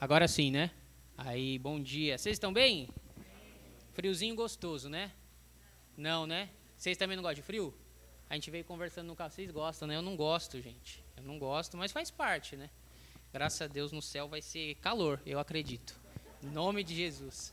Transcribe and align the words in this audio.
Agora 0.00 0.28
sim, 0.28 0.52
né? 0.52 0.70
Aí, 1.16 1.58
bom 1.58 1.82
dia. 1.82 2.16
Vocês 2.16 2.36
estão 2.36 2.52
bem? 2.52 2.88
Friozinho 3.94 4.36
gostoso, 4.36 4.88
né? 4.88 5.10
Não, 5.96 6.24
né? 6.24 6.50
Vocês 6.76 6.96
também 6.96 7.16
não 7.16 7.22
gostam 7.22 7.34
de 7.34 7.42
frio? 7.42 7.74
A 8.30 8.34
gente 8.34 8.48
veio 8.48 8.64
conversando 8.64 9.08
no 9.08 9.16
carro. 9.16 9.32
Vocês 9.32 9.50
gostam, 9.50 9.88
né? 9.88 9.96
Eu 9.96 10.02
não 10.02 10.14
gosto, 10.14 10.60
gente. 10.60 11.02
Eu 11.16 11.24
não 11.24 11.36
gosto, 11.36 11.76
mas 11.76 11.90
faz 11.90 12.12
parte, 12.12 12.54
né? 12.54 12.70
Graças 13.32 13.60
a 13.60 13.66
Deus 13.66 13.90
no 13.90 14.00
céu 14.00 14.28
vai 14.28 14.40
ser 14.40 14.76
calor, 14.76 15.20
eu 15.26 15.40
acredito. 15.40 15.98
Em 16.44 16.46
nome 16.46 16.84
de 16.84 16.94
Jesus. 16.94 17.52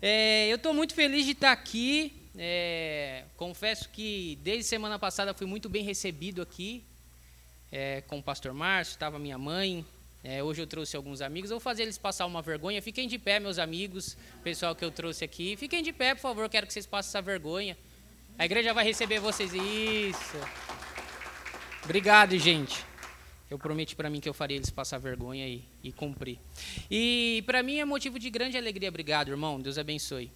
É, 0.00 0.46
eu 0.46 0.56
estou 0.56 0.72
muito 0.72 0.94
feliz 0.94 1.24
de 1.24 1.32
estar 1.32 1.50
aqui. 1.50 2.30
É, 2.38 3.24
confesso 3.36 3.88
que 3.88 4.38
desde 4.40 4.62
semana 4.62 5.00
passada 5.00 5.34
fui 5.34 5.48
muito 5.48 5.68
bem 5.68 5.82
recebido 5.82 6.40
aqui 6.40 6.84
é, 7.72 8.02
com 8.02 8.20
o 8.20 8.22
pastor 8.22 8.52
Márcio, 8.54 8.92
estava 8.92 9.18
minha 9.18 9.36
mãe, 9.36 9.84
é, 10.22 10.42
hoje 10.42 10.60
eu 10.60 10.66
trouxe 10.66 10.96
alguns 10.96 11.20
amigos, 11.20 11.50
vou 11.50 11.60
fazer 11.60 11.84
eles 11.84 11.98
passar 11.98 12.26
uma 12.26 12.42
vergonha. 12.42 12.82
Fiquem 12.82 13.06
de 13.06 13.18
pé, 13.18 13.38
meus 13.38 13.58
amigos, 13.58 14.16
pessoal 14.42 14.74
que 14.74 14.84
eu 14.84 14.90
trouxe 14.90 15.24
aqui. 15.24 15.56
Fiquem 15.56 15.82
de 15.82 15.92
pé, 15.92 16.14
por 16.14 16.20
favor, 16.20 16.48
quero 16.48 16.66
que 16.66 16.72
vocês 16.72 16.86
passem 16.86 17.10
essa 17.10 17.22
vergonha. 17.22 17.76
A 18.38 18.44
igreja 18.44 18.74
vai 18.74 18.84
receber 18.84 19.18
vocês. 19.18 19.52
Isso. 19.54 20.36
Obrigado, 21.84 22.36
gente. 22.38 22.84
Eu 23.48 23.58
prometi 23.58 23.94
para 23.94 24.10
mim 24.10 24.20
que 24.20 24.28
eu 24.28 24.34
faria 24.34 24.56
eles 24.56 24.70
passar 24.70 24.98
vergonha 24.98 25.46
e, 25.46 25.64
e 25.82 25.92
cumprir. 25.92 26.38
E 26.90 27.44
para 27.46 27.62
mim 27.62 27.78
é 27.78 27.84
motivo 27.84 28.18
de 28.18 28.28
grande 28.28 28.56
alegria. 28.56 28.88
Obrigado, 28.88 29.28
irmão. 29.28 29.60
Deus 29.60 29.78
abençoe. 29.78 30.32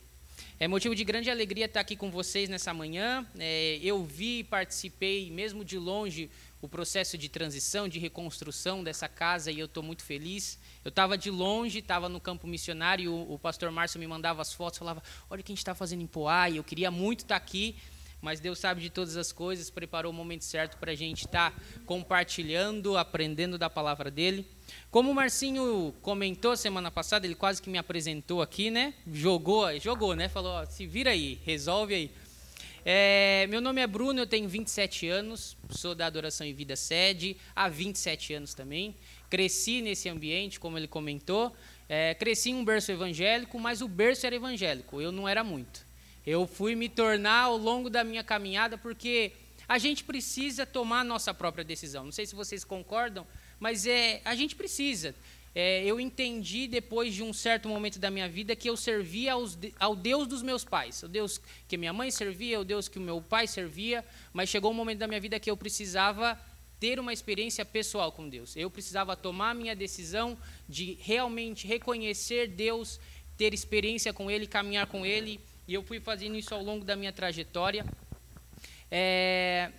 É 0.59 0.69
motivo 0.69 0.95
de 0.95 1.03
grande 1.05 1.31
alegria 1.31 1.65
estar 1.65 1.81
aqui 1.81 1.97
com 1.97 2.11
vocês 2.11 2.49
nessa 2.49 2.73
manhã. 2.73 3.27
É, 3.39 3.79
eu 3.83 4.05
vi, 4.05 4.45
participei, 4.45 5.31
mesmo 5.31 5.65
de 5.65 5.79
longe, 5.79 6.31
o 6.63 6.69
processo 6.69 7.17
de 7.17 7.29
transição, 7.29 7.89
de 7.89 7.99
reconstrução 7.99 8.85
dessa 8.85 9.09
casa 9.09 9.51
e 9.51 9.59
eu 9.59 9.67
estou 9.67 9.83
muito 9.83 10.03
feliz. 10.03 10.59
Eu 10.85 10.91
estava 10.91 11.17
de 11.17 11.31
longe, 11.31 11.79
estava 11.79 12.09
no 12.09 12.21
campo 12.21 12.47
missionário, 12.47 13.13
o, 13.13 13.35
o 13.35 13.39
pastor 13.39 13.71
Márcio 13.71 13.99
me 13.99 14.07
mandava 14.07 14.43
as 14.43 14.53
fotos, 14.53 14.79
falava: 14.79 15.03
Olha 15.29 15.41
o 15.41 15.45
que 15.45 15.53
a 15.53 15.55
gente 15.55 15.59
está 15.59 15.75
fazendo 15.75 16.03
em 16.03 16.07
Poá, 16.07 16.51
e 16.51 16.59
eu 16.59 16.65
queria 16.65 16.91
muito 16.91 17.21
estar 17.21 17.39
tá 17.39 17.45
aqui, 17.45 17.77
mas 18.21 18.41
Deus 18.41 18.59
sabe 18.59 18.83
de 18.83 18.91
todas 18.91 19.17
as 19.17 19.33
coisas, 19.33 19.71
preparou 19.71 20.13
o 20.13 20.15
momento 20.15 20.45
certo 20.45 20.77
para 20.77 20.93
a 20.93 20.95
gente 20.95 21.25
estar 21.25 21.53
tá 21.53 21.63
compartilhando, 21.87 22.97
aprendendo 22.99 23.57
da 23.57 23.71
palavra 23.71 24.11
dele. 24.11 24.47
Como 24.91 25.11
o 25.11 25.15
Marcinho 25.15 25.95
comentou 26.03 26.57
semana 26.57 26.91
passada, 26.91 27.27
ele 27.27 27.35
quase 27.35 27.63
que 27.63 27.71
me 27.71 27.79
apresentou 27.79 28.43
aqui, 28.43 28.71
né? 28.71 28.93
Jogou, 29.11 29.79
jogou, 29.81 30.15
né? 30.15 30.29
Falou: 30.29 30.67
Se 30.67 30.87
vira 30.87 31.11
aí, 31.11 31.41
resolve 31.45 31.95
aí. 31.95 32.13
É, 32.85 33.47
meu 33.51 33.61
nome 33.61 33.81
é 33.81 33.87
Bruno, 33.87 34.21
eu 34.21 34.27
tenho 34.27 34.49
27 34.49 35.07
anos, 35.09 35.57
sou 35.69 35.95
da 35.95 36.07
Adoração 36.07 36.47
e 36.47 36.53
Vida 36.53 36.77
Sede, 36.77 37.37
há 37.55 37.69
27 37.69 38.35
anos 38.35 38.55
também. 38.55 38.95
Cresci 39.29 39.83
nesse 39.83 40.09
ambiente, 40.09 40.59
como 40.59 40.79
ele 40.79 40.89
comentou. 40.89 41.55
É, 41.89 42.15
cresci 42.15 42.51
em 42.51 42.55
um 42.55 42.65
berço 42.65 42.91
evangélico, 42.91 43.59
mas 43.59 43.83
o 43.83 43.89
berço 43.89 44.27
era 44.27 44.37
evangélico, 44.37 45.01
eu 45.01 45.13
não 45.13 45.29
era 45.29 45.45
muito. 45.45 45.85
Eu 46.27 46.47
fui 46.47 46.75
me 46.75 46.89
tornar 46.89 47.43
ao 47.43 47.57
longo 47.57 47.91
da 47.91 48.05
minha 48.05 48.23
caminhada, 48.25 48.79
porque 48.79 49.33
a 49.69 49.79
gente 49.79 50.05
precisa 50.05 50.65
tomar 50.65 51.01
a 51.01 51.05
nossa 51.05 51.35
própria 51.35 51.65
decisão. 51.65 52.05
Não 52.05 52.13
sei 52.13 52.27
se 52.27 52.35
vocês 52.35 52.65
concordam, 52.65 53.27
mas 53.59 53.87
é, 53.87 54.21
a 54.25 54.35
gente 54.35 54.57
precisa 54.57 55.15
é, 55.55 55.85
eu 55.85 55.99
entendi 55.99 56.69
depois 56.69 57.13
de 57.13 57.23
um 57.23 57.33
certo 57.33 57.69
momento 57.69 57.99
da 57.99 58.11
minha 58.11 58.29
vida 58.29 58.55
que 58.55 58.71
eu 58.71 58.77
servia 58.77 59.33
aos, 59.33 59.59
ao 59.79 59.97
Deus 59.97 60.29
dos 60.29 60.43
meus 60.43 60.65
pais, 60.65 61.03
o 61.03 61.09
Deus 61.09 61.41
que 61.67 61.77
minha 61.77 61.93
mãe 61.93 62.11
servia, 62.11 62.61
o 62.61 62.65
Deus 62.65 62.89
que 62.89 62.99
o 62.99 63.03
meu 63.03 63.21
pai 63.21 63.47
servia, 63.47 64.05
mas 64.33 64.49
chegou 64.49 64.71
um 64.71 64.75
momento 64.75 64.99
da 64.99 65.09
minha 65.09 65.21
vida 65.21 65.41
que 65.41 65.51
eu 65.51 65.57
precisava 65.57 66.39
ter 66.79 66.99
uma 67.01 67.13
experiência 67.13 67.65
pessoal 67.65 68.13
com 68.13 68.29
Deus. 68.29 68.57
Eu 68.57 68.71
precisava 68.71 69.17
tomar 69.17 69.55
minha 69.55 69.75
decisão 69.75 70.39
de 70.69 70.97
realmente 71.01 71.67
reconhecer 71.67 72.47
Deus, 72.47 73.01
ter 73.37 73.53
experiência 73.53 74.13
com 74.13 74.31
Ele, 74.31 74.47
caminhar 74.47 74.87
com 74.87 75.05
Ele, 75.05 75.41
e 75.67 75.75
eu 75.75 75.83
fui 75.83 76.01
fazendo 76.01 76.37
isso 76.37 76.55
ao 76.55 76.63
longo 76.63 76.85
da 76.85 76.97
minha 76.97 77.13
trajetória. 77.13 77.85
É, 78.91 79.71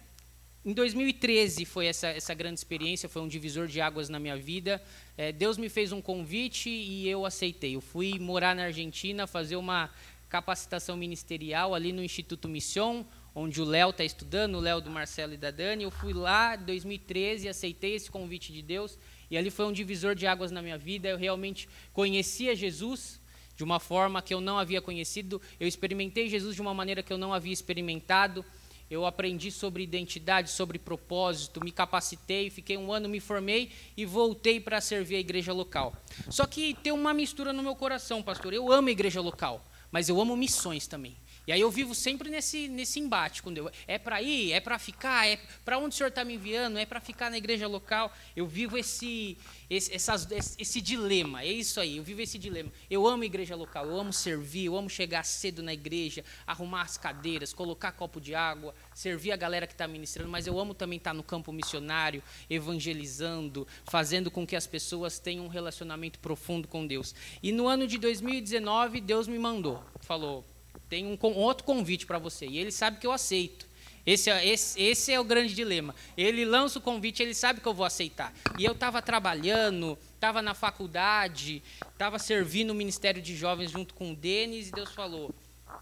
em 0.64 0.74
2013 0.74 1.66
foi 1.66 1.88
essa, 1.88 2.08
essa 2.08 2.36
grande 2.36 2.60
experiência, 2.60 3.10
foi 3.10 3.22
um 3.24 3.28
divisor 3.28 3.68
de 3.68 3.82
águas 3.82 4.10
na 4.10 4.20
minha 4.20 4.38
vida. 4.38 4.80
É, 5.18 5.32
Deus 5.32 5.58
me 5.58 5.70
fez 5.70 5.92
um 5.92 6.00
convite 6.00 6.70
e 6.70 7.10
eu 7.10 7.26
aceitei. 7.26 7.76
Eu 7.76 7.82
fui 7.82 8.20
morar 8.20 8.56
na 8.56 8.66
Argentina, 8.66 9.26
fazer 9.26 9.56
uma 9.56 9.90
capacitação 10.30 10.96
ministerial 10.96 11.74
ali 11.74 11.92
no 11.92 12.04
Instituto 12.04 12.48
Mission, 12.48 13.04
onde 13.34 13.60
o 13.60 13.66
Léo 13.66 13.90
está 13.90 14.04
estudando, 14.04 14.56
o 14.56 14.60
Léo 14.60 14.80
do 14.80 14.92
Marcelo 14.92 15.34
e 15.34 15.38
da 15.38 15.50
Dani. 15.50 15.84
Eu 15.84 15.90
fui 15.90 16.14
lá 16.14 16.56
em 16.56 16.64
2013, 16.64 17.50
aceitei 17.50 17.96
esse 17.96 18.12
convite 18.12 18.54
de 18.54 18.62
Deus 18.62 19.00
e 19.32 19.38
ali 19.38 19.50
foi 19.50 19.66
um 19.66 19.72
divisor 19.72 20.14
de 20.14 20.28
águas 20.28 20.52
na 20.52 20.62
minha 20.62 20.78
vida. 20.78 21.10
Eu 21.10 21.18
realmente 21.18 21.68
conhecia 21.92 22.56
Jesus 22.56 23.20
de 23.56 23.64
uma 23.64 23.80
forma 23.80 24.22
que 24.22 24.34
eu 24.34 24.40
não 24.40 24.60
havia 24.60 24.80
conhecido. 24.82 25.42
Eu 25.60 25.68
experimentei 25.68 26.30
Jesus 26.30 26.56
de 26.56 26.62
uma 26.62 26.74
maneira 26.74 27.02
que 27.02 27.12
eu 27.12 27.18
não 27.18 27.34
havia 27.34 27.52
experimentado 27.52 28.46
eu 28.92 29.06
aprendi 29.06 29.50
sobre 29.50 29.84
identidade, 29.84 30.50
sobre 30.50 30.78
propósito, 30.78 31.64
me 31.64 31.72
capacitei, 31.72 32.50
fiquei 32.50 32.76
um 32.76 32.92
ano, 32.92 33.08
me 33.08 33.22
formei 33.22 33.72
e 33.96 34.06
voltei 34.06 34.60
para 34.60 34.82
servir 34.82 35.16
a 35.16 35.20
igreja 35.20 35.54
local. 35.54 35.96
Só 36.30 36.46
que 36.46 36.74
tem 36.74 36.92
uma 36.92 37.14
mistura 37.14 37.54
no 37.54 37.64
meu 37.64 37.74
coração, 37.74 38.22
pastor. 38.22 38.54
Eu 38.54 38.70
amo 38.70 38.90
a 38.90 38.92
igreja 38.92 39.22
local, 39.22 39.66
mas 39.90 40.10
eu 40.10 40.20
amo 40.20 40.36
missões 40.36 40.88
também. 40.88 41.16
E 41.48 41.52
aí 41.52 41.60
eu 41.60 41.72
vivo 41.72 41.96
sempre 41.96 42.30
nesse, 42.30 42.68
nesse 42.68 43.00
embate 43.00 43.42
com 43.42 43.52
Deus. 43.52 43.72
É 43.88 43.98
para 43.98 44.22
ir? 44.22 44.52
É 44.52 44.60
para 44.60 44.78
ficar? 44.78 45.28
É 45.28 45.40
para 45.66 45.80
onde 45.80 45.96
o 45.96 45.98
Senhor 45.98 46.10
está 46.10 46.24
me 46.24 46.36
enviando? 46.36 46.78
É 46.78 46.86
para 46.86 47.02
ficar 47.02 47.32
na 47.32 47.38
igreja 47.38 47.68
local? 47.68 48.14
Eu 48.36 48.46
vivo 48.46 48.78
esse, 48.78 49.38
esse, 49.70 49.94
essas, 49.94 50.28
esse 50.32 50.80
dilema. 50.80 51.42
É 51.42 51.48
isso 51.48 51.80
aí, 51.80 51.98
eu 51.98 52.04
vivo 52.04 52.22
esse 52.22 52.38
dilema. 52.38 52.72
Eu 52.90 53.08
amo 53.08 53.24
a 53.24 53.26
igreja 53.26 53.56
local, 53.56 53.86
eu 53.86 54.00
amo 54.00 54.14
servir, 54.14 54.66
eu 54.66 54.78
amo 54.78 54.90
chegar 54.90 55.24
cedo 55.24 55.64
na 55.64 55.74
igreja, 55.74 56.24
arrumar 56.46 56.84
as 56.84 56.98
cadeiras, 56.98 57.54
colocar 57.54 57.92
copo 57.94 58.22
de 58.22 58.36
água, 58.36 58.76
servir 58.94 59.32
a 59.32 59.36
galera 59.36 59.66
que 59.66 59.74
está 59.74 59.88
ministrando, 59.88 60.30
mas 60.30 60.46
eu 60.46 60.60
amo 60.60 60.76
também 60.76 60.98
estar 60.98 61.12
tá 61.12 61.16
no 61.16 61.24
campo 61.24 61.52
missionário, 61.52 62.22
evangelizando, 62.50 63.68
fazendo 63.86 64.30
com 64.30 64.46
que 64.46 64.56
as 64.56 64.68
pessoas 64.68 65.18
tenham 65.18 65.46
um 65.46 65.50
relacionamento 65.50 66.20
profundo 66.20 66.68
com 66.68 66.86
Deus. 66.86 67.16
E 67.42 67.52
no 67.52 67.68
ano 67.68 67.88
de 67.88 67.98
2019, 67.98 69.02
Deus 69.02 69.28
me 69.28 69.40
mandou, 69.40 69.84
falou 70.02 70.46
tem 70.90 71.06
um, 71.06 71.18
um 71.22 71.38
outro 71.38 71.64
convite 71.64 72.06
para 72.06 72.20
você. 72.20 72.46
E 72.46 72.58
ele 72.58 72.72
sabe 72.72 73.00
que 73.00 73.08
eu 73.08 73.12
aceito. 73.12 73.72
Esse, 74.06 74.30
é, 74.30 74.46
esse, 74.46 74.82
esse 74.82 75.12
é 75.12 75.20
o 75.20 75.24
grande 75.24 75.54
dilema. 75.54 75.96
Ele 76.18 76.44
lança 76.44 76.80
o 76.80 76.82
convite, 76.82 77.22
ele 77.22 77.34
sabe 77.34 77.62
que 77.62 77.68
eu 77.68 77.74
vou 77.74 77.86
aceitar. 77.86 78.34
E 78.58 78.66
eu 78.66 78.74
estava 78.74 79.02
trabalhando, 79.02 79.98
estava 80.16 80.42
na 80.42 80.54
faculdade, 80.54 81.62
estava 81.92 82.18
servindo 82.18 82.72
o 82.72 82.76
Ministério 82.76 83.22
de 83.22 83.36
Jovens 83.36 83.72
junto 83.72 83.94
com 83.94 84.12
o 84.12 84.16
Denis, 84.16 84.70
e 84.70 84.72
Deus 84.72 84.92
falou: 84.92 85.34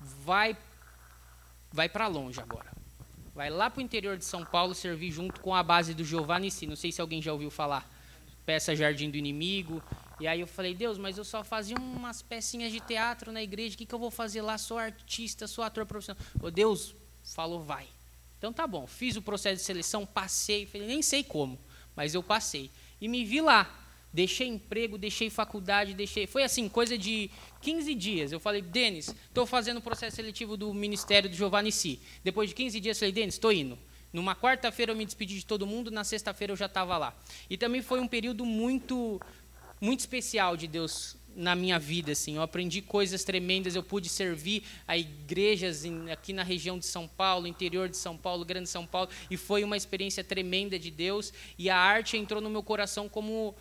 vai, 0.02 0.56
vai 1.72 1.88
para 1.88 2.08
longe 2.08 2.40
agora. 2.40 2.70
Vai 3.34 3.50
lá 3.50 3.70
para 3.70 3.80
o 3.80 3.84
interior 3.84 4.18
de 4.18 4.26
São 4.26 4.44
Paulo 4.44 4.76
servir 4.76 5.12
junto 5.12 5.40
com 5.40 5.56
a 5.56 5.64
base 5.64 5.94
do 5.94 6.04
Giovanni 6.04 6.52
Si. 6.52 6.68
Não 6.68 6.76
sei 6.76 6.92
se 6.92 7.00
alguém 7.00 7.22
já 7.22 7.32
ouviu 7.32 7.50
falar. 7.50 7.90
Peça 8.46 8.76
Jardim 8.76 9.10
do 9.10 9.16
Inimigo. 9.16 9.82
E 10.19 10.28
aí 10.28 10.41
eu 10.41 10.47
falei, 10.47 10.74
Deus, 10.74 10.97
mas 10.97 11.18
eu 11.18 11.24
só 11.24 11.44
fazia 11.44 11.78
umas 11.78 12.22
pecinhas 12.22 12.72
de 12.72 12.80
teatro 12.81 13.31
na 13.31 13.41
igreja, 13.41 13.75
o 13.75 13.78
que, 13.78 13.85
que 13.85 13.96
eu 13.96 14.00
vou 14.00 14.12
fazer 14.12 14.41
lá? 14.41 14.57
Sou 14.57 14.78
artista, 14.78 15.47
sou 15.47 15.63
ator 15.63 15.85
profissional. 15.85 16.22
Deus 16.53 16.94
falou, 17.24 17.62
vai. 17.62 17.88
Então 18.38 18.52
tá 18.52 18.68
bom, 18.68 18.85
fiz 18.85 19.16
o 19.16 19.22
processo 19.22 19.58
de 19.58 19.63
seleção, 19.63 20.06
passei, 20.06 20.66
falei, 20.66 20.88
nem 20.88 21.02
sei 21.02 21.24
como, 21.24 21.59
mas 21.96 22.13
eu 22.13 22.24
passei. 22.24 22.69
E 23.00 23.08
me 23.08 23.24
vi 23.24 23.41
lá. 23.41 23.75
Deixei 24.12 24.47
emprego, 24.47 24.97
deixei 24.97 25.29
faculdade, 25.29 25.94
deixei. 25.94 26.25
Foi 26.25 26.44
assim, 26.44 26.68
coisa 26.68 26.97
de 26.97 27.29
15 27.62 27.94
dias. 27.94 28.31
Eu 28.31 28.40
falei, 28.40 28.62
Denis, 28.62 29.13
estou 29.28 29.46
fazendo 29.46 29.78
o 29.78 29.81
processo 29.81 30.16
seletivo 30.16 30.58
do 30.58 30.74
Ministério 30.74 31.29
do 31.29 31.35
Giovanni 31.35 31.72
Si. 31.72 32.00
Depois 32.24 32.50
de 32.50 32.56
15 32.56 32.79
dias, 32.79 32.97
falei, 32.97 33.12
Denis, 33.12 33.35
estou 33.35 33.52
indo. 33.52 33.78
Numa 34.12 34.35
quarta-feira 34.35 34.91
eu 34.91 34.96
me 34.96 35.06
despedi 35.06 35.35
de 35.35 35.46
todo 35.46 35.68
mundo, 35.68 35.91
na 35.91 36.03
sexta-feira 36.03 36.53
eu 36.53 36.58
já 36.58 36.66
estava 36.66 36.97
lá. 36.97 37.16
E 37.47 37.56
também 37.56 37.81
foi 37.84 38.00
um 38.00 38.08
período 38.08 38.44
muito 38.44 39.22
muito 39.79 40.02
especial 40.02 40.58
de 40.58 40.67
Deus 40.67 41.17
na 41.35 41.55
minha 41.55 41.79
vida, 41.79 42.11
assim. 42.11 42.35
Eu 42.35 42.41
aprendi 42.41 42.81
coisas 42.81 43.23
tremendas, 43.23 43.76
eu 43.76 43.84
pude 43.84 44.09
servir 44.09 44.64
a 44.87 44.97
igrejas 44.97 45.85
em, 45.85 46.11
aqui 46.11 46.34
na 46.34 46.43
região 46.43 46.78
de 46.78 46.85
São 46.85 47.08
Paulo, 47.08 47.47
interior 47.47 47.87
de 47.87 47.97
São 47.97 48.17
Paulo, 48.17 48.43
Grande 48.43 48.67
São 48.67 48.85
Paulo, 48.85 49.09
e 49.29 49.37
foi 49.37 49.64
uma 49.64 49.78
experiência 49.78 50.23
tremenda 50.23 50.78
de 50.78 50.91
Deus, 50.91 51.31
e 51.58 51.70
a 51.70 51.78
arte 51.78 52.17
entrou 52.17 52.41
no 52.41 52.49
meu 52.49 52.61
coração 52.61 53.08
como 53.08 53.55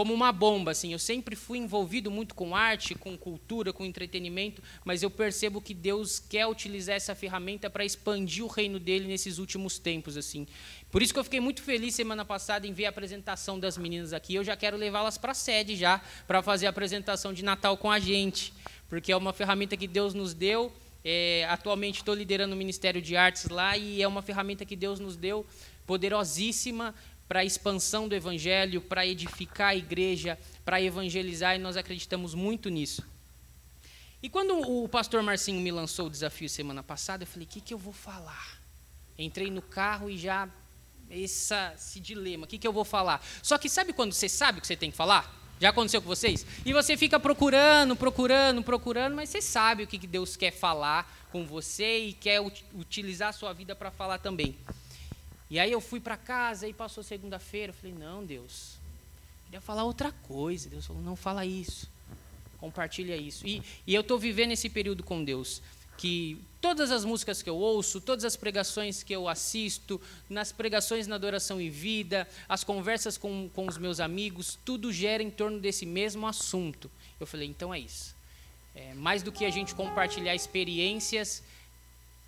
como 0.00 0.14
uma 0.14 0.32
bomba, 0.32 0.70
assim. 0.70 0.94
Eu 0.94 0.98
sempre 0.98 1.36
fui 1.36 1.58
envolvido 1.58 2.10
muito 2.10 2.34
com 2.34 2.56
arte, 2.56 2.94
com 2.94 3.18
cultura, 3.18 3.70
com 3.70 3.84
entretenimento, 3.84 4.62
mas 4.82 5.02
eu 5.02 5.10
percebo 5.10 5.60
que 5.60 5.74
Deus 5.74 6.18
quer 6.18 6.46
utilizar 6.46 6.96
essa 6.96 7.14
ferramenta 7.14 7.68
para 7.68 7.84
expandir 7.84 8.42
o 8.42 8.48
reino 8.48 8.80
dele 8.80 9.06
nesses 9.06 9.36
últimos 9.36 9.78
tempos, 9.78 10.16
assim. 10.16 10.46
Por 10.90 11.02
isso 11.02 11.12
que 11.12 11.18
eu 11.18 11.24
fiquei 11.24 11.38
muito 11.38 11.62
feliz 11.62 11.94
semana 11.94 12.24
passada 12.24 12.66
em 12.66 12.72
ver 12.72 12.86
a 12.86 12.88
apresentação 12.88 13.60
das 13.60 13.76
meninas 13.76 14.14
aqui. 14.14 14.34
Eu 14.34 14.42
já 14.42 14.56
quero 14.56 14.74
levá-las 14.74 15.18
para 15.18 15.32
a 15.32 15.34
sede 15.34 15.76
já, 15.76 16.00
para 16.26 16.42
fazer 16.42 16.66
a 16.66 16.70
apresentação 16.70 17.34
de 17.34 17.44
Natal 17.44 17.76
com 17.76 17.90
a 17.90 17.98
gente, 17.98 18.54
porque 18.88 19.12
é 19.12 19.16
uma 19.18 19.34
ferramenta 19.34 19.76
que 19.76 19.86
Deus 19.86 20.14
nos 20.14 20.32
deu. 20.32 20.72
É, 21.04 21.46
atualmente 21.50 21.96
estou 21.96 22.14
liderando 22.14 22.54
o 22.54 22.56
Ministério 22.56 23.02
de 23.02 23.18
Artes 23.18 23.50
lá 23.50 23.76
e 23.76 24.00
é 24.00 24.08
uma 24.08 24.22
ferramenta 24.22 24.64
que 24.64 24.76
Deus 24.76 24.98
nos 24.98 25.14
deu 25.14 25.44
poderosíssima 25.86 26.94
para 27.30 27.40
a 27.40 27.44
expansão 27.44 28.08
do 28.08 28.14
evangelho, 28.16 28.80
para 28.80 29.06
edificar 29.06 29.68
a 29.68 29.76
igreja, 29.76 30.36
para 30.64 30.82
evangelizar, 30.82 31.54
e 31.54 31.60
nós 31.60 31.76
acreditamos 31.76 32.34
muito 32.34 32.68
nisso. 32.68 33.06
E 34.20 34.28
quando 34.28 34.58
o 34.68 34.88
pastor 34.88 35.22
Marcinho 35.22 35.60
me 35.60 35.70
lançou 35.70 36.08
o 36.08 36.10
desafio 36.10 36.48
semana 36.48 36.82
passada, 36.82 37.22
eu 37.22 37.28
falei: 37.28 37.46
o 37.46 37.48
que, 37.48 37.60
que 37.60 37.72
eu 37.72 37.78
vou 37.78 37.92
falar? 37.92 38.60
Entrei 39.16 39.48
no 39.48 39.62
carro 39.62 40.10
e 40.10 40.18
já. 40.18 40.48
Essa, 41.08 41.72
esse 41.76 42.00
dilema, 42.00 42.46
o 42.46 42.48
que, 42.48 42.58
que 42.58 42.66
eu 42.66 42.72
vou 42.72 42.84
falar? 42.84 43.24
Só 43.44 43.56
que 43.58 43.68
sabe 43.68 43.92
quando 43.92 44.12
você 44.12 44.28
sabe 44.28 44.58
o 44.58 44.60
que 44.60 44.66
você 44.66 44.76
tem 44.76 44.90
que 44.90 44.96
falar? 44.96 45.32
Já 45.60 45.68
aconteceu 45.68 46.02
com 46.02 46.08
vocês? 46.08 46.44
E 46.66 46.72
você 46.72 46.96
fica 46.96 47.20
procurando, 47.20 47.94
procurando, 47.94 48.60
procurando, 48.60 49.14
mas 49.14 49.28
você 49.28 49.40
sabe 49.40 49.84
o 49.84 49.86
que 49.86 50.04
Deus 50.04 50.34
quer 50.36 50.50
falar 50.50 51.28
com 51.30 51.46
você 51.46 52.06
e 52.06 52.12
quer 52.12 52.40
utilizar 52.74 53.28
a 53.28 53.32
sua 53.32 53.52
vida 53.52 53.76
para 53.76 53.92
falar 53.92 54.18
também. 54.18 54.56
E 55.50 55.58
aí 55.58 55.72
eu 55.72 55.80
fui 55.80 56.00
para 56.00 56.16
casa 56.16 56.68
e 56.68 56.72
passou 56.72 57.02
segunda-feira, 57.02 57.70
eu 57.70 57.74
falei: 57.74 57.94
"Não, 57.94 58.24
Deus, 58.24 58.76
queria 59.44 59.60
falar 59.60 59.84
outra 59.84 60.12
coisa". 60.12 60.70
Deus 60.70 60.86
falou: 60.86 61.02
"Não 61.02 61.16
fala 61.16 61.44
isso. 61.44 61.90
Compartilha 62.58 63.16
isso". 63.16 63.46
E, 63.46 63.62
e 63.86 63.94
eu 63.94 64.02
estou 64.02 64.18
vivendo 64.18 64.52
esse 64.52 64.68
período 64.68 65.02
com 65.02 65.24
Deus 65.24 65.60
que 66.00 66.38
todas 66.62 66.90
as 66.90 67.04
músicas 67.04 67.42
que 67.42 67.50
eu 67.50 67.56
ouço, 67.56 68.00
todas 68.00 68.24
as 68.24 68.34
pregações 68.34 69.02
que 69.02 69.14
eu 69.14 69.28
assisto, 69.28 70.00
nas 70.30 70.50
pregações 70.50 71.06
na 71.06 71.16
adoração 71.16 71.60
e 71.60 71.68
vida, 71.68 72.26
as 72.48 72.64
conversas 72.64 73.18
com, 73.18 73.50
com 73.50 73.66
os 73.66 73.76
meus 73.76 74.00
amigos, 74.00 74.58
tudo 74.64 74.90
gera 74.90 75.22
em 75.22 75.30
torno 75.30 75.60
desse 75.60 75.84
mesmo 75.84 76.26
assunto. 76.26 76.90
Eu 77.20 77.26
falei, 77.26 77.48
então 77.48 77.74
é 77.74 77.80
isso. 77.80 78.14
É, 78.74 78.94
mais 78.94 79.22
do 79.22 79.30
que 79.30 79.44
a 79.44 79.50
gente 79.50 79.74
compartilhar 79.74 80.34
experiências, 80.34 81.42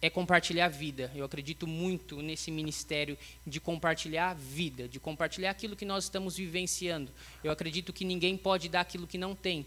é 0.02 0.10
compartilhar 0.10 0.66
a 0.66 0.68
vida. 0.68 1.12
Eu 1.14 1.24
acredito 1.24 1.64
muito 1.64 2.20
nesse 2.20 2.50
ministério 2.50 3.16
de 3.46 3.60
compartilhar 3.60 4.30
a 4.30 4.34
vida, 4.34 4.88
de 4.88 4.98
compartilhar 4.98 5.50
aquilo 5.50 5.76
que 5.76 5.84
nós 5.84 6.04
estamos 6.04 6.36
vivenciando. 6.36 7.12
Eu 7.42 7.52
acredito 7.52 7.92
que 7.92 8.04
ninguém 8.04 8.36
pode 8.36 8.68
dar 8.68 8.80
aquilo 8.80 9.06
que 9.06 9.16
não 9.16 9.32
tem. 9.32 9.64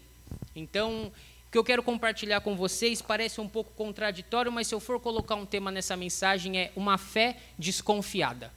Então, 0.54 1.10
o 1.48 1.50
que 1.50 1.56
eu 1.56 1.64
quero 1.64 1.82
compartilhar 1.82 2.42
com 2.42 2.54
vocês 2.54 3.00
parece 3.00 3.40
um 3.40 3.48
pouco 3.48 3.72
contraditório, 3.72 4.52
mas 4.52 4.66
se 4.66 4.74
eu 4.74 4.80
for 4.80 5.00
colocar 5.00 5.36
um 5.36 5.46
tema 5.46 5.70
nessa 5.70 5.96
mensagem 5.96 6.58
é 6.58 6.70
uma 6.76 6.98
fé 6.98 7.38
desconfiada. 7.58 8.52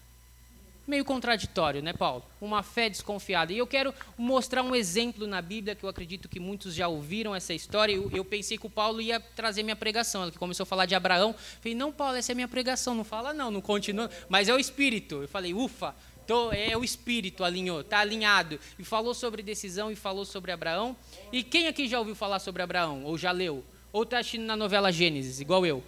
Meio 0.90 1.06
contraditório, 1.06 1.84
né, 1.84 1.94
Paulo? 1.94 2.26
Uma 2.42 2.64
fé 2.64 2.90
desconfiada. 2.90 3.54
E 3.54 3.60
eu 3.60 3.68
quero 3.68 3.94
mostrar 4.18 4.64
um 4.64 4.76
exemplo 4.76 5.28
na 5.28 5.40
Bíblia 5.40 5.76
que 5.76 5.84
eu 5.84 5.90
acredito 5.90 6.28
que 6.28 6.40
muitos 6.40 6.74
já 6.74 6.88
ouviram 6.88 7.36
essa 7.36 7.54
história. 7.54 7.94
Eu, 7.94 8.10
eu 8.12 8.26
pensei 8.26 8.58
que 8.58 8.66
o 8.66 8.72
Paulo 8.72 9.00
ia 9.00 9.20
trazer 9.20 9.62
minha 9.62 9.76
pregação. 9.76 10.24
Ele 10.24 10.32
começou 10.32 10.64
a 10.64 10.66
falar 10.66 10.88
de 10.88 10.96
Abraão. 10.96 11.30
Eu 11.30 11.62
falei, 11.62 11.76
não, 11.76 11.92
Paulo, 11.92 12.16
essa 12.16 12.32
é 12.32 12.36
minha 12.36 12.48
pregação. 12.48 12.96
Não 12.96 13.04
fala, 13.04 13.36
não, 13.36 13.52
não 13.52 13.62
continua. 13.62 14.10
Mas 14.28 14.50
é 14.50 14.54
o 14.56 14.58
Espírito. 14.58 15.22
Eu 15.22 15.28
falei, 15.28 15.54
ufa, 15.54 15.94
Tô, 16.26 16.52
é 16.52 16.78
o 16.78 16.84
espírito 16.84 17.44
alinhou, 17.44 17.82
está 17.82 18.00
alinhado. 18.00 18.60
E 18.78 18.84
falou 18.84 19.16
sobre 19.16 19.42
decisão 19.42 19.92
e 19.92 19.96
falou 19.96 20.24
sobre 20.24 20.52
Abraão. 20.52 20.96
E 21.32 21.42
quem 21.42 21.68
aqui 21.68 21.88
já 21.88 21.98
ouviu 21.98 22.14
falar 22.14 22.38
sobre 22.38 22.62
Abraão? 22.62 23.04
Ou 23.04 23.18
já 23.18 23.32
leu? 23.32 23.64
Ou 23.92 24.04
está 24.04 24.20
assistindo 24.20 24.46
na 24.46 24.56
novela 24.56 24.92
Gênesis, 24.92 25.42
igual 25.42 25.66
eu? 25.66 25.84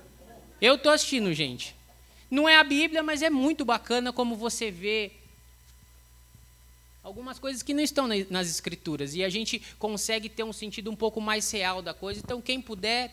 Eu 0.60 0.76
estou 0.76 0.92
assistindo, 0.92 1.32
gente. 1.32 1.76
Não 2.32 2.48
é 2.48 2.56
a 2.56 2.64
Bíblia, 2.64 3.04
mas 3.04 3.22
é 3.22 3.30
muito 3.30 3.66
bacana 3.66 4.14
como 4.14 4.38
você 4.38 4.72
vê 4.72 5.12
algumas 7.04 7.38
coisas 7.38 7.62
que 7.62 7.74
não 7.74 7.84
estão 7.84 8.08
nas 8.30 8.50
escrituras. 8.50 9.14
E 9.16 9.24
a 9.24 9.30
gente 9.30 9.62
consegue 9.78 10.30
ter 10.30 10.44
um 10.44 10.54
sentido 10.54 10.90
um 10.90 10.96
pouco 10.96 11.20
mais 11.20 11.52
real 11.52 11.82
da 11.82 11.94
coisa. 11.94 12.22
Então, 12.24 12.42
quem 12.42 12.62
puder, 12.62 13.12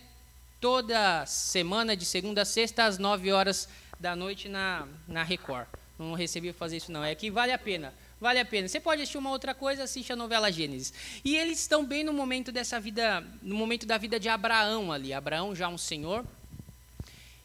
toda 0.60 1.26
semana, 1.26 1.96
de 1.96 2.04
segunda 2.04 2.42
a 2.42 2.44
sexta, 2.44 2.84
às 2.84 2.96
nove 2.96 3.32
horas 3.32 3.68
da 3.98 4.14
noite, 4.14 4.48
na, 4.48 4.86
na 5.08 5.24
Record. 5.24 5.66
Não 5.98 6.14
recebi 6.14 6.52
fazer 6.52 6.76
isso, 6.76 6.92
não. 6.92 7.02
É 7.02 7.12
que 7.14 7.28
vale 7.28 7.50
a 7.50 7.58
pena. 7.58 7.92
Vale 8.20 8.38
a 8.38 8.44
pena. 8.44 8.68
Você 8.68 8.78
pode 8.78 9.02
assistir 9.02 9.18
uma 9.18 9.30
outra 9.30 9.52
coisa, 9.52 9.82
assiste 9.82 10.12
a 10.12 10.16
novela 10.16 10.50
Gênesis. 10.50 10.92
E 11.24 11.36
eles 11.36 11.58
estão 11.58 11.84
bem 11.84 12.04
no 12.04 12.12
momento 12.12 12.52
dessa 12.52 12.78
vida, 12.78 13.24
no 13.42 13.56
momento 13.56 13.84
da 13.84 13.98
vida 13.98 14.20
de 14.20 14.28
Abraão 14.28 14.92
ali. 14.92 15.12
Abraão 15.12 15.56
já 15.56 15.68
um 15.68 15.78
senhor. 15.78 16.24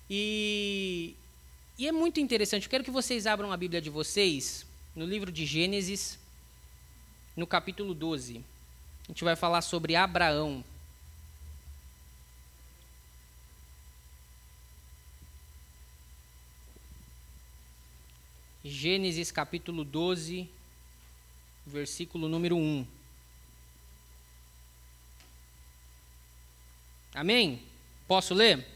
E, 0.10 1.16
e 1.78 1.88
é 1.88 1.92
muito 1.92 2.20
interessante. 2.20 2.66
Eu 2.66 2.70
quero 2.70 2.84
que 2.84 2.92
vocês 2.92 3.25
abram 3.25 3.52
a 3.52 3.58
Bíblia 3.58 3.81
de 3.81 3.90
vocês 3.90 4.66
no 4.96 5.06
livro 5.06 5.31
de 5.31 5.46
Gênesis, 5.46 6.20
no 7.36 7.48
capítulo 7.48 7.94
12. 7.94 8.44
A 9.06 9.08
gente 9.08 9.24
vai 9.24 9.36
falar 9.36 9.62
sobre 9.62 9.96
Abraão. 9.96 10.64
Gênesis 18.64 19.30
capítulo 19.30 19.84
12, 19.84 20.50
versículo 21.66 22.30
número 22.30 22.56
1. 22.56 22.88
Amém? 27.14 27.62
Posso 28.08 28.34
ler? 28.34 28.73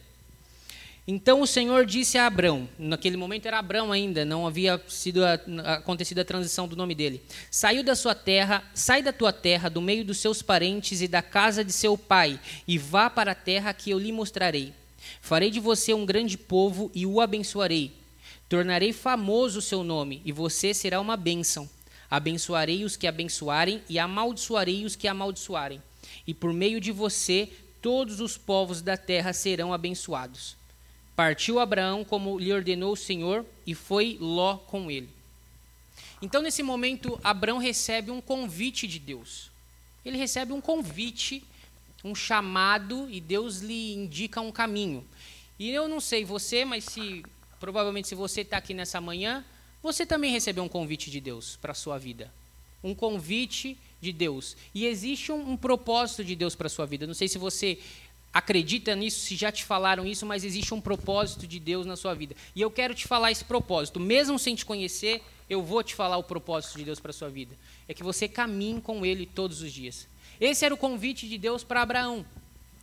Então 1.08 1.42
o 1.42 1.48
Senhor 1.48 1.86
disse 1.86 2.18
a 2.18 2.28
Abrão, 2.28 2.68
naquele 2.78 3.16
momento 3.16 3.46
era 3.46 3.60
Abrão 3.60 3.94
ainda, 3.94 4.26
não 4.26 4.46
havia 4.46 4.82
sido 4.90 5.24
a, 5.24 5.40
acontecido 5.76 6.20
a 6.20 6.26
transição 6.26 6.68
do 6.68 6.76
nome 6.76 6.94
dele. 6.94 7.22
Saiu 7.50 7.82
da 7.82 7.96
sua 7.96 8.14
terra, 8.14 8.62
sai 8.74 9.02
da 9.02 9.14
tua 9.14 9.32
terra, 9.32 9.70
do 9.70 9.82
meio 9.82 10.04
dos 10.04 10.18
seus 10.18 10.42
parentes 10.42 11.02
e 11.02 11.08
da 11.08 11.22
casa 11.22 11.64
de 11.64 11.72
seu 11.72 11.98
pai, 11.98 12.38
e 12.68 12.78
vá 12.78 13.10
para 13.10 13.32
a 13.32 13.36
terra 13.36 13.74
que 13.74 13.90
eu 13.90 13.98
lhe 13.98 14.12
mostrarei. 14.12 14.74
Farei 15.22 15.50
de 15.50 15.62
você 15.62 15.94
um 15.94 16.06
grande 16.06 16.38
povo 16.38 16.92
e 16.94 17.06
o 17.06 17.22
abençoarei 17.22 17.94
Tornarei 18.50 18.94
famoso 18.94 19.60
o 19.60 19.62
seu 19.62 19.84
nome, 19.84 20.22
e 20.24 20.32
você 20.32 20.74
será 20.74 21.02
uma 21.02 21.18
bênção. 21.18 21.70
Abençoarei 22.10 22.86
os 22.86 22.96
que 22.96 23.06
abençoarem, 23.06 23.82
e 23.90 24.00
amaldiçoarei 24.00 24.86
os 24.86 24.96
que 24.96 25.08
amaldiçoarem. 25.08 25.82
E 26.26 26.34
por 26.34 26.54
meio 26.54 26.80
de 26.80 26.92
você, 26.92 27.50
todos 27.82 28.22
os 28.22 28.38
povos 28.38 28.82
da 28.82 28.96
terra 28.96 29.34
serão 29.34 29.74
abençoados. 29.74 30.57
Partiu 31.18 31.60
Abraão 31.60 32.06
como 32.06 32.40
lhe 32.40 32.54
ordenou 32.54 32.94
o 32.94 32.98
Senhor, 32.98 33.46
e 33.66 33.76
foi 33.76 34.18
Ló 34.22 34.56
com 34.56 34.90
ele. 34.90 35.10
Então, 36.22 36.42
nesse 36.42 36.64
momento, 36.64 37.20
Abraão 37.22 37.58
recebe 37.58 38.10
um 38.10 38.22
convite 38.22 38.88
de 38.88 39.00
Deus. 39.00 39.52
Ele 40.06 40.18
recebe 40.18 40.54
um 40.54 40.62
convite, 40.62 41.44
um 42.06 42.16
chamado, 42.16 43.10
e 43.10 43.20
Deus 43.20 43.60
lhe 43.60 43.94
indica 43.94 44.40
um 44.40 44.54
caminho. 44.54 45.04
E 45.60 45.70
eu 45.70 45.90
não 45.90 46.00
sei 46.00 46.24
você, 46.24 46.64
mas 46.64 46.86
se 46.86 47.26
Provavelmente, 47.60 48.08
se 48.08 48.16
você 48.16 48.42
está 48.42 48.58
aqui 48.58 48.74
nessa 48.74 49.02
manhã, 49.02 49.44
você 49.82 50.06
também 50.06 50.32
recebeu 50.32 50.64
um 50.64 50.70
convite 50.70 51.10
de 51.10 51.20
Deus 51.20 51.58
para 51.58 51.72
a 51.72 51.76
sua 51.76 51.98
vida. 51.98 52.32
Um 52.84 52.94
convite 52.94 53.78
de 54.00 54.12
Deus. 54.12 54.56
E 54.74 54.86
existe 54.86 55.32
um, 55.32 55.52
um 55.52 55.58
propósito 55.58 56.24
de 56.24 56.36
Deus 56.36 56.56
para 56.56 56.68
a 56.68 56.70
sua 56.70 56.86
vida. 56.86 57.08
Não 57.08 57.16
sei 57.16 57.28
se 57.28 57.38
você 57.38 57.80
acredita 58.34 58.96
nisso, 58.96 59.22
se 59.22 59.36
já 59.36 59.52
te 59.52 59.64
falaram 59.64 60.06
isso, 60.06 60.26
mas 60.26 60.44
existe 60.44 60.74
um 60.74 60.82
propósito 60.82 61.48
de 61.48 61.60
Deus 61.60 61.86
na 61.86 61.96
sua 61.96 62.14
vida. 62.14 62.36
E 62.56 62.62
eu 62.62 62.70
quero 62.70 62.94
te 62.94 63.08
falar 63.08 63.32
esse 63.32 63.44
propósito. 63.44 64.00
Mesmo 64.00 64.38
sem 64.38 64.56
te 64.56 64.66
conhecer, 64.66 65.24
eu 65.50 65.64
vou 65.64 65.82
te 65.84 65.96
falar 65.96 66.18
o 66.18 66.24
propósito 66.24 66.78
de 66.78 66.86
Deus 66.86 67.00
para 67.00 67.12
a 67.12 67.14
sua 67.14 67.30
vida. 67.30 67.56
É 67.88 67.94
que 67.94 68.04
você 68.04 68.28
caminhe 68.28 68.82
com 68.82 69.06
Ele 69.06 69.26
todos 69.26 69.62
os 69.62 69.72
dias. 69.72 70.08
Esse 70.40 70.66
era 70.66 70.74
o 70.74 70.78
convite 70.78 71.28
de 71.28 71.38
Deus 71.38 71.64
para 71.64 71.82
Abraão. 71.82 72.26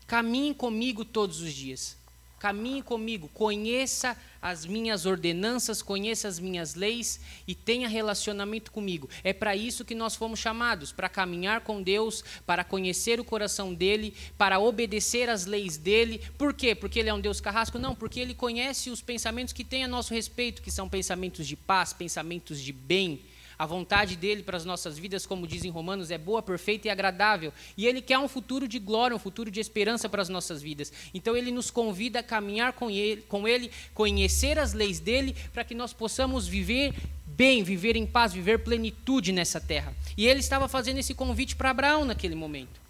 Caminhe 0.06 0.54
comigo 0.54 1.04
todos 1.04 1.40
os 1.40 1.52
dias. 1.52 1.96
Caminhe 2.38 2.82
comigo, 2.82 3.28
conheça 3.28 4.16
as 4.42 4.66
minhas 4.66 5.06
ordenanças, 5.06 5.80
conheça 5.80 6.28
as 6.28 6.38
minhas 6.38 6.74
leis 6.74 7.18
e 7.48 7.54
tenha 7.54 7.88
relacionamento 7.88 8.70
comigo. 8.70 9.08
É 9.22 9.32
para 9.32 9.56
isso 9.56 9.84
que 9.84 9.94
nós 9.94 10.14
fomos 10.14 10.38
chamados, 10.38 10.92
para 10.92 11.08
caminhar 11.08 11.62
com 11.62 11.82
Deus, 11.82 12.22
para 12.44 12.62
conhecer 12.62 13.18
o 13.18 13.24
coração 13.24 13.72
dele, 13.72 14.14
para 14.36 14.58
obedecer 14.58 15.30
às 15.30 15.46
leis 15.46 15.78
dele. 15.78 16.20
Por 16.36 16.52
quê? 16.52 16.74
Porque 16.74 16.98
ele 16.98 17.08
é 17.08 17.14
um 17.14 17.20
Deus 17.20 17.40
carrasco? 17.40 17.78
Não, 17.78 17.94
porque 17.94 18.20
ele 18.20 18.34
conhece 18.34 18.90
os 18.90 19.00
pensamentos 19.00 19.54
que 19.54 19.64
tem 19.64 19.82
a 19.82 19.88
nosso 19.88 20.12
respeito, 20.12 20.60
que 20.60 20.70
são 20.70 20.88
pensamentos 20.88 21.46
de 21.46 21.56
paz, 21.56 21.92
pensamentos 21.92 22.60
de 22.60 22.72
bem 22.72 23.20
a 23.58 23.66
vontade 23.66 24.16
dele 24.16 24.42
para 24.42 24.56
as 24.56 24.64
nossas 24.64 24.98
vidas, 24.98 25.26
como 25.26 25.46
diz 25.46 25.64
em 25.64 25.70
Romanos, 25.70 26.10
é 26.10 26.18
boa, 26.18 26.42
perfeita 26.42 26.88
e 26.88 26.90
agradável. 26.90 27.52
E 27.76 27.86
ele 27.86 28.02
quer 28.02 28.18
um 28.18 28.28
futuro 28.28 28.66
de 28.66 28.78
glória, 28.78 29.16
um 29.16 29.18
futuro 29.18 29.50
de 29.50 29.60
esperança 29.60 30.08
para 30.08 30.22
as 30.22 30.28
nossas 30.28 30.62
vidas. 30.62 30.92
Então 31.12 31.36
ele 31.36 31.50
nos 31.50 31.70
convida 31.70 32.20
a 32.20 32.22
caminhar 32.22 32.72
com 32.72 32.90
ele, 32.90 33.22
com 33.22 33.46
ele 33.46 33.70
conhecer 33.92 34.58
as 34.58 34.72
leis 34.72 35.00
dele, 35.00 35.36
para 35.52 35.64
que 35.64 35.74
nós 35.74 35.92
possamos 35.92 36.46
viver 36.46 36.94
bem, 37.26 37.62
viver 37.62 37.96
em 37.96 38.06
paz, 38.06 38.32
viver 38.32 38.60
plenitude 38.60 39.32
nessa 39.32 39.60
terra. 39.60 39.94
E 40.16 40.26
ele 40.26 40.40
estava 40.40 40.68
fazendo 40.68 40.98
esse 40.98 41.14
convite 41.14 41.56
para 41.56 41.70
Abraão 41.70 42.04
naquele 42.04 42.34
momento. 42.34 42.80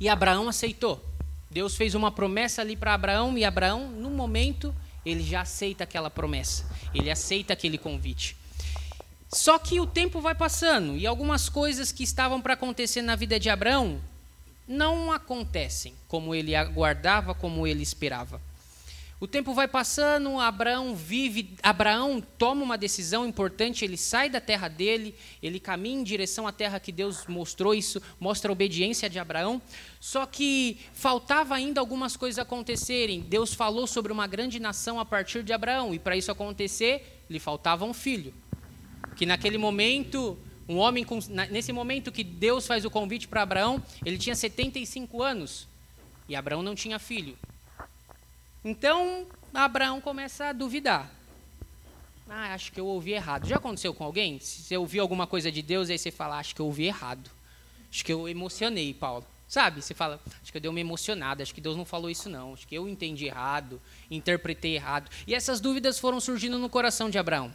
E 0.00 0.08
Abraão 0.08 0.48
aceitou. 0.48 1.02
Deus 1.50 1.76
fez 1.76 1.94
uma 1.94 2.10
promessa 2.10 2.62
ali 2.62 2.76
para 2.76 2.94
Abraão 2.94 3.36
e 3.36 3.44
Abraão, 3.44 3.88
no 3.88 4.10
momento, 4.10 4.74
ele 5.04 5.22
já 5.22 5.42
aceita 5.42 5.84
aquela 5.84 6.10
promessa. 6.10 6.64
Ele 6.94 7.10
aceita 7.10 7.52
aquele 7.52 7.76
convite. 7.76 8.36
Só 9.34 9.58
que 9.58 9.80
o 9.80 9.86
tempo 9.86 10.20
vai 10.20 10.34
passando 10.34 10.96
e 10.96 11.06
algumas 11.06 11.48
coisas 11.48 11.90
que 11.90 12.04
estavam 12.04 12.40
para 12.40 12.52
acontecer 12.52 13.00
na 13.00 13.16
vida 13.16 13.40
de 13.40 13.48
Abraão 13.48 13.98
não 14.68 15.10
acontecem 15.10 15.94
como 16.06 16.34
ele 16.34 16.54
aguardava, 16.54 17.34
como 17.34 17.66
ele 17.66 17.82
esperava. 17.82 18.40
O 19.18 19.26
tempo 19.26 19.54
vai 19.54 19.68
passando, 19.68 20.38
Abraão 20.38 20.96
vive, 20.96 21.54
Abraão 21.62 22.20
toma 22.36 22.62
uma 22.62 22.76
decisão 22.76 23.24
importante, 23.24 23.84
ele 23.84 23.96
sai 23.96 24.28
da 24.28 24.40
terra 24.40 24.66
dele, 24.66 25.14
ele 25.40 25.60
caminha 25.60 26.00
em 26.00 26.02
direção 26.02 26.46
à 26.46 26.52
terra 26.52 26.80
que 26.80 26.90
Deus 26.90 27.24
mostrou, 27.28 27.72
isso 27.72 28.02
mostra 28.18 28.50
a 28.50 28.52
obediência 28.52 29.08
de 29.08 29.20
Abraão. 29.20 29.62
Só 30.00 30.26
que 30.26 30.76
faltava 30.92 31.54
ainda 31.54 31.80
algumas 31.80 32.16
coisas 32.16 32.40
acontecerem. 32.40 33.20
Deus 33.20 33.54
falou 33.54 33.86
sobre 33.86 34.12
uma 34.12 34.26
grande 34.26 34.58
nação 34.58 34.98
a 34.98 35.04
partir 35.04 35.44
de 35.44 35.52
Abraão, 35.52 35.94
e 35.94 36.00
para 36.00 36.16
isso 36.16 36.32
acontecer, 36.32 37.22
lhe 37.30 37.38
faltava 37.38 37.84
um 37.84 37.94
filho. 37.94 38.34
Que 39.16 39.26
naquele 39.26 39.58
momento, 39.58 40.38
um 40.68 40.78
homem 40.78 41.04
com, 41.04 41.18
nesse 41.50 41.72
momento 41.72 42.12
que 42.12 42.24
Deus 42.24 42.66
faz 42.66 42.84
o 42.84 42.90
convite 42.90 43.28
para 43.28 43.42
Abraão, 43.42 43.82
ele 44.04 44.18
tinha 44.18 44.34
75 44.34 45.22
anos, 45.22 45.66
e 46.28 46.36
Abraão 46.36 46.62
não 46.62 46.74
tinha 46.74 46.98
filho. 46.98 47.36
Então, 48.64 49.26
Abraão 49.52 50.00
começa 50.00 50.46
a 50.46 50.52
duvidar. 50.52 51.10
Ah, 52.28 52.54
acho 52.54 52.72
que 52.72 52.80
eu 52.80 52.86
ouvi 52.86 53.12
errado. 53.12 53.46
Já 53.46 53.56
aconteceu 53.56 53.92
com 53.92 54.04
alguém? 54.04 54.38
Se 54.38 54.62
você 54.62 54.76
ouviu 54.76 55.02
alguma 55.02 55.26
coisa 55.26 55.52
de 55.52 55.60
Deus, 55.60 55.90
aí 55.90 55.98
você 55.98 56.10
fala, 56.10 56.38
acho 56.38 56.54
que 56.54 56.60
eu 56.62 56.66
ouvi 56.66 56.84
errado. 56.84 57.30
Acho 57.90 58.04
que 58.04 58.12
eu 58.12 58.26
emocionei, 58.28 58.94
Paulo. 58.94 59.26
Sabe? 59.46 59.82
Você 59.82 59.92
fala, 59.92 60.18
acho 60.42 60.50
que 60.50 60.56
eu 60.56 60.62
dei 60.62 60.70
uma 60.70 60.80
emocionada, 60.80 61.42
acho 61.42 61.54
que 61.54 61.60
Deus 61.60 61.76
não 61.76 61.84
falou 61.84 62.08
isso 62.08 62.30
não, 62.30 62.54
acho 62.54 62.66
que 62.66 62.74
eu 62.74 62.88
entendi 62.88 63.26
errado, 63.26 63.78
interpretei 64.10 64.76
errado. 64.76 65.10
E 65.26 65.34
essas 65.34 65.60
dúvidas 65.60 65.98
foram 65.98 66.18
surgindo 66.20 66.58
no 66.58 66.70
coração 66.70 67.10
de 67.10 67.18
Abraão. 67.18 67.52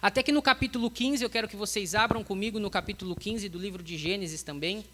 Até 0.00 0.22
que 0.22 0.32
no 0.32 0.42
capítulo 0.42 0.90
15, 0.90 1.22
eu 1.22 1.30
quero 1.30 1.48
que 1.48 1.56
vocês 1.56 1.94
abram 1.94 2.22
comigo 2.24 2.58
no 2.58 2.70
capítulo 2.70 3.14
15 3.14 3.48
do 3.48 3.58
livro 3.58 3.82
de 3.82 3.96
Gênesis 3.96 4.42
também. 4.42 4.84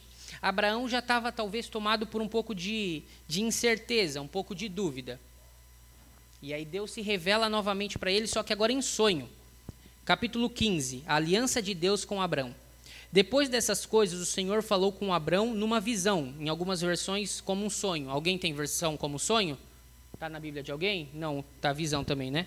Abraão 0.40 0.88
já 0.88 0.98
estava 0.98 1.32
talvez 1.32 1.68
tomado 1.68 2.06
por 2.06 2.20
um 2.20 2.28
pouco 2.28 2.54
de, 2.54 3.02
de 3.26 3.42
incerteza, 3.42 4.20
um 4.20 4.28
pouco 4.28 4.54
de 4.54 4.68
dúvida. 4.68 5.20
E 6.42 6.52
aí 6.52 6.64
Deus 6.64 6.90
se 6.90 7.00
revela 7.00 7.48
novamente 7.48 7.98
para 7.98 8.10
ele, 8.10 8.26
só 8.26 8.42
que 8.42 8.52
agora 8.52 8.72
em 8.72 8.82
sonho. 8.82 9.28
Capítulo 10.04 10.48
15, 10.48 11.02
a 11.06 11.16
aliança 11.16 11.60
de 11.60 11.74
Deus 11.74 12.04
com 12.04 12.20
Abraão. 12.20 12.54
Depois 13.10 13.48
dessas 13.48 13.86
coisas, 13.86 14.20
o 14.20 14.26
Senhor 14.26 14.62
falou 14.62 14.92
com 14.92 15.12
Abraão 15.12 15.54
numa 15.54 15.80
visão, 15.80 16.34
em 16.38 16.48
algumas 16.48 16.80
versões 16.80 17.40
como 17.40 17.64
um 17.64 17.70
sonho. 17.70 18.10
Alguém 18.10 18.36
tem 18.36 18.52
versão 18.52 18.96
como 18.96 19.18
sonho? 19.18 19.58
Está 20.12 20.28
na 20.28 20.38
Bíblia 20.38 20.62
de 20.62 20.70
alguém? 20.70 21.08
Não, 21.14 21.44
está 21.56 21.72
visão 21.72 22.04
também, 22.04 22.30
né? 22.30 22.46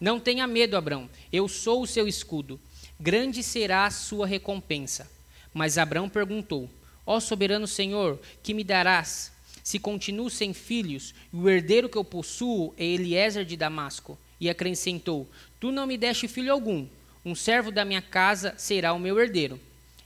Não 0.00 0.20
tenha 0.20 0.46
medo, 0.46 0.76
Abraão, 0.76 1.08
eu 1.32 1.48
sou 1.48 1.82
o 1.82 1.86
seu 1.86 2.06
escudo. 2.08 2.60
Grande 2.98 3.42
será 3.42 3.86
a 3.86 3.90
sua 3.90 4.26
recompensa. 4.26 5.10
Mas 5.52 5.78
Abraão 5.78 6.08
perguntou: 6.08 6.68
Ó 7.06 7.20
soberano 7.20 7.66
Senhor, 7.66 8.18
que 8.42 8.54
me 8.54 8.64
darás? 8.64 9.32
Se 9.62 9.78
continuo 9.78 10.28
sem 10.28 10.52
filhos, 10.52 11.14
e 11.32 11.36
o 11.36 11.48
herdeiro 11.48 11.88
que 11.88 11.96
eu 11.96 12.04
possuo 12.04 12.74
é 12.76 12.84
Eliezer 12.84 13.44
de 13.44 13.56
Damasco. 13.56 14.18
E 14.40 14.50
acrescentou: 14.50 15.28
Tu 15.60 15.70
não 15.70 15.86
me 15.86 15.96
deste 15.96 16.28
filho 16.28 16.52
algum. 16.52 16.86
Um 17.24 17.34
servo 17.34 17.70
da 17.70 17.84
minha 17.84 18.02
casa 18.02 18.54
será 18.58 18.92
o 18.92 18.98
meu 18.98 19.18
herdeiro. 19.18 19.58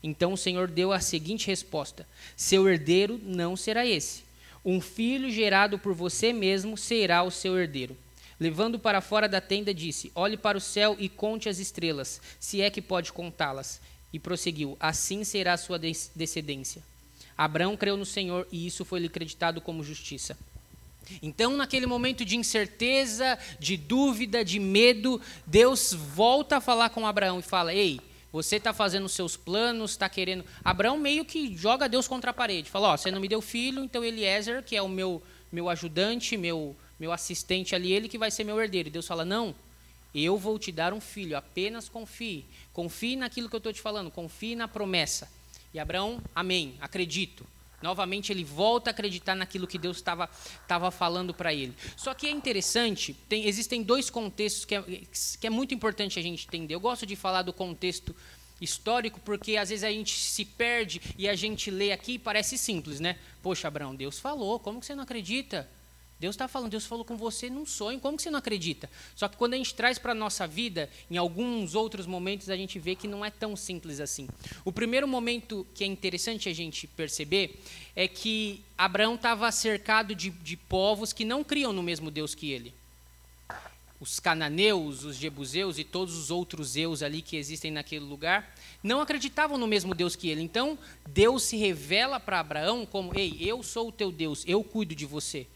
Então 0.03 0.33
o 0.33 0.37
Senhor 0.37 0.69
deu 0.69 0.93
a 0.93 1.01
seguinte 1.01 1.47
resposta: 1.47 2.07
Seu 2.37 2.69
herdeiro 2.69 3.21
não 3.23 3.57
será 3.57 3.87
esse. 3.87 4.23
Um 4.65 4.81
filho 4.81 5.31
gerado 5.31 5.79
por 5.79 5.95
você 5.95 6.33
mesmo 6.33 6.77
será 6.77 7.23
o 7.23 7.31
seu 7.31 7.59
herdeiro. 7.59 7.97
Levando 8.41 8.79
para 8.79 9.01
fora 9.01 9.29
da 9.29 9.41
tenda, 9.41 9.75
disse: 9.75 10.13
Olhe 10.15 10.37
para 10.37 10.57
o 10.57 10.61
céu 10.61 10.97
e 10.99 11.09
conte 11.09 11.49
as 11.49 11.59
estrelas, 11.59 12.21
se 12.39 12.61
é 12.61 12.71
que 12.71 12.81
pode 12.81 13.13
contá-las. 13.13 13.81
E 14.13 14.19
prosseguiu: 14.19 14.77
Assim 14.79 15.25
será 15.25 15.55
a 15.55 15.59
sua 15.59 15.79
descendência. 15.79 16.83
Abraão 17.37 17.77
creu 17.77 17.97
no 17.97 18.07
Senhor 18.07 18.47
e 18.51 18.67
isso 18.67 18.85
foi 18.85 19.01
lhe 19.01 19.09
creditado 19.09 19.61
como 19.61 19.85
justiça. 19.85 20.37
Então, 21.23 21.57
naquele 21.57 21.87
momento 21.87 22.25
de 22.25 22.37
incerteza, 22.37 23.39
de 23.59 23.77
dúvida, 23.77 24.45
de 24.45 24.59
medo, 24.59 25.21
Deus 25.47 25.93
volta 25.93 26.59
a 26.59 26.61
falar 26.61 26.91
com 26.91 27.07
Abraão 27.07 27.39
e 27.39 27.43
fala: 27.43 27.75
Ei, 27.75 28.01
você 28.31 28.57
está 28.57 28.73
fazendo 28.73 29.09
seus 29.09 29.37
planos, 29.37 29.93
está 29.93 30.09
querendo. 30.09 30.45
Abraão 30.63 30.99
meio 30.99 31.25
que 31.25 31.57
joga 31.57 31.89
Deus 31.89 32.07
contra 32.07 32.31
a 32.31 32.35
parede. 32.35 32.71
Fala: 32.71 32.93
Ó, 32.93 32.97
você 32.97 33.11
não 33.11 33.21
me 33.21 33.29
deu 33.29 33.41
filho, 33.41 33.83
então 33.83 34.05
Eliezer, 34.05 34.63
que 34.63 34.77
é 34.77 34.83
o 34.83 34.89
meu, 34.89 35.23
meu 35.51 35.69
ajudante, 35.69 36.37
meu, 36.37 36.77
meu 36.99 37.13
assistente 37.13 37.75
ali, 37.75 37.93
ele 37.93 38.09
que 38.09 38.19
vai 38.19 38.31
ser 38.31 38.45
meu 38.45 38.61
herdeiro. 38.61 38.89
E 38.89 38.93
Deus 38.93 39.07
fala: 39.07 39.25
Não, 39.25 39.55
eu 40.15 40.37
vou 40.37 40.59
te 40.59 40.73
dar 40.73 40.93
um 40.93 41.01
filho, 41.01 41.37
apenas 41.37 41.89
confie. 41.89 42.45
Confie 42.73 43.17
naquilo 43.17 43.49
que 43.49 43.55
eu 43.55 43.59
estou 43.59 43.73
te 43.73 43.81
falando, 43.81 44.11
confie 44.11 44.57
na 44.57 44.67
promessa. 44.67 45.31
E 45.73 45.79
Abraão, 45.79 46.21
amém, 46.35 46.77
acredito. 46.81 47.47
Novamente 47.81 48.33
ele 48.33 48.43
volta 48.43 48.91
a 48.91 48.93
acreditar 48.93 49.37
naquilo 49.37 49.67
que 49.67 49.79
Deus 49.79 49.99
estava 49.99 50.91
falando 50.91 51.33
para 51.33 51.55
ele. 51.55 51.75
Só 51.97 52.13
que 52.13 52.27
é 52.27 52.31
interessante, 52.31 53.15
tem, 53.29 53.47
existem 53.47 53.83
dois 53.83 54.11
contextos 54.11 54.65
que 54.65 54.75
é, 54.75 54.83
que 54.83 55.47
é 55.47 55.51
muito 55.51 55.75
importante 55.75 56.19
a 56.19 56.23
gente 56.23 56.47
entender. 56.47 56.75
Eu 56.75 56.81
gosto 56.81 57.07
de 57.07 57.15
falar 57.15 57.43
do 57.43 57.53
contexto 57.53 58.15
histórico 58.61 59.21
porque 59.21 59.57
às 59.57 59.69
vezes 59.69 59.85
a 59.85 59.91
gente 59.91 60.19
se 60.19 60.45
perde 60.45 61.01
e 61.17 61.29
a 61.29 61.37
gente 61.37 61.71
lê 61.71 61.93
aqui 61.93 62.15
e 62.15 62.19
parece 62.19 62.59
simples, 62.59 62.99
né? 62.99 63.17
Poxa, 63.41 63.69
Abraão, 63.69 63.95
Deus 63.95 64.19
falou, 64.19 64.59
como 64.59 64.81
que 64.81 64.87
você 64.87 64.97
não 64.97 65.05
acredita? 65.05 65.69
Deus 66.21 66.35
está 66.35 66.49
falando, 66.49 66.73
Deus 66.73 66.85
falou 66.85 67.05
com 67.05 67.17
você 67.17 67.49
num 67.49 67.65
sonho, 67.65 68.01
como 68.01 68.17
que 68.17 68.25
você 68.25 68.31
não 68.31 68.41
acredita? 68.41 68.91
Só 69.15 69.29
que 69.29 69.37
quando 69.37 69.55
a 69.55 69.57
gente 69.57 69.73
traz 69.73 69.99
para 69.99 70.11
a 70.11 70.15
nossa 70.15 70.49
vida, 70.49 70.91
em 71.09 71.17
alguns 71.17 71.77
outros 71.77 72.07
momentos, 72.07 72.51
a 72.51 72.57
gente 72.57 72.77
vê 72.79 72.97
que 72.97 73.07
não 73.07 73.25
é 73.25 73.31
tão 73.31 73.55
simples 73.55 74.01
assim. 74.01 74.29
O 74.65 74.73
primeiro 74.73 75.07
momento 75.07 75.65
que 75.75 75.85
é 75.85 75.87
interessante 75.87 76.49
a 76.49 76.53
gente 76.53 76.89
perceber 76.89 77.61
é 77.95 78.09
que 78.09 78.61
Abraão 78.77 79.15
estava 79.15 79.51
cercado 79.53 80.13
de, 80.13 80.31
de 80.31 80.57
povos 80.57 81.13
que 81.13 81.25
não 81.25 81.45
criam 81.45 81.73
no 81.73 81.85
mesmo 81.85 82.11
Deus 82.11 82.35
que 82.35 82.51
ele. 82.51 82.75
Os 84.01 84.19
cananeus, 84.19 85.05
os 85.05 85.17
jebuseus 85.17 85.79
e 85.79 85.85
todos 85.85 86.17
os 86.17 86.31
outros 86.31 86.77
eus 86.77 87.03
ali 87.03 87.23
que 87.23 87.37
existem 87.37 87.71
naquele 87.71 88.05
lugar 88.05 88.55
não 88.83 89.01
acreditavam 89.01 89.59
no 89.59 89.67
mesmo 89.67 89.95
Deus 89.95 90.15
que 90.17 90.29
ele. 90.29 90.43
Então, 90.43 90.79
Deus 91.07 91.45
se 91.45 91.57
revela 91.57 92.19
para 92.19 92.41
Abraão 92.41 92.87
como: 92.87 93.17
Ei, 93.17 93.37
eu 93.41 93.63
sou 93.63 93.89
o 93.89 93.93
teu 93.93 94.13
Deus, 94.13 94.45
eu 94.47 94.63
cuido 94.63 94.95
de 94.95 95.07
você. 95.07 95.47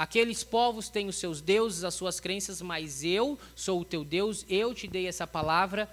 Aqueles 0.00 0.42
povos 0.42 0.88
têm 0.88 1.08
os 1.08 1.16
seus 1.16 1.42
deuses, 1.42 1.84
as 1.84 1.92
suas 1.92 2.18
crenças, 2.18 2.62
mas 2.62 3.04
eu 3.04 3.38
sou 3.54 3.82
o 3.82 3.84
teu 3.84 4.02
Deus, 4.02 4.46
eu 4.48 4.72
te 4.72 4.86
dei 4.86 5.06
essa 5.06 5.26
palavra. 5.26 5.86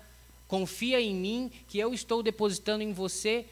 Confia 0.47 1.01
em 1.01 1.13
mim, 1.13 1.51
que 1.67 1.77
eu 1.77 1.93
estou 1.93 2.23
depositando 2.23 2.81
em 2.81 2.93
você 2.93 3.45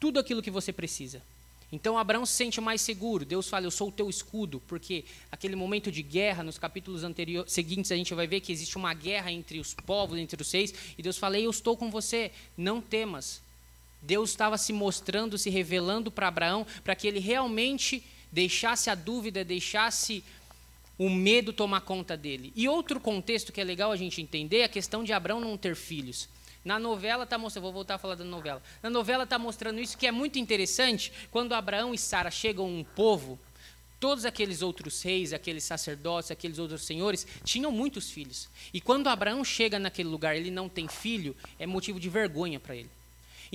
tudo 0.00 0.18
aquilo 0.18 0.42
que 0.42 0.50
você 0.50 0.72
precisa. 0.72 1.22
Então 1.70 1.96
Abraão 1.96 2.26
se 2.26 2.32
sente 2.32 2.60
mais 2.60 2.80
seguro. 2.80 3.24
Deus 3.24 3.48
fala: 3.48 3.66
Eu 3.66 3.70
sou 3.70 3.88
o 3.88 3.92
teu 3.92 4.10
escudo, 4.10 4.60
porque 4.66 5.04
aquele 5.30 5.54
momento 5.54 5.92
de 5.92 6.02
guerra, 6.02 6.42
nos 6.42 6.58
capítulos 6.58 7.04
anteriores, 7.04 7.52
seguintes, 7.52 7.92
a 7.92 7.96
gente 7.96 8.12
vai 8.14 8.26
ver 8.26 8.40
que 8.40 8.50
existe 8.50 8.76
uma 8.76 8.94
guerra 8.94 9.30
entre 9.30 9.60
os 9.60 9.74
povos, 9.74 10.18
entre 10.18 10.42
os 10.42 10.48
seis, 10.48 10.74
e 10.98 11.02
Deus 11.04 11.18
fala: 11.18 11.38
Eu 11.38 11.52
estou 11.52 11.76
com 11.76 11.88
você, 11.88 12.32
não 12.56 12.80
temas. 12.80 13.40
Deus 14.02 14.30
estava 14.30 14.58
se 14.58 14.72
mostrando, 14.72 15.38
se 15.38 15.50
revelando 15.50 16.10
para 16.10 16.26
Abraão, 16.26 16.66
para 16.82 16.96
que 16.96 17.06
ele 17.06 17.20
realmente 17.20 18.02
deixasse 18.34 18.90
a 18.90 18.96
dúvida, 18.96 19.44
deixasse 19.44 20.24
o 20.98 21.08
medo 21.08 21.52
tomar 21.52 21.82
conta 21.82 22.16
dele. 22.16 22.52
E 22.56 22.68
outro 22.68 22.98
contexto 22.98 23.52
que 23.52 23.60
é 23.60 23.64
legal 23.64 23.92
a 23.92 23.96
gente 23.96 24.20
entender 24.20 24.58
é 24.58 24.64
a 24.64 24.68
questão 24.68 25.04
de 25.04 25.12
Abraão 25.12 25.40
não 25.40 25.56
ter 25.56 25.76
filhos. 25.76 26.28
Na 26.64 26.78
novela 26.78 27.22
está 27.24 27.38
mostrando, 27.38 27.62
vou 27.62 27.72
voltar 27.72 27.94
a 27.94 27.98
falar 27.98 28.16
da 28.16 28.24
novela. 28.24 28.60
Na 28.82 28.90
novela 28.90 29.22
está 29.22 29.38
mostrando 29.38 29.80
isso 29.80 29.96
que 29.96 30.06
é 30.06 30.10
muito 30.10 30.38
interessante. 30.38 31.12
Quando 31.30 31.52
Abraão 31.52 31.94
e 31.94 31.98
Sara 31.98 32.30
chegam 32.30 32.66
um 32.66 32.82
povo, 32.82 33.38
todos 34.00 34.24
aqueles 34.24 34.62
outros 34.62 35.00
reis, 35.02 35.32
aqueles 35.32 35.62
sacerdotes, 35.62 36.30
aqueles 36.30 36.58
outros 36.58 36.82
senhores 36.82 37.26
tinham 37.44 37.70
muitos 37.70 38.10
filhos. 38.10 38.48
E 38.72 38.80
quando 38.80 39.08
Abraão 39.08 39.44
chega 39.44 39.78
naquele 39.78 40.08
lugar, 40.08 40.36
ele 40.36 40.50
não 40.50 40.68
tem 40.68 40.88
filho, 40.88 41.36
é 41.58 41.66
motivo 41.66 42.00
de 42.00 42.08
vergonha 42.08 42.58
para 42.58 42.74
ele. 42.74 42.90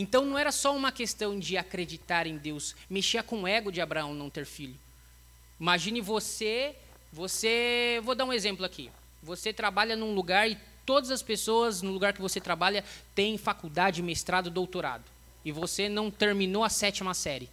Então 0.02 0.24
não 0.24 0.38
era 0.38 0.50
só 0.50 0.74
uma 0.74 0.94
questão 0.94 1.38
de 1.38 1.58
acreditar 1.58 2.26
em 2.26 2.38
Deus, 2.38 2.74
mexia 2.90 3.22
com 3.22 3.42
o 3.42 3.48
ego 3.48 3.70
de 3.70 3.82
Abraão 3.82 4.14
não 4.14 4.30
ter 4.30 4.46
filho. 4.46 4.78
Imagine 5.60 6.00
você, 6.00 6.74
você, 7.12 8.00
vou 8.02 8.16
dar 8.16 8.24
um 8.24 8.32
exemplo 8.32 8.66
aqui. 8.66 8.90
Você 9.22 9.52
trabalha 9.52 9.98
num 9.98 10.16
lugar 10.16 10.50
e 10.50 10.58
todas 10.86 11.12
as 11.12 11.22
pessoas 11.22 11.82
no 11.82 11.92
lugar 11.92 12.14
que 12.14 12.22
você 12.22 12.40
trabalha 12.40 12.82
têm 13.14 13.38
faculdade, 13.38 14.02
mestrado, 14.02 14.50
doutorado. 14.50 15.04
E 15.44 15.52
você 15.52 15.90
não 15.90 16.10
terminou 16.10 16.64
a 16.64 16.70
sétima 16.70 17.14
série. 17.14 17.50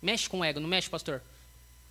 Mexe 0.00 0.28
com 0.28 0.38
o 0.38 0.44
ego, 0.44 0.60
não 0.60 0.68
mexe, 0.68 0.88
pastor? 0.88 1.20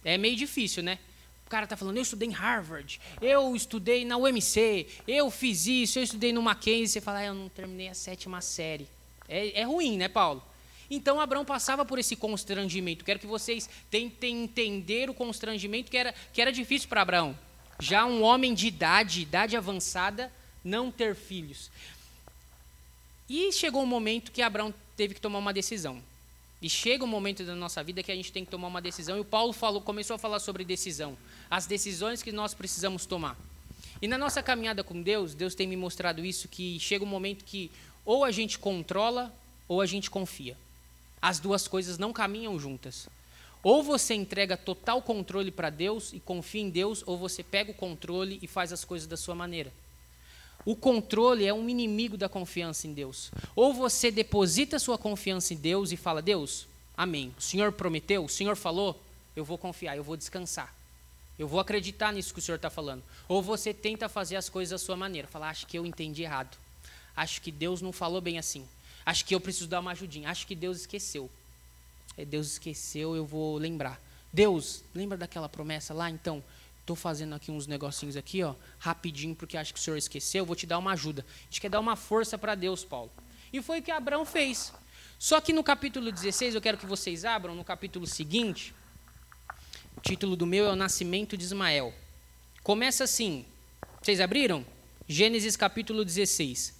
É 0.05 0.17
meio 0.17 0.37
difícil, 0.37 0.83
né? 0.83 0.99
O 1.45 1.49
cara 1.49 1.65
está 1.65 1.75
falando, 1.75 1.97
eu 1.97 2.03
estudei 2.03 2.29
em 2.29 2.31
Harvard, 2.31 3.01
eu 3.21 3.53
estudei 3.53 4.05
na 4.05 4.15
UMC, 4.15 4.87
eu 5.05 5.29
fiz 5.29 5.67
isso, 5.67 5.99
eu 5.99 6.03
estudei 6.03 6.31
no 6.31 6.41
Mackenzie. 6.41 6.87
Você 6.87 7.01
fala, 7.01 7.19
ah, 7.19 7.25
eu 7.25 7.33
não 7.33 7.49
terminei 7.49 7.89
a 7.89 7.93
sétima 7.93 8.39
série. 8.39 8.87
É, 9.27 9.61
é 9.61 9.63
ruim, 9.63 9.97
né, 9.97 10.07
Paulo? 10.07 10.43
Então 10.89 11.19
Abraão 11.19 11.43
passava 11.43 11.85
por 11.85 11.99
esse 11.99 12.15
constrangimento. 12.15 13.03
Quero 13.03 13.19
que 13.19 13.27
vocês 13.27 13.69
tentem 13.91 14.43
entender 14.43 15.09
o 15.09 15.13
constrangimento 15.13 15.91
que 15.91 15.97
era, 15.97 16.13
que 16.31 16.41
era 16.41 16.51
difícil 16.51 16.87
para 16.87 17.01
Abraão. 17.01 17.37
Já 17.79 18.05
um 18.05 18.23
homem 18.23 18.53
de 18.53 18.67
idade, 18.67 19.21
idade 19.21 19.55
avançada, 19.55 20.31
não 20.63 20.91
ter 20.91 21.15
filhos. 21.15 21.69
E 23.29 23.51
chegou 23.51 23.83
um 23.83 23.87
momento 23.87 24.31
que 24.31 24.41
Abraão 24.41 24.73
teve 24.95 25.13
que 25.13 25.21
tomar 25.21 25.39
uma 25.39 25.53
decisão. 25.53 26.01
E 26.61 26.69
chega 26.69 27.03
um 27.03 27.07
momento 27.07 27.43
da 27.43 27.53
nossa 27.53 27.83
vida 27.83 28.01
que 28.01 28.11
a 28.11 28.15
gente 28.15 28.31
tem 28.31 28.43
que 28.43 28.49
tomar 28.49 28.67
uma 28.67 28.81
decisão. 28.81 29.17
E 29.17 29.19
o 29.19 29.25
Paulo 29.25 29.53
falou, 29.53 29.81
começou 29.81 30.15
a 30.15 30.17
falar 30.17 30.39
sobre 30.39 30.63
decisão. 30.63 31.17
As 31.49 31.67
decisões 31.67 32.23
que 32.23 32.31
nós 32.31 32.53
precisamos 32.53 33.05
tomar. 33.05 33.37
E 34.01 34.07
na 34.07 34.17
nossa 34.17 34.41
caminhada 34.41 34.83
com 34.83 35.01
Deus, 35.01 35.35
Deus 35.35 35.53
tem 35.53 35.67
me 35.67 35.75
mostrado 35.75 36.25
isso, 36.25 36.47
que 36.47 36.79
chega 36.79 37.03
um 37.03 37.07
momento 37.07 37.43
que 37.43 37.69
ou 38.07 38.23
a 38.23 38.31
gente 38.31 38.57
controla 38.57 39.33
ou 39.67 39.81
a 39.81 39.85
gente 39.85 40.09
confia. 40.09 40.57
As 41.21 41.39
duas 41.39 41.67
coisas 41.67 41.97
não 41.97 42.13
caminham 42.13 42.57
juntas. 42.57 43.09
Ou 43.61 43.83
você 43.83 44.13
entrega 44.13 44.55
total 44.55 45.01
controle 45.01 45.51
para 45.51 45.69
Deus 45.69 46.13
e 46.13 46.19
confia 46.21 46.61
em 46.61 46.69
Deus, 46.69 47.03
ou 47.05 47.17
você 47.17 47.43
pega 47.43 47.69
o 47.69 47.73
controle 47.73 48.39
e 48.41 48.47
faz 48.47 48.71
as 48.71 48.85
coisas 48.85 49.05
da 49.05 49.17
sua 49.17 49.35
maneira. 49.35 49.73
O 50.63 50.73
controle 50.73 51.45
é 51.45 51.53
um 51.53 51.67
inimigo 51.67 52.15
da 52.15 52.29
confiança 52.29 52.87
em 52.87 52.93
Deus. 52.93 53.29
Ou 53.53 53.73
você 53.73 54.09
deposita 54.09 54.79
sua 54.79 54.97
confiança 54.97 55.53
em 55.53 55.57
Deus 55.57 55.91
e 55.91 55.97
fala: 55.97 56.21
Deus, 56.21 56.65
amém. 56.95 57.35
O 57.37 57.41
Senhor 57.41 57.73
prometeu, 57.73 58.23
o 58.23 58.29
Senhor 58.29 58.55
falou, 58.55 58.97
eu 59.35 59.43
vou 59.43 59.57
confiar, 59.57 59.97
eu 59.97 60.03
vou 60.03 60.15
descansar. 60.15 60.73
Eu 61.37 61.47
vou 61.47 61.59
acreditar 61.59 62.13
nisso 62.13 62.33
que 62.33 62.39
o 62.39 62.41
Senhor 62.41 62.55
está 62.55 62.69
falando. 62.69 63.03
Ou 63.27 63.41
você 63.41 63.73
tenta 63.73 64.07
fazer 64.07 64.37
as 64.37 64.47
coisas 64.47 64.71
da 64.71 64.85
sua 64.85 64.95
maneira. 64.95 65.27
Falar, 65.27 65.49
acho 65.49 65.67
que 65.67 65.77
eu 65.77 65.85
entendi 65.85 66.23
errado. 66.23 66.57
Acho 67.17 67.41
que 67.41 67.51
Deus 67.51 67.81
não 67.81 67.91
falou 67.91 68.21
bem 68.21 68.37
assim. 68.37 68.63
Acho 69.03 69.25
que 69.25 69.33
eu 69.33 69.41
preciso 69.41 69.67
dar 69.67 69.79
uma 69.79 69.91
ajudinha. 69.91 70.29
Acho 70.29 70.45
que 70.45 70.53
Deus 70.53 70.81
esqueceu. 70.81 71.27
É, 72.15 72.23
Deus 72.23 72.51
esqueceu, 72.51 73.15
eu 73.15 73.25
vou 73.25 73.57
lembrar. 73.57 73.99
Deus, 74.31 74.83
lembra 74.93 75.17
daquela 75.17 75.49
promessa 75.49 75.95
lá? 75.95 76.11
Então, 76.11 76.43
estou 76.79 76.95
fazendo 76.95 77.33
aqui 77.33 77.49
uns 77.51 77.65
negocinhos 77.65 78.15
aqui, 78.15 78.43
ó, 78.43 78.53
rapidinho, 78.77 79.35
porque 79.35 79.57
acho 79.57 79.73
que 79.73 79.79
o 79.79 79.83
Senhor 79.83 79.97
esqueceu, 79.97 80.45
vou 80.45 80.55
te 80.55 80.67
dar 80.67 80.77
uma 80.77 80.91
ajuda. 80.91 81.25
A 81.41 81.43
gente 81.45 81.59
quer 81.59 81.69
dar 81.69 81.79
uma 81.79 81.95
força 81.95 82.37
para 82.37 82.53
Deus, 82.53 82.85
Paulo. 82.85 83.11
E 83.51 83.61
foi 83.63 83.79
o 83.79 83.81
que 83.81 83.89
Abraão 83.89 84.23
fez. 84.23 84.71
Só 85.17 85.41
que 85.41 85.51
no 85.51 85.63
capítulo 85.63 86.11
16, 86.11 86.53
eu 86.53 86.61
quero 86.61 86.77
que 86.77 86.85
vocês 86.85 87.25
abram, 87.25 87.55
no 87.55 87.63
capítulo 87.63 88.05
seguinte, 88.05 88.75
o 89.95 90.01
título 90.01 90.35
do 90.35 90.45
meu 90.45 90.65
é 90.65 90.71
O 90.71 90.75
Nascimento 90.75 91.35
de 91.35 91.43
Ismael. 91.43 91.91
Começa 92.61 93.05
assim. 93.05 93.43
Vocês 94.01 94.21
abriram? 94.21 94.63
Gênesis 95.07 95.55
capítulo 95.57 96.05
16. 96.05 96.76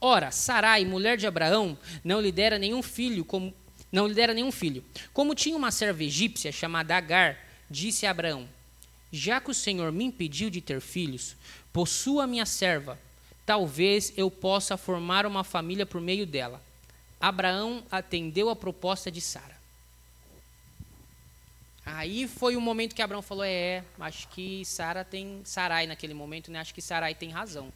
Ora, 0.00 0.30
Sarai, 0.30 0.84
mulher 0.84 1.16
de 1.16 1.26
Abraão, 1.26 1.76
não 2.04 2.20
lhe 2.20 2.30
dera 2.30 2.58
nenhum 2.58 2.82
filho, 2.82 3.24
como 3.24 3.52
não 3.90 4.06
lhe 4.06 4.14
dera 4.14 4.34
nenhum 4.34 4.52
filho. 4.52 4.84
Como 5.12 5.34
tinha 5.34 5.56
uma 5.56 5.70
serva 5.70 6.04
egípcia 6.04 6.52
chamada 6.52 6.96
Agar, 6.96 7.38
disse 7.70 8.06
a 8.06 8.10
Abraão: 8.10 8.48
Já 9.10 9.40
que 9.40 9.50
o 9.50 9.54
Senhor 9.54 9.90
me 9.90 10.04
impediu 10.04 10.50
de 10.50 10.60
ter 10.60 10.80
filhos, 10.80 11.36
possua 11.72 12.26
minha 12.26 12.46
serva. 12.46 12.98
Talvez 13.44 14.12
eu 14.16 14.30
possa 14.30 14.76
formar 14.76 15.24
uma 15.24 15.42
família 15.42 15.86
por 15.86 16.00
meio 16.00 16.26
dela. 16.26 16.62
Abraão 17.18 17.82
atendeu 17.90 18.50
a 18.50 18.56
proposta 18.56 19.10
de 19.10 19.20
Sara. 19.20 19.56
Aí 21.84 22.28
foi 22.28 22.54
o 22.54 22.60
momento 22.60 22.94
que 22.94 23.00
Abraão 23.00 23.22
falou: 23.22 23.44
É, 23.44 23.82
acho 23.98 24.28
que 24.28 24.62
Sara 24.64 25.02
tem. 25.02 25.40
Sarai 25.44 25.86
naquele 25.86 26.12
momento, 26.12 26.50
né? 26.50 26.60
Acho 26.60 26.74
que 26.74 26.82
Sarai 26.82 27.14
tem 27.14 27.30
razão. 27.30 27.72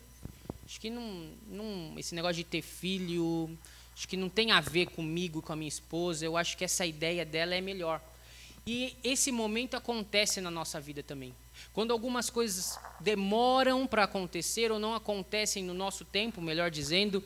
Acho 0.73 0.81
que 0.81 0.89
não, 0.89 1.29
não, 1.49 1.99
esse 1.99 2.15
negócio 2.15 2.37
de 2.37 2.45
ter 2.45 2.63
filho, 2.63 3.51
acho 3.95 4.09
que 4.09 4.17
não 4.17 4.31
tem 4.31 4.53
a 4.53 4.59
ver 4.59 4.87
comigo, 4.87 5.43
com 5.43 5.53
a 5.53 5.57
minha 5.57 5.69
esposa. 5.69 6.25
Eu 6.25 6.35
acho 6.35 6.57
que 6.57 6.65
essa 6.65 6.87
ideia 6.87 7.27
dela 7.27 7.55
é 7.55 7.61
melhor. 7.61 8.01
E 8.67 8.97
esse 9.05 9.31
momento 9.31 9.77
acontece 9.77 10.41
na 10.41 10.51
nossa 10.51 10.81
vida 10.81 11.03
também. 11.03 11.35
Quando 11.75 11.91
algumas 11.91 12.31
coisas 12.31 12.81
demoram 13.01 13.87
para 13.87 14.05
acontecer 14.05 14.73
ou 14.73 14.79
não 14.79 14.95
acontecem 14.95 15.63
no 15.63 15.75
nosso 15.75 16.07
tempo, 16.07 16.41
melhor 16.41 16.71
dizendo, 16.71 17.23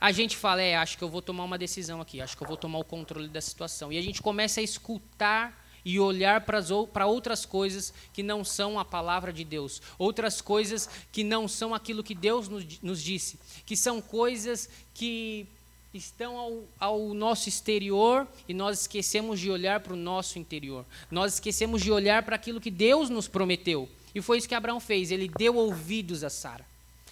a 0.00 0.10
gente 0.10 0.36
fala, 0.36 0.60
é, 0.60 0.74
acho 0.74 0.98
que 0.98 1.04
eu 1.04 1.08
vou 1.08 1.22
tomar 1.22 1.44
uma 1.44 1.56
decisão 1.56 2.00
aqui, 2.00 2.20
acho 2.20 2.36
que 2.36 2.42
eu 2.42 2.48
vou 2.48 2.56
tomar 2.56 2.80
o 2.80 2.84
controle 2.84 3.28
da 3.28 3.40
situação. 3.40 3.92
E 3.92 3.98
a 3.98 4.02
gente 4.02 4.20
começa 4.20 4.58
a 4.58 4.64
escutar 4.64 5.59
e 5.84 5.98
olhar 5.98 6.42
para 6.42 7.06
outras 7.06 7.44
coisas 7.44 7.92
que 8.12 8.22
não 8.22 8.44
são 8.44 8.78
a 8.78 8.84
palavra 8.84 9.32
de 9.32 9.44
Deus, 9.44 9.80
outras 9.98 10.40
coisas 10.40 10.88
que 11.12 11.24
não 11.24 11.48
são 11.48 11.74
aquilo 11.74 12.02
que 12.02 12.14
Deus 12.14 12.48
nos, 12.48 12.64
nos 12.80 13.02
disse, 13.02 13.38
que 13.64 13.76
são 13.76 14.00
coisas 14.00 14.68
que 14.94 15.46
estão 15.92 16.38
ao, 16.38 16.64
ao, 16.78 17.14
nosso 17.14 17.48
exterior 17.48 18.26
e 18.48 18.54
nós 18.54 18.82
esquecemos 18.82 19.40
de 19.40 19.50
olhar 19.50 19.80
para 19.80 19.92
o 19.92 19.96
nosso 19.96 20.38
interior. 20.38 20.84
Nós 21.10 21.34
esquecemos 21.34 21.82
de 21.82 21.90
olhar 21.90 22.22
para 22.22 22.36
aquilo 22.36 22.60
que 22.60 22.70
Deus 22.70 23.10
nos 23.10 23.26
prometeu. 23.26 23.88
E 24.14 24.20
foi 24.20 24.38
isso 24.38 24.48
que 24.48 24.54
Abraão 24.54 24.80
fez. 24.80 25.10
Ele 25.10 25.28
deu 25.28 25.56
ouvidos 25.56 26.22
a 26.22 26.30
Sara. 26.30 26.64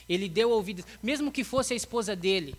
Ele 0.09 0.29
deu 0.29 0.51
ouvidos, 0.51 0.85
mesmo 1.03 1.31
que 1.31 1.45
fosse 1.45 1.73
a 1.73 1.77
esposa 1.77 2.17
dele. 2.17 2.55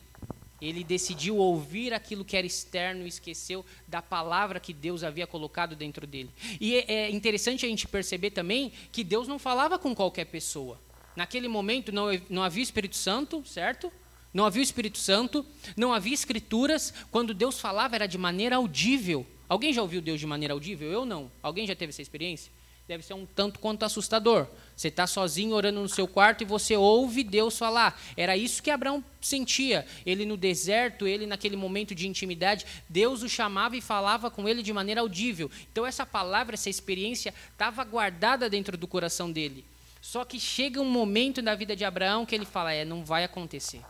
Ele 0.62 0.84
decidiu 0.84 1.38
ouvir 1.38 1.94
aquilo 1.94 2.26
que 2.26 2.36
era 2.36 2.46
externo 2.46 3.06
e 3.06 3.08
esqueceu 3.08 3.66
da 3.88 4.02
palavra 4.02 4.60
que 4.60 4.74
Deus 4.74 5.04
havia 5.04 5.26
colocado 5.26 5.76
dentro 5.76 6.06
dele. 6.06 6.30
E 6.60 6.76
é, 6.76 6.86
é 6.88 7.10
interessante 7.10 7.66
a 7.66 7.70
gente 7.70 7.88
perceber 7.88 8.32
também 8.32 8.72
que 8.92 9.04
Deus 9.04 9.28
não 9.28 9.40
falava 9.40 9.80
com 9.80 9.96
qualquer 9.96 10.26
pessoa. 10.26 10.80
Naquele 11.16 11.48
momento 11.48 11.92
não, 11.92 12.08
não 12.30 12.44
havia 12.44 12.64
Espírito 12.64 12.96
Santo, 12.96 13.44
certo? 13.46 13.92
Não 14.34 14.46
havia 14.46 14.62
Espírito 14.62 14.98
Santo, 14.98 15.46
não 15.76 15.94
havia 15.94 16.14
escrituras. 16.14 16.94
Quando 17.12 17.34
Deus 17.34 17.60
falava 17.60 17.96
era 17.96 18.08
de 18.08 18.18
maneira 18.18 18.58
audível. 18.58 19.26
Alguém 19.48 19.74
já 19.74 19.82
ouviu 19.82 20.02
Deus 20.02 20.20
de 20.20 20.28
maneira 20.28 20.54
audível? 20.54 20.92
Eu 20.92 21.06
não. 21.06 21.32
Alguém 21.42 21.66
já 21.66 21.76
teve 21.76 21.90
essa 21.90 22.02
experiência? 22.02 22.52
Deve 22.90 23.04
ser 23.04 23.14
um 23.14 23.24
tanto 23.24 23.60
quanto 23.60 23.86
assustador. 23.86 24.48
Você 24.76 24.88
está 24.88 25.06
sozinho 25.06 25.54
orando 25.54 25.80
no 25.80 25.88
seu 25.88 26.08
quarto 26.08 26.42
e 26.42 26.46
você 26.46 26.76
ouve 26.76 27.24
Deus 27.24 27.56
falar. 27.56 28.02
Era 28.18 28.36
isso 28.36 28.64
que 28.64 28.72
Abraão 28.72 29.04
sentia. 29.22 29.86
Ele 30.04 30.26
no 30.26 30.36
deserto, 30.36 31.06
ele 31.06 31.28
naquele 31.28 31.56
momento 31.56 31.94
de 31.94 32.08
intimidade, 32.08 32.66
Deus 32.90 33.22
o 33.22 33.30
chamava 33.30 33.78
e 33.78 33.82
falava 33.82 34.32
com 34.32 34.50
ele 34.50 34.64
de 34.64 34.74
maneira 34.74 35.02
audível. 35.02 35.52
Então 35.72 35.86
essa 35.86 36.04
palavra, 36.04 36.56
essa 36.56 36.68
experiência 36.68 37.32
estava 37.52 37.84
guardada 37.84 38.50
dentro 38.50 38.76
do 38.76 38.88
coração 38.88 39.32
dele. 39.32 39.64
Só 40.02 40.26
que 40.26 40.40
chega 40.40 40.82
um 40.82 40.90
momento 40.90 41.44
na 41.44 41.54
vida 41.54 41.76
de 41.76 41.86
Abraão 41.86 42.26
que 42.26 42.34
ele 42.34 42.46
fala: 42.46 42.74
é, 42.74 42.84
não 42.84 43.06
vai 43.06 43.24
acontecer 43.24 43.82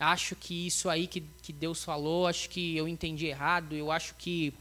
acho 0.00 0.34
que 0.34 0.66
isso 0.66 0.88
aí 0.88 1.06
que, 1.06 1.20
que 1.42 1.52
Deus 1.52 1.84
falou, 1.84 2.26
acho 2.26 2.48
que 2.48 2.74
eu 2.76 2.88
entendi 2.88 3.26
errado, 3.26 3.76
eu 3.76 3.92
acho 3.92 4.14
que 4.16 4.52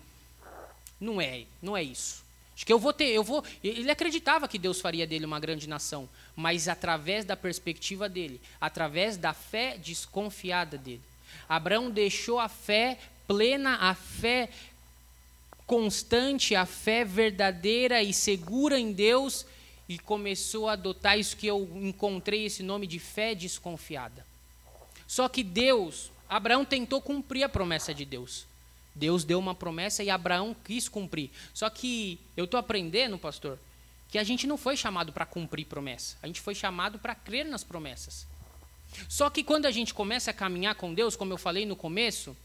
não 1.00 1.20
é, 1.20 1.46
não 1.62 1.76
é 1.76 1.82
isso. 1.82 2.21
Que 2.66 2.72
eu 2.72 2.80
vou 2.80 2.94
ter, 2.94 3.08
eu 3.08 3.24
vou. 3.24 3.44
Ele 3.64 3.90
acreditava 3.90 4.48
que 4.48 4.60
Deus 4.60 4.80
faria 4.80 5.08
dele 5.08 5.26
uma 5.26 5.40
grande 5.40 5.68
nação, 5.68 6.08
mas 6.36 6.68
através 6.68 7.26
da 7.26 7.36
perspectiva 7.36 8.08
dele, 8.08 8.40
através 8.60 9.18
da 9.18 9.34
fé 9.34 9.78
desconfiada 9.78 10.78
dele. 10.78 11.02
Abraão 11.50 11.90
deixou 11.90 12.40
a 12.40 12.48
fé 12.48 13.00
plena, 13.28 13.78
a 13.78 13.96
fé 13.96 14.50
constante, 15.66 16.54
a 16.54 16.66
fé 16.66 17.06
verdadeira 17.06 18.04
e 18.04 18.14
segura 18.14 18.78
em 18.78 18.92
Deus 18.92 19.46
e 19.88 19.98
começou 19.98 20.70
a 20.70 20.74
adotar 20.74 21.18
isso 21.18 21.36
que 21.36 21.48
eu 21.48 21.70
encontrei 21.76 22.46
esse 22.46 22.62
nome 22.62 22.86
de 22.86 23.00
fé 23.00 23.34
desconfiada. 23.34 24.26
Só 25.08 25.28
que 25.28 25.44
Deus, 25.44 26.12
Abraão 26.30 26.64
tentou 26.64 27.02
cumprir 27.02 27.44
a 27.44 27.50
promessa 27.50 27.94
de 27.94 28.06
Deus. 28.06 28.46
Deus 28.94 29.24
deu 29.24 29.40
uma 29.40 29.56
promessa 29.56 30.04
e 30.04 30.10
Abraão 30.10 30.56
quis 30.64 30.90
cumprir. 30.90 31.32
Só 31.54 31.70
que 31.70 32.20
eu 32.36 32.46
estou 32.46 32.60
aprendendo, 32.60 33.18
pastor, 33.18 33.58
que 34.10 34.18
a 34.18 34.24
gente 34.24 34.46
não 34.46 34.58
foi 34.58 34.76
chamado 34.76 35.14
para 35.14 35.26
cumprir 35.26 35.66
promessa. 35.66 36.18
A 36.22 36.28
gente 36.28 36.42
foi 36.42 36.54
chamado 36.54 37.00
para 37.00 37.16
crer 37.16 37.46
nas 37.46 37.64
promessas. 37.64 38.28
Só 39.08 39.30
que 39.30 39.44
quando 39.44 39.66
a 39.66 39.72
gente 39.72 39.94
começa 39.94 40.32
a 40.32 40.34
caminhar 40.34 40.76
com 40.76 40.94
Deus, 40.94 41.16
como 41.16 41.32
eu 41.32 41.38
falei 41.38 41.66
no 41.66 41.76
começo, 41.76 42.36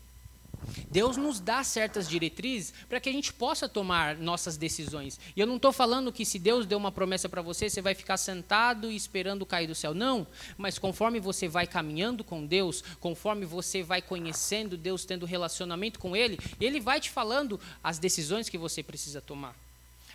Deus 0.90 1.16
nos 1.16 1.40
dá 1.40 1.62
certas 1.62 2.08
diretrizes 2.08 2.72
para 2.88 3.00
que 3.00 3.08
a 3.08 3.12
gente 3.12 3.32
possa 3.32 3.68
tomar 3.68 4.16
nossas 4.16 4.56
decisões. 4.56 5.18
E 5.34 5.40
eu 5.40 5.46
não 5.46 5.56
estou 5.56 5.72
falando 5.72 6.12
que 6.12 6.24
se 6.24 6.38
Deus 6.38 6.66
deu 6.66 6.78
uma 6.78 6.92
promessa 6.92 7.28
para 7.28 7.42
você, 7.42 7.68
você 7.68 7.82
vai 7.82 7.94
ficar 7.94 8.16
sentado 8.16 8.90
e 8.90 8.96
esperando 8.96 9.46
cair 9.46 9.66
do 9.66 9.74
céu. 9.74 9.94
Não, 9.94 10.26
mas 10.56 10.78
conforme 10.78 11.20
você 11.20 11.48
vai 11.48 11.66
caminhando 11.66 12.24
com 12.24 12.44
Deus, 12.44 12.82
conforme 13.00 13.44
você 13.44 13.82
vai 13.82 14.00
conhecendo 14.02 14.76
Deus, 14.76 15.04
tendo 15.04 15.26
relacionamento 15.26 15.98
com 15.98 16.16
Ele, 16.16 16.38
Ele 16.60 16.80
vai 16.80 17.00
te 17.00 17.10
falando 17.10 17.60
as 17.82 17.98
decisões 17.98 18.48
que 18.48 18.58
você 18.58 18.82
precisa 18.82 19.20
tomar. 19.20 19.54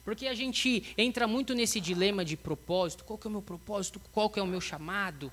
Porque 0.03 0.27
a 0.27 0.33
gente 0.33 0.93
entra 0.97 1.27
muito 1.27 1.53
nesse 1.53 1.79
dilema 1.79 2.25
de 2.25 2.35
propósito: 2.35 3.03
qual 3.03 3.17
que 3.17 3.27
é 3.27 3.29
o 3.29 3.31
meu 3.31 3.41
propósito, 3.41 4.01
qual 4.11 4.29
que 4.29 4.39
é 4.39 4.43
o 4.43 4.47
meu 4.47 4.61
chamado? 4.61 5.31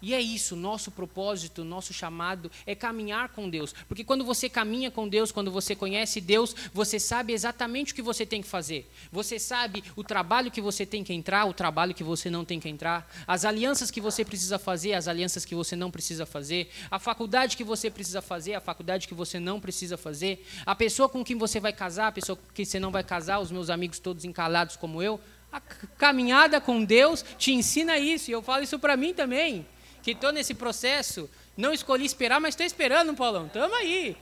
E 0.00 0.14
é 0.14 0.20
isso, 0.20 0.54
nosso 0.54 0.92
propósito, 0.92 1.64
nosso 1.64 1.92
chamado 1.92 2.50
é 2.64 2.72
caminhar 2.72 3.30
com 3.30 3.50
Deus. 3.50 3.74
Porque 3.88 4.04
quando 4.04 4.24
você 4.24 4.48
caminha 4.48 4.92
com 4.92 5.08
Deus, 5.08 5.32
quando 5.32 5.50
você 5.50 5.74
conhece 5.74 6.20
Deus, 6.20 6.54
você 6.72 7.00
sabe 7.00 7.32
exatamente 7.32 7.92
o 7.92 7.96
que 7.96 8.02
você 8.02 8.24
tem 8.24 8.40
que 8.40 8.46
fazer. 8.46 8.88
Você 9.10 9.40
sabe 9.40 9.82
o 9.96 10.04
trabalho 10.04 10.52
que 10.52 10.60
você 10.60 10.86
tem 10.86 11.02
que 11.02 11.12
entrar, 11.12 11.46
o 11.46 11.52
trabalho 11.52 11.94
que 11.94 12.04
você 12.04 12.30
não 12.30 12.44
tem 12.44 12.60
que 12.60 12.68
entrar, 12.68 13.10
as 13.26 13.44
alianças 13.44 13.90
que 13.90 14.00
você 14.00 14.24
precisa 14.24 14.56
fazer, 14.56 14.92
as 14.92 15.08
alianças 15.08 15.44
que 15.44 15.54
você 15.54 15.74
não 15.74 15.90
precisa 15.90 16.24
fazer, 16.24 16.70
a 16.88 17.00
faculdade 17.00 17.56
que 17.56 17.64
você 17.64 17.90
precisa 17.90 18.22
fazer, 18.22 18.54
a 18.54 18.60
faculdade 18.60 19.08
que 19.08 19.14
você 19.14 19.40
não 19.40 19.60
precisa 19.60 19.96
fazer, 19.96 20.46
a 20.64 20.76
pessoa 20.76 21.08
com 21.08 21.24
quem 21.24 21.36
você 21.36 21.58
vai 21.58 21.72
casar, 21.72 22.06
a 22.06 22.12
pessoa 22.12 22.36
com 22.36 22.54
quem 22.54 22.64
você 22.64 22.78
não 22.78 22.92
vai 22.92 23.02
casar, 23.02 23.40
os 23.40 23.50
meus 23.50 23.68
amigos 23.68 23.98
todos 23.98 24.24
encalados 24.24 24.76
como 24.76 25.02
eu. 25.02 25.18
A 25.50 25.60
caminhada 25.60 26.60
com 26.60 26.84
Deus 26.84 27.24
te 27.36 27.52
ensina 27.52 27.98
isso, 27.98 28.30
e 28.30 28.32
eu 28.32 28.42
falo 28.42 28.62
isso 28.62 28.78
para 28.78 28.96
mim 28.96 29.12
também 29.12 29.66
que 30.08 30.12
estou 30.12 30.32
nesse 30.32 30.54
processo. 30.54 31.28
Não 31.54 31.70
escolhi 31.70 32.06
esperar, 32.06 32.40
mas 32.40 32.54
estou 32.54 32.64
esperando, 32.64 33.14
Paulão. 33.14 33.46
Tamo 33.46 33.74
aí. 33.74 34.16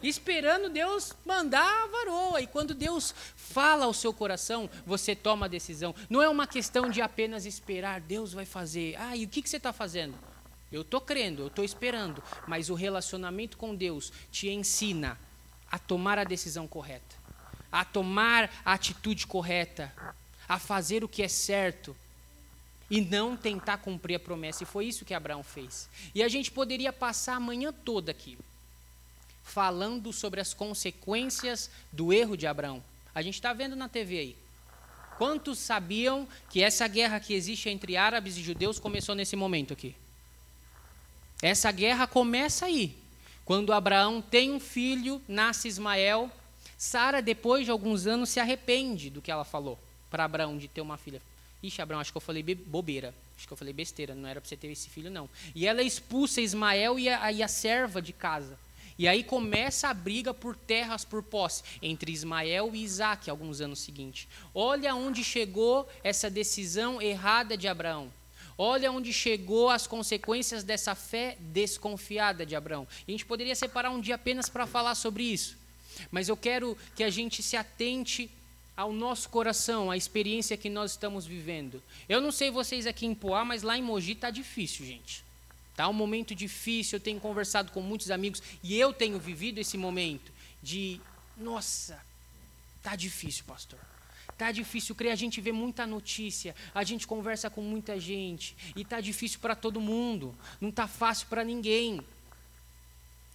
esperando 0.00 0.70
Deus 0.70 1.12
mandar 1.26 1.66
a 1.66 1.86
varoa. 1.88 2.40
E 2.40 2.46
quando 2.46 2.72
Deus 2.72 3.12
fala 3.34 3.86
ao 3.86 3.92
seu 3.92 4.12
coração, 4.12 4.70
você 4.86 5.16
toma 5.16 5.46
a 5.46 5.48
decisão. 5.48 5.92
Não 6.08 6.22
é 6.22 6.28
uma 6.28 6.46
questão 6.46 6.88
de 6.88 7.00
apenas 7.00 7.46
esperar, 7.46 8.00
Deus 8.00 8.32
vai 8.32 8.44
fazer. 8.44 8.94
Ah, 8.96 9.16
e 9.16 9.24
o 9.24 9.28
que, 9.28 9.42
que 9.42 9.50
você 9.50 9.56
está 9.56 9.72
fazendo? 9.72 10.14
Eu 10.70 10.82
estou 10.82 11.00
crendo, 11.00 11.42
eu 11.42 11.48
estou 11.48 11.64
esperando. 11.64 12.22
Mas 12.46 12.70
o 12.70 12.74
relacionamento 12.74 13.56
com 13.56 13.74
Deus 13.74 14.12
te 14.30 14.48
ensina 14.48 15.18
a 15.68 15.80
tomar 15.80 16.16
a 16.16 16.24
decisão 16.24 16.68
correta, 16.68 17.16
a 17.72 17.84
tomar 17.84 18.50
a 18.64 18.72
atitude 18.72 19.26
correta, 19.26 19.92
a 20.48 20.60
fazer 20.60 21.02
o 21.02 21.08
que 21.08 21.24
é 21.24 21.28
certo 21.28 21.96
e 22.90 23.00
não 23.00 23.36
tentar 23.36 23.78
cumprir 23.78 24.16
a 24.16 24.20
promessa. 24.20 24.62
E 24.62 24.66
foi 24.66 24.86
isso 24.86 25.04
que 25.04 25.14
Abraão 25.14 25.42
fez. 25.42 25.88
E 26.14 26.22
a 26.22 26.28
gente 26.28 26.50
poderia 26.50 26.92
passar 26.92 27.36
a 27.36 27.40
manhã 27.40 27.72
toda 27.72 28.10
aqui 28.10 28.38
falando 29.42 30.12
sobre 30.12 30.40
as 30.40 30.52
consequências 30.52 31.70
do 31.90 32.12
erro 32.12 32.36
de 32.36 32.46
Abraão. 32.46 32.84
A 33.14 33.22
gente 33.22 33.34
está 33.34 33.52
vendo 33.52 33.74
na 33.74 33.88
TV 33.88 34.18
aí. 34.18 34.36
Quantos 35.16 35.58
sabiam 35.58 36.28
que 36.50 36.62
essa 36.62 36.86
guerra 36.86 37.18
que 37.18 37.34
existe 37.34 37.68
entre 37.68 37.96
árabes 37.96 38.36
e 38.36 38.42
judeus 38.42 38.78
começou 38.78 39.14
nesse 39.14 39.34
momento 39.34 39.72
aqui? 39.72 39.96
Essa 41.42 41.72
guerra 41.72 42.06
começa 42.06 42.66
aí. 42.66 42.96
Quando 43.44 43.72
Abraão 43.72 44.20
tem 44.20 44.52
um 44.52 44.60
filho, 44.60 45.20
nasce 45.26 45.66
Ismael. 45.66 46.30
Sara, 46.76 47.20
depois 47.20 47.64
de 47.64 47.70
alguns 47.70 48.06
anos, 48.06 48.28
se 48.28 48.38
arrepende 48.38 49.10
do 49.10 49.22
que 49.22 49.30
ela 49.30 49.44
falou 49.44 49.78
para 50.10 50.24
Abraão 50.24 50.56
de 50.58 50.68
ter 50.68 50.80
uma 50.80 50.96
filha. 50.96 51.20
Ixi, 51.62 51.82
Abraão, 51.82 52.00
acho 52.00 52.12
que 52.12 52.16
eu 52.16 52.20
falei 52.20 52.42
bobeira. 52.42 53.14
Acho 53.36 53.46
que 53.46 53.52
eu 53.52 53.56
falei 53.56 53.72
besteira. 53.72 54.14
Não 54.14 54.28
era 54.28 54.40
para 54.40 54.48
você 54.48 54.56
ter 54.56 54.68
esse 54.68 54.88
filho, 54.88 55.10
não. 55.10 55.28
E 55.54 55.66
ela 55.66 55.82
expulsa 55.82 56.40
Ismael 56.40 56.98
e 56.98 57.08
a, 57.08 57.32
e 57.32 57.42
a 57.42 57.48
serva 57.48 58.00
de 58.00 58.12
casa. 58.12 58.58
E 58.98 59.06
aí 59.06 59.22
começa 59.22 59.88
a 59.88 59.94
briga 59.94 60.34
por 60.34 60.56
terras, 60.56 61.04
por 61.04 61.22
posse, 61.22 61.62
entre 61.80 62.10
Ismael 62.10 62.72
e 62.74 62.82
Isaac, 62.82 63.30
alguns 63.30 63.60
anos 63.60 63.78
seguintes. 63.78 64.26
Olha 64.52 64.92
onde 64.92 65.22
chegou 65.22 65.88
essa 66.02 66.28
decisão 66.28 67.00
errada 67.00 67.56
de 67.56 67.68
Abraão. 67.68 68.12
Olha 68.56 68.90
onde 68.90 69.12
chegou 69.12 69.70
as 69.70 69.86
consequências 69.86 70.64
dessa 70.64 70.96
fé 70.96 71.36
desconfiada 71.38 72.44
de 72.44 72.56
Abraão. 72.56 72.88
E 73.06 73.12
a 73.12 73.12
gente 73.12 73.24
poderia 73.24 73.54
separar 73.54 73.90
um 73.90 74.00
dia 74.00 74.16
apenas 74.16 74.48
para 74.48 74.66
falar 74.66 74.96
sobre 74.96 75.22
isso. 75.22 75.56
Mas 76.10 76.28
eu 76.28 76.36
quero 76.36 76.76
que 76.96 77.04
a 77.04 77.10
gente 77.10 77.40
se 77.40 77.56
atente 77.56 78.28
ao 78.78 78.92
nosso 78.92 79.28
coração, 79.28 79.90
à 79.90 79.96
experiência 79.96 80.56
que 80.56 80.70
nós 80.70 80.92
estamos 80.92 81.26
vivendo. 81.26 81.82
Eu 82.08 82.20
não 82.20 82.30
sei 82.30 82.48
vocês 82.48 82.86
aqui 82.86 83.06
em 83.06 83.12
Poá, 83.12 83.44
mas 83.44 83.64
lá 83.64 83.76
em 83.76 83.82
Mogi 83.82 84.12
está 84.12 84.30
difícil, 84.30 84.86
gente. 84.86 85.24
Tá 85.74 85.88
um 85.88 85.92
momento 85.92 86.32
difícil, 86.32 86.96
eu 86.96 87.00
tenho 87.00 87.18
conversado 87.18 87.72
com 87.72 87.80
muitos 87.82 88.08
amigos 88.08 88.40
e 88.62 88.78
eu 88.78 88.92
tenho 88.92 89.18
vivido 89.18 89.58
esse 89.58 89.76
momento 89.76 90.30
de, 90.62 91.00
nossa, 91.36 92.00
tá 92.80 92.94
difícil, 92.94 93.42
pastor. 93.44 93.80
Tá 94.36 94.52
difícil 94.52 94.94
crer, 94.94 95.10
a 95.10 95.16
gente 95.16 95.40
vê 95.40 95.50
muita 95.50 95.84
notícia, 95.84 96.54
a 96.72 96.84
gente 96.84 97.04
conversa 97.04 97.50
com 97.50 97.60
muita 97.60 97.98
gente 97.98 98.56
e 98.76 98.84
tá 98.84 99.00
difícil 99.00 99.40
para 99.40 99.56
todo 99.56 99.80
mundo, 99.80 100.32
não 100.60 100.70
tá 100.70 100.86
fácil 100.86 101.26
para 101.26 101.42
ninguém. 101.42 102.00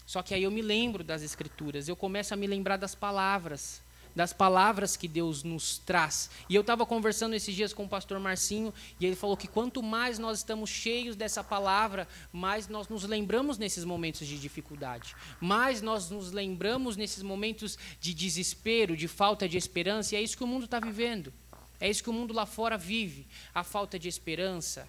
Só 0.06 0.24
que 0.24 0.34
aí 0.34 0.44
eu 0.44 0.52
me 0.52 0.62
lembro 0.62 1.04
das 1.04 1.22
escrituras, 1.22 1.90
eu 1.90 1.98
começo 1.98 2.34
a 2.34 2.38
me 2.38 2.48
lembrar 2.48 2.78
das 2.78 2.96
palavras 2.96 3.82
das 4.16 4.34
palavras 4.34 4.96
que 4.96 5.08
Deus 5.08 5.44
nos 5.44 5.78
traz. 5.78 6.30
E 6.50 6.56
eu 6.56 6.62
estava 6.62 6.86
conversando 6.86 7.34
esses 7.34 7.56
dias 7.56 7.74
com 7.74 7.86
o 7.86 7.90
pastor 7.90 8.20
Marcinho, 8.20 8.74
e 9.00 9.06
ele 9.06 9.16
falou 9.16 9.36
que 9.36 9.48
quanto 9.48 9.82
mais 9.82 10.20
nós 10.20 10.40
estamos 10.40 10.70
cheios 10.70 11.16
dessa 11.16 11.44
palavra, 11.44 12.08
mais 12.32 12.68
nós 12.68 12.88
nos 12.88 13.04
lembramos 13.04 13.58
nesses 13.58 13.84
momentos 13.84 14.28
de 14.28 14.40
dificuldade, 14.40 15.16
mais 15.40 15.82
nós 15.82 16.10
nos 16.10 16.32
lembramos 16.32 16.96
nesses 16.96 17.24
momentos 17.24 17.78
de 18.00 18.14
desespero, 18.14 18.96
de 18.96 19.08
falta 19.08 19.48
de 19.48 19.58
esperança, 19.58 20.16
e 20.16 20.18
é 20.18 20.22
isso 20.22 20.38
que 20.38 20.44
o 20.44 20.48
mundo 20.48 20.66
está 20.66 20.80
vivendo. 20.80 21.34
É 21.80 21.90
isso 21.90 22.04
que 22.04 22.10
o 22.10 22.14
mundo 22.14 22.34
lá 22.34 22.46
fora 22.46 22.78
vive: 22.78 23.28
a 23.54 23.64
falta 23.64 24.00
de 24.00 24.08
esperança, 24.08 24.88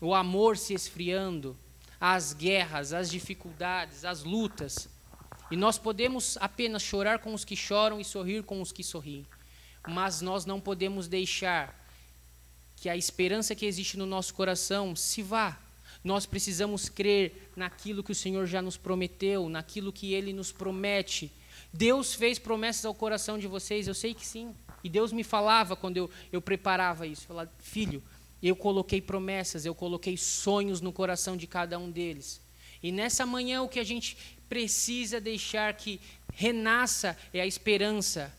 o 0.00 0.14
amor 0.14 0.58
se 0.58 0.74
esfriando, 0.74 1.56
as 2.00 2.32
guerras, 2.32 2.92
as 2.92 3.10
dificuldades, 3.10 4.04
as 4.04 4.22
lutas. 4.22 4.88
E 5.50 5.56
nós 5.56 5.78
podemos 5.78 6.36
apenas 6.40 6.82
chorar 6.82 7.20
com 7.20 7.32
os 7.32 7.44
que 7.44 7.54
choram 7.54 8.00
e 8.00 8.04
sorrir 8.04 8.42
com 8.42 8.60
os 8.60 8.72
que 8.72 8.82
sorriem. 8.82 9.26
Mas 9.86 10.20
nós 10.20 10.44
não 10.44 10.60
podemos 10.60 11.06
deixar 11.06 11.74
que 12.76 12.88
a 12.88 12.96
esperança 12.96 13.54
que 13.54 13.64
existe 13.64 13.96
no 13.96 14.06
nosso 14.06 14.34
coração 14.34 14.96
se 14.96 15.22
vá. 15.22 15.58
Nós 16.02 16.26
precisamos 16.26 16.88
crer 16.88 17.50
naquilo 17.56 18.02
que 18.02 18.12
o 18.12 18.14
Senhor 18.14 18.46
já 18.46 18.60
nos 18.60 18.76
prometeu, 18.76 19.48
naquilo 19.48 19.92
que 19.92 20.12
Ele 20.12 20.32
nos 20.32 20.52
promete. 20.52 21.32
Deus 21.72 22.14
fez 22.14 22.38
promessas 22.38 22.84
ao 22.84 22.94
coração 22.94 23.38
de 23.38 23.46
vocês, 23.46 23.88
eu 23.88 23.94
sei 23.94 24.14
que 24.14 24.26
sim. 24.26 24.54
E 24.84 24.88
Deus 24.88 25.12
me 25.12 25.24
falava 25.24 25.74
quando 25.74 25.96
eu, 25.96 26.10
eu 26.32 26.40
preparava 26.40 27.06
isso: 27.06 27.26
falava, 27.26 27.50
Filho, 27.58 28.02
eu 28.42 28.54
coloquei 28.54 29.00
promessas, 29.00 29.64
eu 29.64 29.74
coloquei 29.74 30.16
sonhos 30.16 30.80
no 30.80 30.92
coração 30.92 31.36
de 31.36 31.46
cada 31.46 31.78
um 31.78 31.90
deles. 31.90 32.40
E 32.82 32.92
nessa 32.92 33.26
manhã 33.26 33.62
o 33.62 33.68
que 33.68 33.80
a 33.80 33.84
gente 33.84 34.16
precisa 34.48 35.20
deixar 35.20 35.74
que 35.74 36.00
renasça 36.32 37.16
é 37.32 37.40
a 37.40 37.46
esperança. 37.46 38.34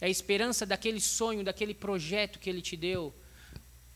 É 0.00 0.06
a 0.06 0.10
esperança 0.10 0.64
daquele 0.64 1.00
sonho, 1.00 1.42
daquele 1.42 1.74
projeto 1.74 2.38
que 2.38 2.48
ele 2.48 2.62
te 2.62 2.76
deu. 2.76 3.12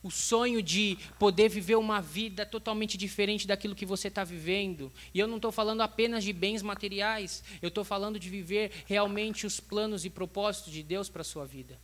O 0.02 0.10
sonho 0.10 0.60
de 0.60 0.98
poder 1.16 1.48
viver 1.48 1.76
uma 1.76 2.00
vida 2.00 2.44
totalmente 2.44 2.98
diferente 2.98 3.46
daquilo 3.46 3.74
que 3.74 3.86
você 3.86 4.08
está 4.08 4.24
vivendo. 4.24 4.92
E 5.14 5.20
eu 5.20 5.28
não 5.28 5.36
estou 5.36 5.52
falando 5.52 5.80
apenas 5.80 6.24
de 6.24 6.32
bens 6.32 6.60
materiais, 6.60 7.44
eu 7.62 7.68
estou 7.68 7.84
falando 7.84 8.18
de 8.18 8.28
viver 8.28 8.72
realmente 8.86 9.46
os 9.46 9.60
planos 9.60 10.04
e 10.04 10.10
propósitos 10.10 10.72
de 10.72 10.82
Deus 10.82 11.08
para 11.08 11.22
a 11.22 11.24
sua 11.24 11.46
vida. 11.46 11.78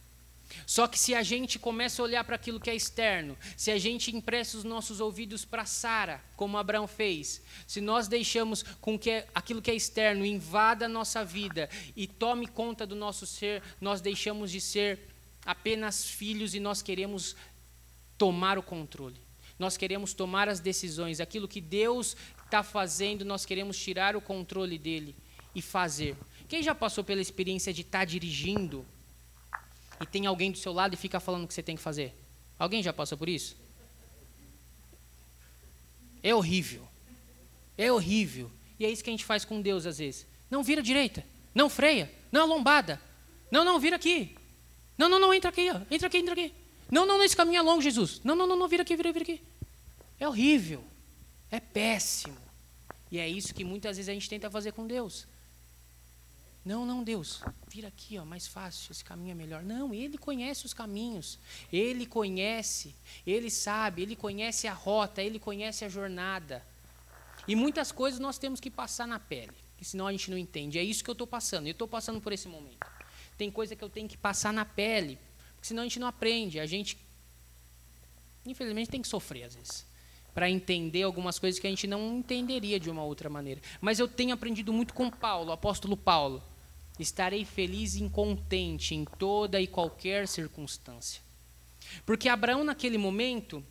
Só 0.67 0.87
que 0.87 0.99
se 0.99 1.15
a 1.15 1.23
gente 1.23 1.59
começa 1.59 2.01
a 2.01 2.05
olhar 2.05 2.25
para 2.25 2.37
aquilo 2.37 2.61
que 2.61 2.71
é 2.71 2.75
externo, 2.75 3.37
se 3.57 3.71
a 3.71 3.79
gente 3.79 4.15
empresta 4.15 4.57
os 4.57 4.65
nossos 4.65 5.01
ouvidos 5.01 5.45
para 5.45 5.65
Sara, 5.65 6.23
como 6.37 6.57
Abraão 6.57 6.87
fez, 6.87 7.43
se 7.67 7.81
nós 7.81 8.09
deixamos 8.09 8.63
com 8.81 8.99
que 8.99 9.25
aquilo 9.35 9.63
que 9.63 9.71
é 9.71 9.75
externo 9.75 10.25
invada 10.25 10.87
a 10.87 10.89
nossa 10.89 11.25
vida 11.25 11.69
e 11.95 12.07
tome 12.07 12.47
conta 12.47 12.87
do 12.87 12.97
nosso 12.97 13.27
ser, 13.27 13.63
nós 13.81 14.01
deixamos 14.01 14.51
de 14.51 14.61
ser 14.61 15.01
apenas 15.45 16.05
filhos 16.05 16.55
e 16.55 16.61
nós 16.61 16.83
queremos 16.83 17.37
tomar 18.17 18.59
o 18.59 18.63
controle. 18.63 19.21
Nós 19.59 19.77
queremos 19.77 20.13
tomar 20.15 20.49
as 20.49 20.61
decisões. 20.61 21.21
Aquilo 21.21 21.49
que 21.49 21.61
Deus 21.61 22.17
está 22.45 22.63
fazendo, 22.63 23.25
nós 23.25 23.45
queremos 23.45 23.77
tirar 23.79 24.17
o 24.17 24.21
controle 24.21 24.79
dele 24.79 25.17
e 25.55 25.61
fazer. 25.61 26.17
Quem 26.49 26.63
já 26.63 26.75
passou 26.75 27.03
pela 27.03 27.21
experiência 27.21 27.73
de 27.73 27.81
estar 27.81 28.01
tá 28.01 28.05
dirigindo 28.05 28.87
e 30.01 30.07
tem 30.07 30.27
alguém 30.27 30.53
do 30.53 30.59
seu 30.59 30.73
lado 30.73 30.95
e 30.95 30.97
fica 30.97 31.21
falando 31.21 31.45
o 31.45 31.49
que 31.49 31.55
você 31.55 31.63
tem 31.63 31.77
que 31.77 31.83
fazer. 31.83 32.15
Alguém 32.59 32.83
já 32.83 32.93
passou 32.93 33.17
por 33.17 33.29
isso? 33.29 33.57
É 36.23 36.35
horrível. 36.35 36.87
É 37.77 37.93
horrível. 37.93 38.51
E 38.79 38.85
é 38.85 38.91
isso 38.91 39.03
que 39.03 39.11
a 39.11 39.13
gente 39.13 39.25
faz 39.25 39.45
com 39.45 39.61
Deus 39.61 39.87
às 39.87 39.99
vezes. 39.99 40.27
Não 40.51 40.63
vira 40.63 40.83
direita. 40.83 41.25
Não 41.55 41.69
freia. 41.69 42.13
Não 42.31 42.47
lombada. 42.47 43.01
Não, 43.51 43.65
não, 43.65 43.79
vira 43.79 43.97
aqui. 43.97 44.37
Não, 44.97 45.09
não, 45.09 45.19
não, 45.19 45.33
entra 45.33 45.51
aqui. 45.51 45.71
Ó. 45.71 45.81
Entra 45.91 46.09
aqui, 46.09 46.19
entra 46.19 46.33
aqui. 46.33 46.53
Não, 46.91 47.07
não, 47.07 47.19
não, 47.19 47.25
esse 47.25 47.37
caminho 47.37 47.59
é 47.59 47.63
longo, 47.63 47.83
Jesus. 47.83 48.21
Não, 48.25 48.35
não, 48.35 48.47
não, 48.47 48.57
não, 48.57 48.69
vira 48.69 48.83
aqui, 48.83 48.97
vira, 48.97 49.13
vira 49.13 49.23
aqui. 49.23 49.41
É 50.19 50.27
horrível. 50.27 50.83
É 51.51 51.61
péssimo. 51.61 52.37
E 53.11 53.19
é 53.19 53.29
isso 53.29 53.55
que 53.55 53.65
muitas 53.65 53.97
vezes 53.97 54.09
a 54.09 54.13
gente 54.13 54.29
tenta 54.29 54.51
fazer 54.51 54.73
com 54.73 54.87
Deus. 54.87 55.27
Não, 56.69 56.85
não, 56.85 57.03
Deus, 57.03 57.43
vira 57.67 57.89
aqui, 57.89 58.19
ó, 58.19 58.27
mais 58.27 58.47
fácil, 58.47 58.93
esse 58.93 59.03
caminho 59.03 59.31
é 59.31 59.35
melhor. 59.35 59.63
Não, 59.63 59.95
Ele 59.95 60.19
conhece 60.19 60.67
os 60.67 60.75
caminhos, 60.75 61.39
Ele 61.73 62.05
conhece, 62.05 62.95
Ele 63.27 63.51
sabe, 63.51 64.03
Ele 64.03 64.15
conhece 64.15 64.69
a 64.69 64.75
rota, 64.75 65.23
Ele 65.23 65.39
conhece 65.39 65.87
a 65.87 65.89
jornada. 65.89 66.63
E 67.47 67.57
muitas 67.57 67.91
coisas 67.91 68.21
nós 68.21 68.37
temos 68.37 68.61
que 68.61 68.71
passar 68.71 69.09
na 69.09 69.19
pele, 69.19 69.55
senão 69.81 70.07
a 70.07 70.13
gente 70.13 70.31
não 70.31 70.37
entende. 70.37 70.79
É 70.79 70.83
isso 70.83 71.03
que 71.03 71.09
eu 71.09 71.13
estou 71.13 71.27
passando, 71.27 71.69
eu 71.69 71.73
estou 71.73 71.89
passando 71.89 72.21
por 72.21 72.35
esse 72.35 72.47
momento. 72.47 72.87
Tem 73.39 73.51
coisa 73.51 73.75
que 73.75 73.83
eu 73.83 73.89
tenho 73.89 74.07
que 74.07 74.19
passar 74.19 74.53
na 74.53 74.67
pele, 74.67 75.19
porque 75.55 75.69
senão 75.69 75.81
a 75.81 75.87
gente 75.87 75.99
não 75.99 76.07
aprende. 76.07 76.61
A 76.61 76.67
gente, 76.67 76.99
infelizmente, 78.45 78.91
tem 78.91 79.01
que 79.01 79.09
sofrer 79.09 79.45
às 79.45 79.55
vezes 79.55 79.87
para 80.35 80.51
entender 80.51 81.03
algumas 81.03 81.39
coisas 81.39 81.59
que 81.59 81.67
a 81.67 81.71
gente 81.71 81.87
não 81.87 82.19
entenderia 82.19 82.79
de 82.79 82.91
uma 82.91 83.03
outra 83.03 83.31
maneira. 83.31 83.63
Mas 83.81 83.99
eu 83.99 84.07
tenho 84.07 84.35
aprendido 84.35 84.71
muito 84.71 84.93
com 84.93 85.11
Paulo, 85.11 85.49
o 85.49 85.53
apóstolo 85.53 85.97
Paulo. 85.97 86.43
Estarei 86.99 87.45
feliz 87.45 87.95
e 87.95 88.09
contente 88.09 88.95
em 88.95 89.05
toda 89.05 89.61
e 89.61 89.67
qualquer 89.67 90.27
circunstância. 90.27 91.23
Porque 92.05 92.29
Abraão, 92.29 92.65
naquele 92.65 92.99
momento, 92.99 93.65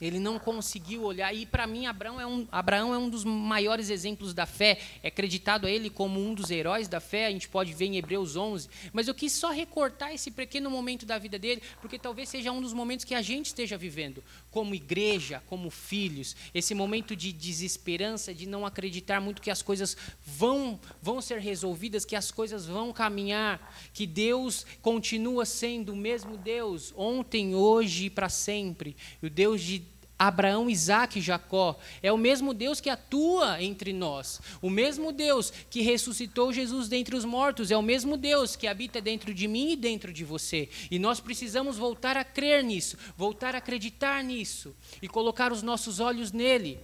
Ele 0.00 0.18
não 0.18 0.38
conseguiu 0.38 1.02
olhar. 1.02 1.32
E 1.34 1.44
para 1.44 1.66
mim, 1.66 1.86
Abraão 1.86 2.20
é, 2.20 2.26
um, 2.26 2.46
Abraão 2.52 2.94
é 2.94 2.98
um 2.98 3.08
dos 3.08 3.24
maiores 3.24 3.90
exemplos 3.90 4.32
da 4.32 4.46
fé. 4.46 4.78
É 5.02 5.08
acreditado 5.08 5.66
a 5.66 5.70
ele 5.70 5.90
como 5.90 6.20
um 6.20 6.34
dos 6.34 6.50
heróis 6.50 6.88
da 6.88 7.00
fé. 7.00 7.26
A 7.26 7.30
gente 7.30 7.48
pode 7.48 7.72
ver 7.72 7.86
em 7.86 7.96
Hebreus 7.96 8.36
11. 8.36 8.68
Mas 8.92 9.08
eu 9.08 9.14
quis 9.14 9.32
só 9.32 9.50
recortar 9.50 10.12
esse 10.12 10.30
pequeno 10.30 10.70
momento 10.70 11.04
da 11.04 11.18
vida 11.18 11.38
dele, 11.38 11.62
porque 11.80 11.98
talvez 11.98 12.28
seja 12.28 12.52
um 12.52 12.60
dos 12.60 12.72
momentos 12.72 13.04
que 13.04 13.14
a 13.14 13.22
gente 13.22 13.46
esteja 13.46 13.76
vivendo, 13.76 14.22
como 14.58 14.74
igreja, 14.74 15.40
como 15.46 15.70
filhos. 15.70 16.34
Esse 16.52 16.74
momento 16.74 17.14
de 17.14 17.32
desesperança, 17.32 18.34
de 18.34 18.44
não 18.44 18.66
acreditar 18.66 19.20
muito 19.20 19.40
que 19.40 19.52
as 19.52 19.62
coisas 19.62 19.96
vão, 20.26 20.80
vão 21.00 21.20
ser 21.20 21.38
resolvidas, 21.38 22.04
que 22.04 22.16
as 22.16 22.32
coisas 22.32 22.66
vão 22.66 22.92
caminhar, 22.92 23.72
que 23.94 24.04
Deus 24.04 24.66
continua 24.82 25.46
sendo 25.46 25.92
o 25.92 25.96
mesmo 25.96 26.36
Deus, 26.36 26.92
ontem, 26.96 27.54
hoje 27.54 28.06
e 28.06 28.10
para 28.10 28.28
sempre. 28.28 28.96
O 29.22 29.30
Deus 29.30 29.62
de 29.62 29.78
Abraão, 30.18 30.68
Isaac 30.68 31.18
e 31.18 31.22
Jacó. 31.22 31.78
É 32.02 32.12
o 32.12 32.18
mesmo 32.18 32.52
Deus 32.52 32.80
que 32.80 32.90
atua 32.90 33.62
entre 33.62 33.92
nós. 33.92 34.40
O 34.60 34.68
mesmo 34.68 35.12
Deus 35.12 35.52
que 35.70 35.80
ressuscitou 35.80 36.52
Jesus 36.52 36.88
dentre 36.88 37.14
os 37.14 37.24
mortos. 37.24 37.70
É 37.70 37.76
o 37.76 37.82
mesmo 37.82 38.16
Deus 38.16 38.56
que 38.56 38.66
habita 38.66 39.00
dentro 39.00 39.32
de 39.32 39.46
mim 39.46 39.72
e 39.72 39.76
dentro 39.76 40.12
de 40.12 40.24
você. 40.24 40.68
E 40.90 40.98
nós 40.98 41.20
precisamos 41.20 41.76
voltar 41.76 42.16
a 42.16 42.24
crer 42.24 42.64
nisso, 42.64 42.98
voltar 43.16 43.54
a 43.54 43.58
acreditar 43.58 44.24
nisso 44.24 44.74
e 45.00 45.06
colocar 45.06 45.52
os 45.52 45.62
nossos 45.62 46.00
olhos 46.00 46.32
nele. 46.32 46.80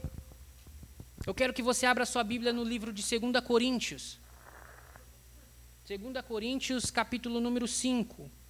Eu 1.26 1.34
quero 1.34 1.52
que 1.52 1.62
você 1.62 1.86
abra 1.86 2.06
sua 2.06 2.22
Bíblia 2.22 2.52
no 2.52 2.62
livro 2.62 2.92
de 2.92 3.02
2 3.02 3.44
Coríntios. 3.44 4.18
2 5.88 6.24
Coríntios, 6.26 6.90
capítulo 6.90 7.40
número 7.40 7.66
5. 7.66 8.43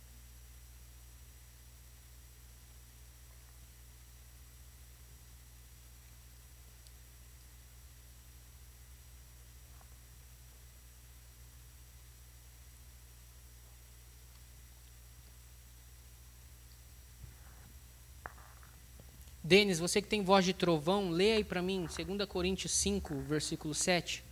Denis, 19.46 19.78
você 19.78 20.00
que 20.00 20.09
tem 20.09 20.22
voz 20.22 20.42
de 20.42 20.54
trovão, 20.54 21.11
lê 21.11 21.33
aí 21.33 21.44
para 21.44 21.61
mim, 21.61 21.87
2 21.87 22.26
Coríntios 22.26 22.72
5, 22.72 23.20
versículo 23.20 23.74
7. 23.74 24.24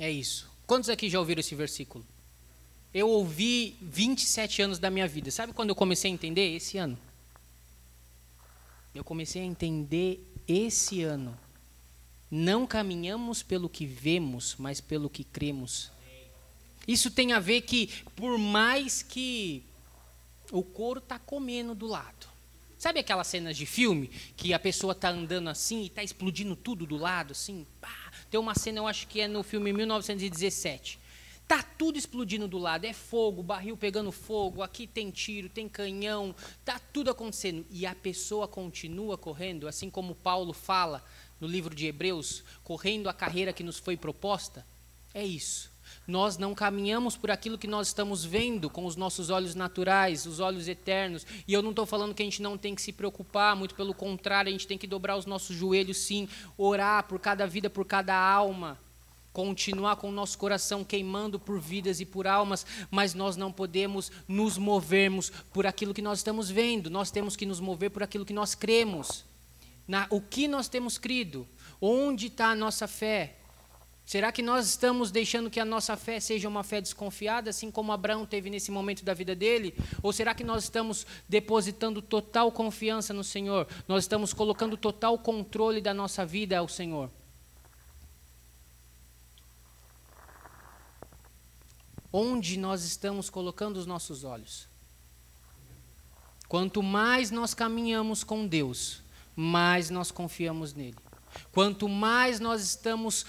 É 0.00 0.10
isso. 0.10 0.50
Quantos 0.66 0.90
aqui 0.90 1.08
já 1.08 1.20
ouviram 1.20 1.38
esse 1.38 1.54
versículo? 1.54 2.04
Eu 2.92 3.08
ouvi 3.08 3.76
27 3.80 4.62
anos 4.62 4.80
da 4.80 4.90
minha 4.90 5.06
vida. 5.06 5.30
Sabe 5.30 5.52
quando 5.52 5.68
eu 5.68 5.76
comecei 5.76 6.10
a 6.10 6.14
entender? 6.14 6.52
Esse 6.56 6.76
ano. 6.76 6.98
Eu 8.92 9.04
comecei 9.04 9.42
a 9.42 9.44
entender 9.44 10.26
esse 10.48 11.04
ano. 11.04 11.38
Não 12.28 12.66
caminhamos 12.66 13.44
pelo 13.44 13.68
que 13.68 13.86
vemos, 13.86 14.56
mas 14.58 14.80
pelo 14.80 15.08
que 15.08 15.22
cremos. 15.22 15.92
Isso 16.86 17.10
tem 17.10 17.32
a 17.32 17.40
ver 17.40 17.62
que, 17.62 17.88
por 18.14 18.38
mais 18.38 19.02
que 19.02 19.64
o 20.50 20.62
couro 20.62 20.98
está 20.98 21.18
comendo 21.18 21.74
do 21.74 21.86
lado. 21.86 22.26
Sabe 22.78 23.00
aquelas 23.00 23.26
cenas 23.26 23.56
de 23.56 23.64
filme 23.64 24.08
que 24.36 24.52
a 24.52 24.58
pessoa 24.58 24.92
está 24.92 25.08
andando 25.08 25.48
assim 25.48 25.82
e 25.82 25.86
está 25.86 26.02
explodindo 26.02 26.54
tudo 26.54 26.86
do 26.86 26.96
lado, 26.96 27.32
assim? 27.32 27.66
Pá. 27.80 28.12
Tem 28.30 28.38
uma 28.38 28.54
cena, 28.54 28.78
eu 28.78 28.86
acho 28.86 29.08
que 29.08 29.20
é 29.20 29.28
no 29.28 29.42
filme 29.42 29.72
1917. 29.72 30.98
Tá 31.48 31.62
tudo 31.62 31.96
explodindo 31.96 32.48
do 32.48 32.58
lado, 32.58 32.84
é 32.84 32.92
fogo, 32.92 33.42
barril 33.42 33.76
pegando 33.76 34.10
fogo, 34.10 34.62
aqui 34.62 34.86
tem 34.86 35.10
tiro, 35.12 35.48
tem 35.48 35.68
canhão, 35.68 36.34
tá 36.64 36.80
tudo 36.92 37.08
acontecendo 37.08 37.64
e 37.70 37.86
a 37.86 37.94
pessoa 37.94 38.48
continua 38.48 39.16
correndo, 39.16 39.68
assim 39.68 39.88
como 39.88 40.14
Paulo 40.14 40.52
fala 40.52 41.04
no 41.40 41.46
livro 41.46 41.72
de 41.72 41.86
Hebreus, 41.86 42.42
correndo 42.64 43.08
a 43.08 43.14
carreira 43.14 43.52
que 43.52 43.62
nos 43.62 43.78
foi 43.78 43.96
proposta. 43.96 44.66
É 45.14 45.24
isso. 45.24 45.70
Nós 46.06 46.38
não 46.38 46.54
caminhamos 46.54 47.16
por 47.16 47.30
aquilo 47.30 47.58
que 47.58 47.66
nós 47.66 47.88
estamos 47.88 48.24
vendo 48.24 48.70
com 48.70 48.84
os 48.84 48.96
nossos 48.96 49.30
olhos 49.30 49.54
naturais, 49.54 50.26
os 50.26 50.40
olhos 50.40 50.68
eternos. 50.68 51.26
E 51.46 51.52
eu 51.52 51.62
não 51.62 51.70
estou 51.70 51.86
falando 51.86 52.14
que 52.14 52.22
a 52.22 52.26
gente 52.26 52.40
não 52.42 52.56
tem 52.56 52.74
que 52.74 52.82
se 52.82 52.92
preocupar, 52.92 53.56
muito 53.56 53.74
pelo 53.74 53.92
contrário, 53.92 54.48
a 54.48 54.52
gente 54.52 54.66
tem 54.66 54.78
que 54.78 54.86
dobrar 54.86 55.16
os 55.16 55.26
nossos 55.26 55.56
joelhos, 55.56 55.98
sim, 55.98 56.28
orar 56.56 57.04
por 57.04 57.18
cada 57.18 57.46
vida, 57.46 57.68
por 57.68 57.84
cada 57.84 58.14
alma 58.14 58.78
continuar 59.36 59.96
com 59.96 60.08
o 60.08 60.12
nosso 60.12 60.38
coração 60.38 60.82
queimando 60.82 61.38
por 61.38 61.60
vidas 61.60 62.00
e 62.00 62.06
por 62.06 62.26
almas, 62.26 62.64
mas 62.90 63.12
nós 63.12 63.36
não 63.36 63.52
podemos 63.52 64.10
nos 64.26 64.56
movermos 64.56 65.28
por 65.52 65.66
aquilo 65.66 65.92
que 65.92 66.00
nós 66.00 66.20
estamos 66.20 66.48
vendo, 66.48 66.88
nós 66.88 67.10
temos 67.10 67.36
que 67.36 67.44
nos 67.44 67.60
mover 67.60 67.90
por 67.90 68.02
aquilo 68.02 68.24
que 68.24 68.32
nós 68.32 68.54
cremos. 68.54 69.26
Na, 69.86 70.06
o 70.08 70.22
que 70.22 70.48
nós 70.48 70.68
temos 70.68 70.96
crido? 70.96 71.46
Onde 71.78 72.28
está 72.28 72.46
a 72.46 72.54
nossa 72.54 72.88
fé? 72.88 73.36
Será 74.06 74.30
que 74.30 74.40
nós 74.40 74.68
estamos 74.68 75.10
deixando 75.10 75.50
que 75.50 75.58
a 75.58 75.64
nossa 75.64 75.96
fé 75.96 76.20
seja 76.20 76.48
uma 76.48 76.62
fé 76.62 76.80
desconfiada, 76.80 77.50
assim 77.50 77.72
como 77.72 77.90
Abraão 77.90 78.24
teve 78.24 78.48
nesse 78.48 78.70
momento 78.70 79.04
da 79.04 79.12
vida 79.12 79.34
dele? 79.34 79.74
Ou 80.00 80.12
será 80.12 80.32
que 80.32 80.44
nós 80.44 80.62
estamos 80.62 81.04
depositando 81.28 82.00
total 82.00 82.52
confiança 82.52 83.12
no 83.12 83.24
Senhor? 83.24 83.66
Nós 83.88 84.04
estamos 84.04 84.32
colocando 84.32 84.76
total 84.76 85.18
controle 85.18 85.80
da 85.80 85.92
nossa 85.92 86.24
vida 86.24 86.56
ao 86.56 86.68
Senhor? 86.68 87.10
Onde 92.12 92.56
nós 92.56 92.84
estamos 92.84 93.28
colocando 93.28 93.76
os 93.76 93.86
nossos 93.86 94.22
olhos? 94.22 94.68
Quanto 96.48 96.80
mais 96.80 97.32
nós 97.32 97.54
caminhamos 97.54 98.22
com 98.22 98.46
Deus, 98.46 99.02
mais 99.34 99.90
nós 99.90 100.12
confiamos 100.12 100.72
nele. 100.74 100.96
Quanto 101.52 101.88
mais 101.88 102.40
nós 102.40 102.62
estamos 102.62 103.26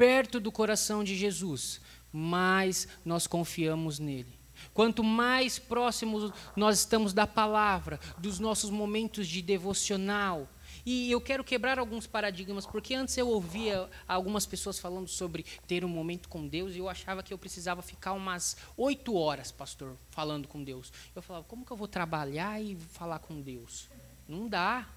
perto 0.00 0.40
do 0.40 0.50
coração 0.50 1.04
de 1.04 1.14
Jesus, 1.14 1.78
mais 2.10 2.88
nós 3.04 3.26
confiamos 3.26 3.98
nele. 3.98 4.32
Quanto 4.72 5.04
mais 5.04 5.58
próximos 5.58 6.32
nós 6.56 6.78
estamos 6.78 7.12
da 7.12 7.26
palavra, 7.26 8.00
dos 8.16 8.38
nossos 8.38 8.70
momentos 8.70 9.28
de 9.28 9.42
devocional. 9.42 10.48
E 10.86 11.10
eu 11.10 11.20
quero 11.20 11.44
quebrar 11.44 11.78
alguns 11.78 12.06
paradigmas, 12.06 12.64
porque 12.64 12.94
antes 12.94 13.14
eu 13.18 13.28
ouvia 13.28 13.90
algumas 14.08 14.46
pessoas 14.46 14.78
falando 14.78 15.06
sobre 15.06 15.44
ter 15.66 15.84
um 15.84 15.88
momento 15.88 16.30
com 16.30 16.48
Deus 16.48 16.74
e 16.74 16.78
eu 16.78 16.88
achava 16.88 17.22
que 17.22 17.34
eu 17.34 17.36
precisava 17.36 17.82
ficar 17.82 18.14
umas 18.14 18.56
oito 18.78 19.14
horas, 19.14 19.52
pastor, 19.52 19.98
falando 20.08 20.48
com 20.48 20.64
Deus. 20.64 20.90
Eu 21.14 21.20
falava, 21.20 21.44
como 21.44 21.62
que 21.62 21.72
eu 21.72 21.76
vou 21.76 21.86
trabalhar 21.86 22.58
e 22.58 22.74
falar 22.74 23.18
com 23.18 23.38
Deus? 23.38 23.90
Não 24.26 24.48
dá. 24.48 24.88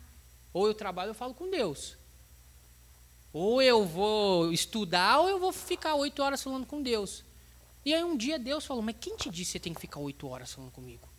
Ou 0.53 0.65
eu 0.65 0.73
trabalho 0.73 1.09
ou 1.09 1.13
falo 1.13 1.33
com 1.33 1.49
Deus. 1.49 1.97
Ou 3.33 3.59
eu 3.61 3.83
vou 3.83 4.53
estudar, 4.53 5.19
ou 5.19 5.27
eu 5.27 5.39
vou 5.39 5.51
ficar 5.51 5.95
oito 5.95 6.21
horas 6.21 6.43
falando 6.43 6.67
com 6.67 6.81
Deus. 6.83 7.23
E 7.83 7.93
aí 7.93 8.03
um 8.03 8.15
dia 8.15 8.37
Deus 8.37 8.65
falou, 8.65 8.83
mas 8.83 8.95
quem 8.99 9.17
te 9.17 9.29
disse 9.29 9.45
que 9.45 9.51
você 9.53 9.59
tem 9.59 9.73
que 9.73 9.81
ficar 9.81 9.99
oito 9.99 10.27
horas 10.27 10.53
falando 10.53 10.71
comigo? 10.71 11.09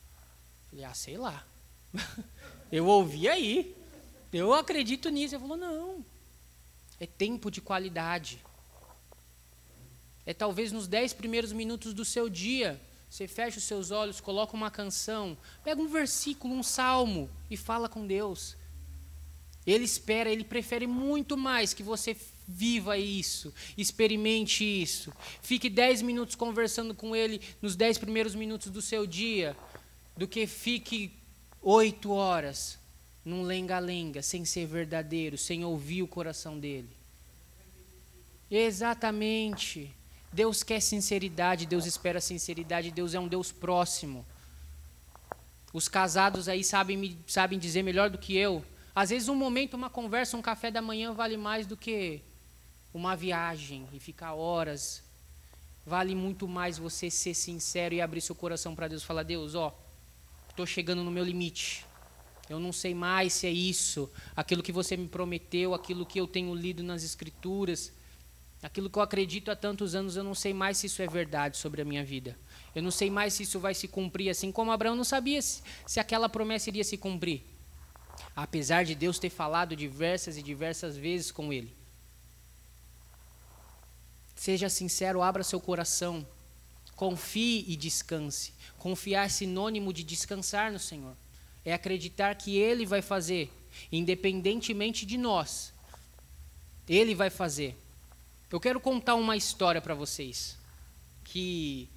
Eu 0.64 0.70
falei, 0.70 0.85
ah, 0.85 0.94
sei 0.94 1.18
lá. 1.18 1.44
eu 2.70 2.87
ouvi 2.87 3.29
aí. 3.29 3.77
Eu 4.33 4.55
acredito 4.55 5.09
nisso. 5.11 5.35
Ele 5.35 5.42
falou, 5.42 5.57
não. 5.57 6.05
É 7.00 7.07
tempo 7.07 7.50
de 7.50 7.61
qualidade. 7.61 8.40
É 10.24 10.33
talvez 10.33 10.72
nos 10.72 10.87
dez 10.87 11.12
primeiros 11.12 11.53
minutos 11.53 11.92
do 11.92 12.05
seu 12.05 12.29
dia. 12.31 12.81
Você 13.11 13.29
fecha 13.29 13.59
os 13.59 13.64
seus 13.64 13.90
olhos, 13.90 14.20
coloca 14.20 14.57
uma 14.57 14.70
canção, 14.70 15.37
pega 15.62 15.81
um 15.81 15.87
versículo, 15.87 16.55
um 16.55 16.62
salmo 16.62 17.31
e 17.50 17.57
fala 17.57 17.88
com 17.88 18.07
Deus. 18.07 18.57
Ele 19.66 19.85
espera, 19.85 20.31
ele 20.31 20.44
prefere 20.44 20.87
muito 20.87 21.37
mais 21.37 21.72
que 21.72 21.83
você 21.83 22.16
viva 22.46 22.98
isso, 22.98 23.53
experimente 23.79 24.62
isso. 24.62 25.12
Fique 25.40 25.70
dez 25.70 26.03
minutos 26.03 26.35
conversando 26.35 26.94
com 26.94 27.16
ele 27.16 27.40
nos 27.62 27.74
dez 27.74 27.96
primeiros 27.96 28.35
minutos 28.35 28.70
do 28.70 28.83
seu 28.83 29.07
dia, 29.07 29.57
do 30.16 30.29
que 30.29 30.46
fique 30.46 31.12
oito 31.62 32.12
horas 32.12 32.79
num 33.24 33.42
lenga-lenga, 33.42 34.20
sem 34.20 34.44
ser 34.44 34.66
verdadeiro, 34.66 35.38
sem 35.38 35.64
ouvir 35.64 36.03
o 36.03 36.09
coração 36.09 36.59
dele. 36.59 36.90
Exatamente. 38.50 39.90
Deus 40.31 40.62
quer 40.62 40.81
sinceridade, 40.81 41.64
Deus 41.64 41.87
espera 41.87 42.20
sinceridade, 42.20 42.90
Deus 42.90 43.14
é 43.14 43.20
um 43.20 43.29
Deus 43.29 43.50
próximo. 43.50 44.27
Os 45.72 45.88
casados 45.88 46.48
aí 46.48 46.62
sabem, 46.62 47.16
sabem 47.27 47.59
dizer 47.59 47.83
melhor 47.83 48.11
do 48.11 48.18
que 48.18 48.37
eu 48.37 48.62
às 48.94 49.11
vezes, 49.11 49.28
um 49.28 49.35
momento, 49.35 49.74
uma 49.74 49.90
conversa, 49.90 50.37
um 50.37 50.42
café 50.42 50.70
da 50.70 50.80
manhã 50.80 51.12
vale 51.12 51.37
mais 51.37 51.66
do 51.66 51.76
que 51.76 52.22
uma 52.92 53.16
viagem 53.16 53.88
e 53.92 53.98
ficar 53.98 54.35
horas. 54.35 55.02
Vale 55.85 56.14
muito 56.14 56.46
mais 56.46 56.78
você 56.78 57.11
ser 57.11 57.35
sincero 57.35 57.94
e 57.94 58.00
abrir 58.00 58.20
seu 58.20 58.35
coração 58.35 58.74
para 58.74 58.87
Deus 58.87 59.02
falar: 59.02 59.24
Deus, 59.24 59.54
ó, 59.57 59.76
estou 60.48 60.64
chegando 60.64 61.02
no 61.02 61.11
meu 61.11 61.24
limite. 61.24 61.85
Eu 62.48 62.61
não 62.61 62.72
sei 62.72 62.94
mais 62.94 63.33
se 63.33 63.46
é 63.46 63.50
isso, 63.50 64.11
aquilo 64.37 64.62
que 64.62 64.70
você 64.70 64.96
me 64.96 65.09
prometeu, 65.09 65.74
aquilo 65.74 66.04
que 66.04 66.20
eu 66.20 66.26
tenho 66.26 66.54
lido 66.54 66.83
nas 66.83 67.02
Escrituras, 67.02 67.90
aquilo 68.62 68.90
que 68.90 68.98
eu 68.98 69.02
acredito 69.02 69.50
há 69.50 69.57
tantos 69.57 69.94
anos, 69.94 70.14
eu 70.14 70.22
não 70.22 70.35
sei 70.35 70.52
mais 70.52 70.76
se 70.76 70.87
isso 70.87 71.00
é 71.00 71.07
verdade 71.07 71.57
sobre 71.57 71.80
a 71.80 71.85
minha 71.85 72.04
vida. 72.04 72.38
Eu 72.74 72.83
não 72.83 72.90
sei 72.90 73.11
mais 73.11 73.33
se 73.33 73.44
isso 73.44 73.59
vai 73.59 73.74
se 73.74 73.88
cumprir, 73.88 74.28
assim 74.28 74.52
como 74.52 74.70
Abraão 74.70 74.94
não 74.94 75.04
sabia 75.04 75.40
se, 75.40 75.62
se 75.87 75.98
aquela 75.98 76.28
promessa 76.28 76.68
iria 76.68 76.85
se 76.85 76.98
cumprir. 76.98 77.54
Apesar 78.35 78.85
de 78.85 78.94
Deus 78.94 79.18
ter 79.18 79.31
falado 79.31 79.77
diversas 79.77 80.37
e 80.37 80.42
diversas 80.42 80.96
vezes 80.96 81.31
com 81.31 81.53
ele. 81.53 81.74
Seja 84.35 84.68
sincero, 84.68 85.22
abra 85.22 85.42
seu 85.42 85.61
coração. 85.61 86.27
Confie 86.96 87.64
e 87.66 87.77
descanse. 87.77 88.53
Confiar 88.79 89.27
é 89.27 89.29
sinônimo 89.29 89.92
de 89.92 90.05
descansar 90.05 90.70
no 90.70 90.79
Senhor. 90.79 91.16
É 91.64 91.72
acreditar 91.72 92.35
que 92.35 92.59
Ele 92.59 92.85
vai 92.85 93.00
fazer, 93.00 93.50
independentemente 93.90 95.07
de 95.07 95.16
nós. 95.16 95.72
Ele 96.88 97.14
vai 97.14 97.31
fazer. 97.31 97.77
Eu 98.50 98.61
quero 98.61 98.79
contar 98.79 99.14
uma 99.14 99.37
história 99.37 99.81
para 99.81 99.94
vocês 99.94 100.59
que 101.24 101.88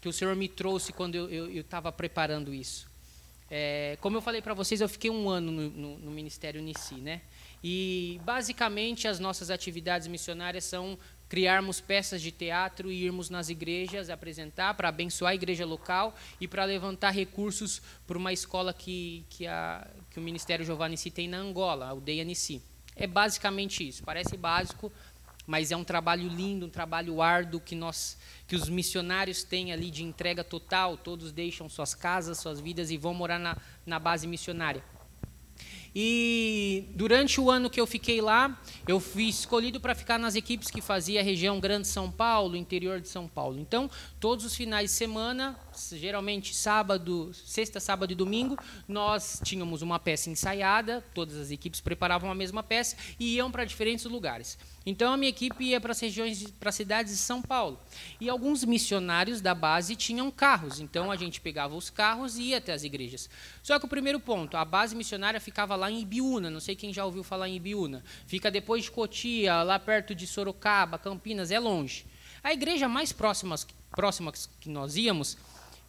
que 0.00 0.08
o 0.08 0.12
Senhor 0.12 0.34
me 0.34 0.48
trouxe 0.48 0.92
quando 0.92 1.14
eu 1.14 1.60
estava 1.60 1.92
preparando 1.92 2.54
isso. 2.54 2.89
É, 3.50 3.98
como 4.00 4.16
eu 4.16 4.22
falei 4.22 4.40
para 4.40 4.54
vocês, 4.54 4.80
eu 4.80 4.88
fiquei 4.88 5.10
um 5.10 5.28
ano 5.28 5.50
no, 5.50 5.70
no, 5.70 5.98
no 5.98 6.10
Ministério 6.10 6.60
Unici, 6.60 6.94
né? 6.94 7.22
E 7.62 8.20
basicamente 8.24 9.08
as 9.08 9.18
nossas 9.18 9.50
atividades 9.50 10.06
missionárias 10.06 10.64
são 10.64 10.96
criarmos 11.28 11.80
peças 11.80 12.20
de 12.22 12.32
teatro 12.32 12.90
e 12.90 13.04
irmos 13.04 13.30
nas 13.30 13.48
igrejas 13.48 14.10
apresentar 14.10 14.74
para 14.74 14.88
abençoar 14.88 15.32
a 15.32 15.34
igreja 15.34 15.64
local 15.64 16.14
e 16.40 16.48
para 16.48 16.64
levantar 16.64 17.10
recursos 17.10 17.80
para 18.06 18.18
uma 18.18 18.32
escola 18.32 18.72
que, 18.72 19.24
que, 19.30 19.46
a, 19.46 19.86
que 20.10 20.18
o 20.18 20.22
Ministério 20.22 20.64
Giovanni 20.64 20.92
Nissi 20.92 21.10
tem 21.10 21.28
na 21.28 21.38
Angola, 21.38 21.86
a 21.86 21.90
Aldeia 21.90 22.24
Nissi. 22.24 22.62
É 22.96 23.06
basicamente 23.06 23.86
isso. 23.86 24.02
Parece 24.02 24.36
básico, 24.36 24.92
mas 25.50 25.72
é 25.72 25.76
um 25.76 25.82
trabalho 25.82 26.28
lindo, 26.28 26.66
um 26.66 26.70
trabalho 26.70 27.20
árduo 27.20 27.60
que 27.60 27.74
nós 27.74 28.16
que 28.46 28.54
os 28.54 28.68
missionários 28.68 29.42
têm 29.42 29.72
ali 29.72 29.90
de 29.90 30.04
entrega 30.04 30.44
total, 30.44 30.96
todos 30.96 31.32
deixam 31.32 31.68
suas 31.68 31.92
casas, 31.92 32.38
suas 32.38 32.60
vidas 32.60 32.88
e 32.92 32.96
vão 32.96 33.12
morar 33.12 33.40
na, 33.40 33.56
na 33.84 33.98
base 33.98 34.28
missionária. 34.28 34.84
E 35.92 36.84
durante 36.94 37.40
o 37.40 37.50
ano 37.50 37.68
que 37.68 37.80
eu 37.80 37.86
fiquei 37.86 38.20
lá, 38.20 38.62
eu 38.86 39.00
fui 39.00 39.24
escolhido 39.24 39.80
para 39.80 39.92
ficar 39.92 40.20
nas 40.20 40.36
equipes 40.36 40.70
que 40.70 40.80
fazia 40.80 41.18
a 41.18 41.22
região 41.24 41.58
Grande 41.58 41.88
São 41.88 42.08
Paulo, 42.08 42.54
interior 42.54 43.00
de 43.00 43.08
São 43.08 43.26
Paulo. 43.26 43.58
Então, 43.58 43.90
todos 44.20 44.44
os 44.44 44.54
finais 44.54 44.90
de 44.90 44.96
semana, 44.96 45.58
geralmente 45.92 46.54
sábado, 46.54 47.32
sexta, 47.34 47.80
sábado 47.80 48.12
e 48.12 48.14
domingo, 48.14 48.56
nós 48.86 49.40
tínhamos 49.44 49.82
uma 49.82 49.98
peça 49.98 50.30
ensaiada, 50.30 51.04
todas 51.14 51.36
as 51.36 51.50
equipes 51.50 51.80
preparavam 51.80 52.30
a 52.30 52.34
mesma 52.34 52.62
peça 52.62 52.96
e 53.18 53.36
iam 53.36 53.50
para 53.50 53.64
diferentes 53.64 54.04
lugares. 54.04 54.58
Então 54.84 55.12
a 55.12 55.16
minha 55.16 55.28
equipe 55.28 55.64
ia 55.64 55.80
para 55.80 55.92
as 55.92 56.00
regiões, 56.00 56.50
para 56.58 56.70
as 56.70 56.74
cidades 56.74 57.12
de 57.12 57.18
São 57.18 57.42
Paulo. 57.42 57.78
E 58.20 58.28
alguns 58.28 58.64
missionários 58.64 59.40
da 59.40 59.54
base 59.54 59.94
tinham 59.94 60.30
carros, 60.30 60.80
então 60.80 61.10
a 61.10 61.16
gente 61.16 61.40
pegava 61.40 61.76
os 61.76 61.90
carros 61.90 62.38
e 62.38 62.44
ia 62.44 62.58
até 62.58 62.72
as 62.72 62.82
igrejas. 62.82 63.28
Só 63.62 63.78
que 63.78 63.84
o 63.84 63.88
primeiro 63.88 64.18
ponto, 64.18 64.56
a 64.56 64.64
base 64.64 64.96
missionária 64.96 65.40
ficava 65.40 65.76
lá 65.76 65.90
em 65.90 66.00
Ibiúna, 66.00 66.48
não 66.50 66.60
sei 66.60 66.74
quem 66.74 66.92
já 66.92 67.04
ouviu 67.04 67.22
falar 67.22 67.48
em 67.48 67.56
Ibiúna. 67.56 68.02
Fica 68.26 68.50
depois 68.50 68.84
de 68.84 68.90
Cotia, 68.90 69.62
lá 69.62 69.78
perto 69.78 70.14
de 70.14 70.26
Sorocaba, 70.26 70.98
Campinas, 70.98 71.50
é 71.50 71.58
longe. 71.58 72.06
A 72.42 72.52
igreja 72.54 72.88
mais 72.88 73.12
próxima, 73.12 73.56
próxima 73.90 74.32
que 74.60 74.70
nós 74.70 74.96
íamos 74.96 75.36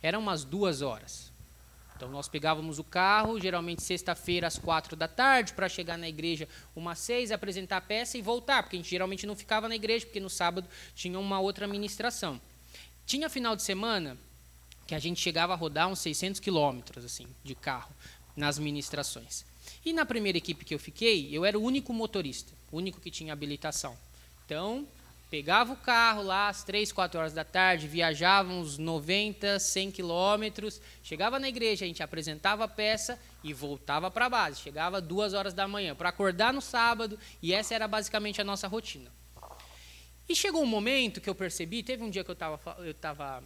era 0.02 0.18
umas 0.18 0.44
duas 0.44 0.82
horas. 0.82 1.32
Então 1.96 2.10
nós 2.10 2.28
pegávamos 2.28 2.80
o 2.80 2.84
carro, 2.84 3.40
geralmente 3.40 3.84
sexta-feira 3.84 4.48
às 4.48 4.58
quatro 4.58 4.96
da 4.96 5.08
tarde, 5.08 5.54
para 5.54 5.70
chegar 5.70 5.98
na 6.00 6.10
igreja 6.10 6.50
umas 6.76 6.98
seis, 6.98 7.32
apresentar 7.32 7.78
a 7.78 7.82
peça 7.82 8.18
e 8.18 8.24
voltar, 8.24 8.64
porque 8.64 8.76
a 8.76 8.80
gente 8.80 8.90
geralmente 8.90 9.28
não 9.28 9.36
ficava 9.36 9.70
na 9.70 9.76
igreja, 9.76 10.06
porque 10.06 10.20
no 10.20 10.30
sábado 10.30 10.68
tinha 10.96 11.20
uma 11.20 11.40
outra 11.40 11.68
ministração. 11.68 12.42
Tinha 13.06 13.30
final 13.30 13.56
de 13.56 13.62
semana 13.62 14.18
que 14.88 14.96
a 14.96 15.00
gente 15.00 15.22
chegava 15.22 15.54
a 15.54 15.56
rodar 15.56 15.88
uns 15.88 16.00
600 16.00 16.40
quilômetros 16.40 17.06
assim, 17.06 17.28
de 17.44 17.54
carro 17.54 17.94
nas 18.36 18.58
ministrações. 18.58 19.46
E 19.86 19.94
na 19.94 20.04
primeira 20.04 20.40
equipe 20.40 20.66
que 20.66 20.74
eu 20.74 20.80
fiquei, 20.80 21.30
eu 21.32 21.46
era 21.46 21.58
o 21.58 21.62
único 21.62 21.94
motorista, 21.94 22.52
o 22.72 22.78
único 22.78 23.00
que 23.00 23.12
tinha 23.12 23.32
habilitação. 23.32 23.96
Então, 24.44 24.88
Pegava 25.32 25.72
o 25.72 25.78
carro 25.78 26.24
lá 26.24 26.50
às 26.50 26.62
3, 26.62 26.92
4 26.92 27.18
horas 27.18 27.32
da 27.32 27.46
tarde, 27.46 27.88
viajava 27.88 28.52
uns 28.52 28.78
90, 28.78 29.60
100 29.60 29.90
quilômetros, 29.90 30.82
chegava 31.02 31.40
na 31.40 31.48
igreja, 31.48 31.86
a 31.86 31.88
gente 31.88 32.04
apresentava 32.04 32.66
a 32.66 32.68
peça 32.68 33.18
e 33.42 33.54
voltava 33.54 34.12
para 34.12 34.26
a 34.26 34.30
base. 34.30 34.60
Chegava 34.60 35.00
duas 35.00 35.34
horas 35.34 35.54
da 35.54 35.66
manhã 35.70 35.96
para 35.96 36.10
acordar 36.10 36.52
no 36.52 36.62
sábado 36.62 37.18
e 37.42 37.54
essa 37.54 37.74
era 37.74 37.88
basicamente 37.88 38.42
a 38.42 38.44
nossa 38.44 38.68
rotina. 38.68 39.10
E 40.28 40.36
chegou 40.36 40.62
um 40.62 40.66
momento 40.66 41.22
que 41.22 41.30
eu 41.30 41.36
percebi, 41.36 41.82
teve 41.82 42.04
um 42.04 42.10
dia 42.10 42.26
que 42.26 42.30
eu 42.30 42.34
estava 42.34 42.60
eu 42.80 42.94
tava 42.94 43.42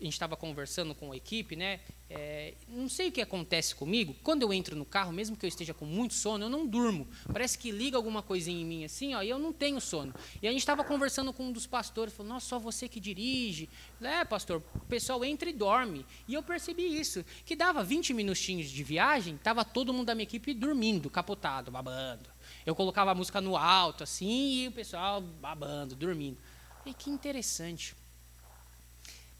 a 0.00 0.04
gente 0.04 0.12
estava 0.12 0.36
conversando 0.36 0.94
com 0.94 1.12
a 1.12 1.16
equipe, 1.16 1.54
né? 1.54 1.80
É, 2.10 2.54
não 2.68 2.88
sei 2.88 3.08
o 3.08 3.12
que 3.12 3.20
acontece 3.20 3.74
comigo. 3.74 4.14
Quando 4.22 4.42
eu 4.42 4.52
entro 4.52 4.76
no 4.76 4.84
carro, 4.84 5.12
mesmo 5.12 5.36
que 5.36 5.46
eu 5.46 5.48
esteja 5.48 5.72
com 5.72 5.86
muito 5.86 6.14
sono, 6.14 6.44
eu 6.44 6.50
não 6.50 6.66
durmo. 6.66 7.08
Parece 7.32 7.56
que 7.56 7.70
liga 7.70 7.96
alguma 7.96 8.22
coisinha 8.22 8.60
em 8.60 8.64
mim 8.64 8.84
assim, 8.84 9.14
ó, 9.14 9.22
e 9.22 9.30
eu 9.30 9.38
não 9.38 9.52
tenho 9.52 9.80
sono. 9.80 10.12
E 10.42 10.48
a 10.48 10.50
gente 10.50 10.60
estava 10.60 10.82
conversando 10.82 11.32
com 11.32 11.44
um 11.44 11.52
dos 11.52 11.66
pastores, 11.66 12.12
falou: 12.12 12.32
Nossa, 12.32 12.46
só 12.46 12.58
você 12.58 12.88
que 12.88 12.98
dirige. 12.98 13.68
É, 14.02 14.24
pastor, 14.24 14.62
o 14.74 14.80
pessoal 14.86 15.24
entra 15.24 15.48
e 15.48 15.52
dorme. 15.52 16.04
E 16.26 16.34
eu 16.34 16.42
percebi 16.42 16.82
isso, 16.82 17.24
que 17.46 17.54
dava 17.54 17.82
20 17.82 18.12
minutinhos 18.12 18.68
de 18.68 18.82
viagem, 18.82 19.36
estava 19.36 19.64
todo 19.64 19.92
mundo 19.92 20.06
da 20.06 20.14
minha 20.14 20.24
equipe 20.24 20.52
dormindo, 20.52 21.08
capotado, 21.08 21.70
babando. 21.70 22.28
Eu 22.66 22.74
colocava 22.74 23.12
a 23.12 23.14
música 23.14 23.40
no 23.40 23.56
alto, 23.56 24.02
assim, 24.02 24.64
e 24.64 24.68
o 24.68 24.72
pessoal 24.72 25.20
babando, 25.20 25.94
dormindo. 25.94 26.36
E 26.84 26.92
que 26.92 27.10
interessante. 27.10 27.94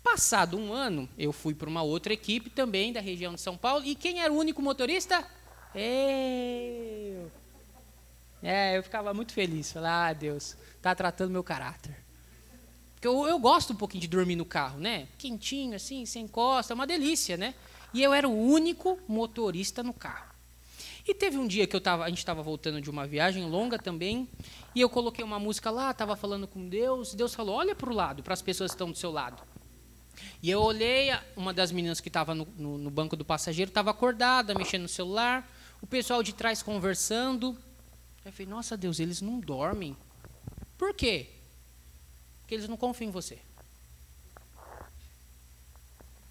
Passado 0.05 0.59
um 0.59 0.71
ano, 0.71 1.09
eu 1.19 1.33
fui 1.33 1.55
para 1.55 1.69
uma 1.69 1.83
outra 1.83 2.13
equipe 2.13 2.51
também 2.51 2.93
da 2.93 3.01
região 3.01 3.35
de 3.35 3.41
São 3.41 3.57
Paulo. 3.57 3.87
E 3.87 3.95
quem 3.95 4.21
era 4.21 4.31
o 4.31 4.37
único 4.37 4.61
motorista? 4.61 5.27
Eu. 5.75 7.33
É, 8.43 8.77
eu 8.77 8.83
ficava 8.83 9.15
muito 9.15 9.33
feliz. 9.33 9.73
Falei, 9.73 9.91
ah, 9.91 10.13
Deus, 10.13 10.59
está 10.77 10.95
tratando 10.95 11.31
meu 11.31 11.43
caráter. 11.43 11.97
Porque 12.95 13.09
eu, 13.09 13.27
eu 13.27 13.39
gosto 13.39 13.73
um 13.73 13.77
pouquinho 13.77 14.03
de 14.03 14.07
dormir 14.07 14.37
no 14.37 14.45
carro, 14.45 14.79
né? 14.79 15.09
Quentinho, 15.17 15.75
assim, 15.75 16.05
sem 16.05 16.29
costa, 16.29 16.75
é 16.75 16.77
uma 16.77 16.87
delícia, 16.87 17.39
né? 17.39 17.55
E 17.95 18.03
eu 18.03 18.13
era 18.13 18.29
o 18.29 18.39
único 18.39 19.01
motorista 19.09 19.83
no 19.83 19.95
carro. 19.95 20.35
E 21.09 21.15
teve 21.15 21.39
um 21.39 21.47
dia 21.47 21.67
que 21.67 21.75
eu 21.75 21.81
tava, 21.81 22.05
a 22.05 22.09
gente 22.11 22.19
estava 22.19 22.43
voltando 22.43 22.81
de 22.81 22.91
uma 22.91 23.07
viagem 23.07 23.45
longa 23.47 23.79
também, 23.79 24.29
e 24.75 24.81
eu 24.83 24.89
coloquei 24.89 25.25
uma 25.25 25.39
música 25.39 25.71
lá, 25.71 25.91
estava 25.91 26.15
falando 26.15 26.47
com 26.47 26.69
Deus, 26.69 27.15
e 27.15 27.17
Deus 27.17 27.35
falou: 27.35 27.57
olha 27.57 27.75
para 27.75 27.91
o 27.91 27.95
lado, 27.95 28.23
para 28.23 28.35
as 28.35 28.43
pessoas 28.43 28.71
que 28.71 28.75
estão 28.75 28.91
do 28.91 28.97
seu 28.97 29.11
lado. 29.11 29.43
E 30.43 30.51
eu 30.51 30.61
olhei, 30.61 31.11
uma 31.37 31.53
das 31.53 31.73
meninas 31.73 32.01
que 32.01 32.09
estava 32.09 32.35
no, 32.35 32.47
no, 32.57 32.79
no, 32.79 32.91
banco 32.91 33.17
do 33.17 33.25
passageiro 33.25 33.71
estava 33.71 33.91
acordada, 33.91 34.55
mexendo 34.55 34.83
no 34.83 34.89
celular, 34.89 35.51
o 35.81 35.87
pessoal 35.87 36.23
de 36.23 36.33
trás 36.33 36.63
conversando. 36.63 37.57
Eu 38.25 38.33
falei, 38.33 38.47
nossa 38.47 38.77
Deus, 38.77 39.01
eles 39.01 39.21
não 39.21 39.41
dormem. 39.41 39.97
Por 40.79 40.95
quê? 40.95 41.31
Porque 42.41 42.55
eles 42.55 42.69
não 42.69 42.77
confiam 42.77 43.09
em 43.09 43.13
você. 43.13 43.35
Eu 43.35 43.41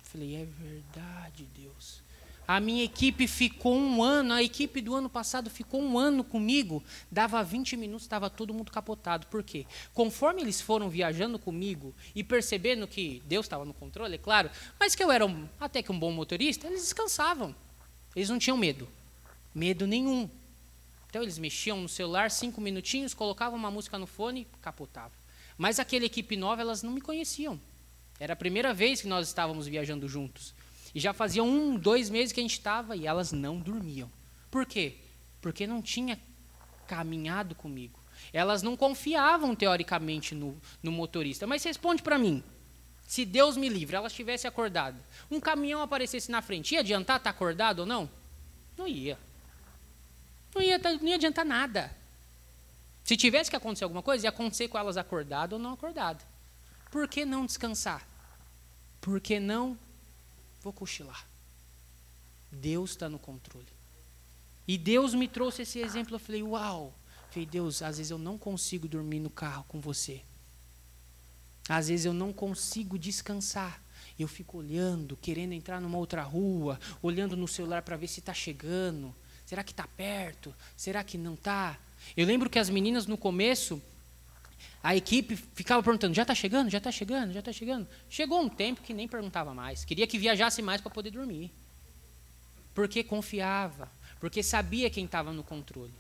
falei, 0.04 0.36
é 0.36 0.46
verdade, 0.46 1.46
Deus. 1.56 2.02
A 2.47 2.60
minha 2.60 2.84
equipe 2.84 3.25
ficou 3.25 3.75
um 3.75 4.03
ano, 4.03 4.34
a 4.34 4.43
equipe 4.43 4.82
do 4.82 4.93
ano 4.93 5.10
passado 5.10 5.49
ficou 5.49 5.82
um 5.82 5.97
ano 5.97 6.23
comigo, 6.23 6.84
dava 7.10 7.41
20 7.41 7.77
minutos, 7.77 8.03
estava 8.03 8.29
todo 8.29 8.53
mundo 8.53 8.71
capotado. 8.71 9.27
Por 9.27 9.41
quê? 9.43 9.65
Conforme 9.93 10.41
eles 10.41 10.60
foram 10.60 10.89
viajando 10.89 11.39
comigo 11.39 11.95
e 12.13 12.23
percebendo 12.23 12.86
que 12.86 13.23
Deus 13.25 13.45
estava 13.45 13.63
no 13.63 13.73
controle, 13.73 14.15
é 14.15 14.17
claro, 14.17 14.49
mas 14.77 14.93
que 14.93 15.03
eu 15.03 15.10
era 15.10 15.25
um, 15.25 15.47
até 15.60 15.82
que 15.82 15.91
um 15.91 15.97
bom 15.97 16.12
motorista, 16.12 16.67
eles 16.67 16.82
descansavam. 16.82 17.56
Eles 18.15 18.29
não 18.29 18.38
tinham 18.38 18.58
medo. 18.58 18.89
Medo 19.56 19.88
nenhum. 19.88 20.29
Então 21.10 21.21
eles 21.21 21.38
mexiam 21.38 21.79
no 21.79 21.88
celular 21.88 22.29
cinco 22.29 22.60
minutinhos, 22.60 23.13
colocavam 23.13 23.58
uma 23.58 23.71
música 23.71 23.97
no 23.97 24.08
fone 24.08 24.41
e 24.41 24.58
capotavam. 24.62 25.17
Mas 25.58 25.79
aquela 25.79 26.06
equipe 26.06 26.36
nova, 26.36 26.62
elas 26.62 26.84
não 26.84 26.91
me 26.91 26.99
conheciam. 26.99 27.60
Era 28.19 28.34
a 28.34 28.36
primeira 28.36 28.73
vez 28.73 29.01
que 29.01 29.08
nós 29.08 29.27
estávamos 29.27 29.67
viajando 29.67 30.08
juntos. 30.10 30.53
E 30.93 30.99
já 30.99 31.13
fazia 31.13 31.43
um, 31.43 31.75
dois 31.75 32.10
meses 32.10 32.32
que 32.32 32.39
a 32.39 32.43
gente 32.43 32.53
estava 32.53 32.95
e 32.95 33.08
elas 33.08 33.32
não 33.32 33.60
dormiam. 33.60 34.10
Por 34.51 34.65
quê? 34.65 34.95
Porque 35.41 35.65
não 35.65 35.82
tinha 35.82 36.19
caminhado 36.88 37.56
comigo. 37.56 37.99
Elas 38.32 38.62
não 38.62 38.77
confiavam, 38.77 39.56
teoricamente, 39.56 40.36
no, 40.36 40.56
no 40.82 40.91
motorista. 40.91 41.47
Mas 41.47 41.63
responde 41.63 42.03
para 42.03 42.17
mim. 42.17 42.43
Se 43.08 43.25
Deus 43.25 43.58
me 43.58 43.69
livre, 43.69 43.95
elas 43.95 44.13
tivessem 44.13 44.47
acordado, 44.47 44.97
um 45.29 45.39
caminhão 45.39 45.82
aparecesse 45.82 46.32
na 46.32 46.41
frente, 46.41 46.73
ia 46.73 46.79
adiantar 46.79 47.17
estar 47.17 47.32
tá 47.32 47.36
acordado 47.36 47.79
ou 47.79 47.86
não? 47.86 48.10
Não 48.77 48.88
ia. 48.88 49.19
Não 50.56 50.62
ia, 50.62 50.79
não 50.79 51.08
ia 51.08 51.15
adiantar 51.15 51.45
nada. 51.45 51.95
Se 53.03 53.17
tivesse 53.17 53.49
que 53.49 53.56
acontecer 53.56 53.84
alguma 53.84 54.01
coisa, 54.01 54.25
ia 54.25 54.29
acontecer 54.29 54.67
com 54.67 54.77
elas 54.77 54.97
acordadas 54.97 55.53
ou 55.53 55.60
não 55.60 55.73
acordadas. 55.73 56.25
Por 56.89 57.08
que 57.08 57.25
não 57.25 57.45
descansar? 57.45 58.08
Por 59.01 59.19
que 59.19 59.39
não 59.39 59.77
Vou 60.64 60.72
cochilar. 60.72 61.28
Deus 62.52 62.92
está 62.92 63.10
no 63.10 63.20
controle. 63.20 63.68
E 64.68 64.78
Deus 64.78 65.14
me 65.14 65.28
trouxe 65.28 65.64
esse 65.64 65.80
exemplo. 65.80 66.16
Eu 66.16 66.20
falei, 66.20 66.42
uau. 66.42 66.94
falei, 67.30 67.46
Deus, 67.46 67.82
às 67.82 67.98
vezes 67.98 68.12
eu 68.12 68.18
não 68.18 68.38
consigo 68.38 68.88
dormir 68.88 69.20
no 69.20 69.30
carro 69.30 69.66
com 69.68 69.82
você. 69.82 70.22
Às 71.68 71.90
vezes 71.90 72.06
eu 72.06 72.14
não 72.14 72.32
consigo 72.32 72.98
descansar. 72.98 73.82
eu 74.18 74.28
fico 74.28 74.58
olhando, 74.60 75.18
querendo 75.18 75.54
entrar 75.54 75.82
numa 75.82 75.98
outra 75.98 76.22
rua, 76.22 76.80
olhando 77.02 77.36
no 77.36 77.48
celular 77.48 77.82
para 77.82 77.98
ver 77.98 78.08
se 78.08 78.20
está 78.20 78.34
chegando. 78.34 79.14
Será 79.46 79.64
que 79.64 79.72
está 79.72 79.88
perto? 79.88 80.56
Será 80.78 81.04
que 81.04 81.18
não 81.18 81.34
está? 81.34 81.78
Eu 82.16 82.26
lembro 82.26 82.50
que 82.50 82.60
as 82.60 82.70
meninas 82.70 83.06
no 83.06 83.18
começo, 83.18 83.82
a 84.82 84.96
equipe 84.96 85.36
ficava 85.36 85.82
perguntando: 85.82 86.14
já 86.14 86.24
está 86.24 86.36
chegando? 86.36 86.70
Já 86.70 86.78
está 86.78 86.92
chegando? 86.92 87.32
Já 87.32 87.40
está 87.40 87.54
chegando? 87.54 87.88
Chegou 88.10 88.42
um 88.42 88.50
tempo 88.50 88.82
que 88.82 88.94
nem 88.94 89.08
perguntava 89.08 89.54
mais. 89.54 89.86
Queria 89.86 90.06
que 90.06 90.18
viajasse 90.18 90.62
mais 90.62 90.82
para 90.82 90.92
poder 90.92 91.12
dormir. 91.12 91.52
Porque 92.74 93.04
confiava, 93.04 93.90
porque 94.20 94.44
sabia 94.44 94.90
quem 94.90 95.06
estava 95.06 95.32
no 95.32 95.44
controle. 95.44 95.94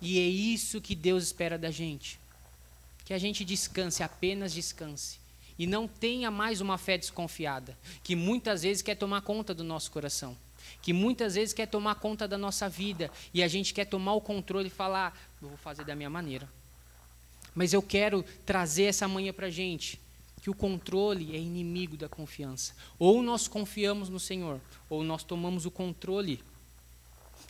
E 0.00 0.18
é 0.18 0.26
isso 0.26 0.80
que 0.80 0.94
Deus 0.94 1.24
espera 1.24 1.58
da 1.58 1.70
gente. 1.70 2.18
Que 3.04 3.12
a 3.12 3.18
gente 3.18 3.44
descanse, 3.44 4.02
apenas 4.02 4.52
descanse. 4.52 5.18
E 5.58 5.66
não 5.66 5.86
tenha 5.86 6.30
mais 6.30 6.60
uma 6.62 6.78
fé 6.78 6.96
desconfiada, 6.96 7.76
que 8.02 8.16
muitas 8.16 8.62
vezes 8.62 8.82
quer 8.82 8.94
tomar 8.94 9.20
conta 9.20 9.52
do 9.52 9.62
nosso 9.62 9.90
coração 9.90 10.36
que 10.82 10.92
muitas 10.92 11.34
vezes 11.34 11.52
quer 11.52 11.66
tomar 11.66 11.96
conta 11.96 12.26
da 12.26 12.38
nossa 12.38 12.68
vida 12.68 13.10
e 13.34 13.42
a 13.42 13.48
gente 13.48 13.74
quer 13.74 13.84
tomar 13.84 14.14
o 14.14 14.20
controle 14.20 14.68
e 14.68 14.70
falar, 14.70 15.18
eu 15.40 15.48
vou 15.48 15.56
fazer 15.56 15.84
da 15.84 15.94
minha 15.94 16.10
maneira. 16.10 16.48
Mas 17.54 17.72
eu 17.72 17.82
quero 17.82 18.24
trazer 18.44 18.84
essa 18.84 19.08
manhã 19.08 19.32
para 19.32 19.46
a 19.46 19.50
gente 19.50 20.00
que 20.40 20.50
o 20.50 20.54
controle 20.54 21.36
é 21.36 21.38
inimigo 21.38 21.96
da 21.96 22.08
confiança. 22.08 22.74
Ou 22.98 23.22
nós 23.22 23.46
confiamos 23.46 24.08
no 24.08 24.18
Senhor, 24.18 24.60
ou 24.88 25.04
nós 25.04 25.22
tomamos 25.22 25.66
o 25.66 25.70
controle. 25.70 26.42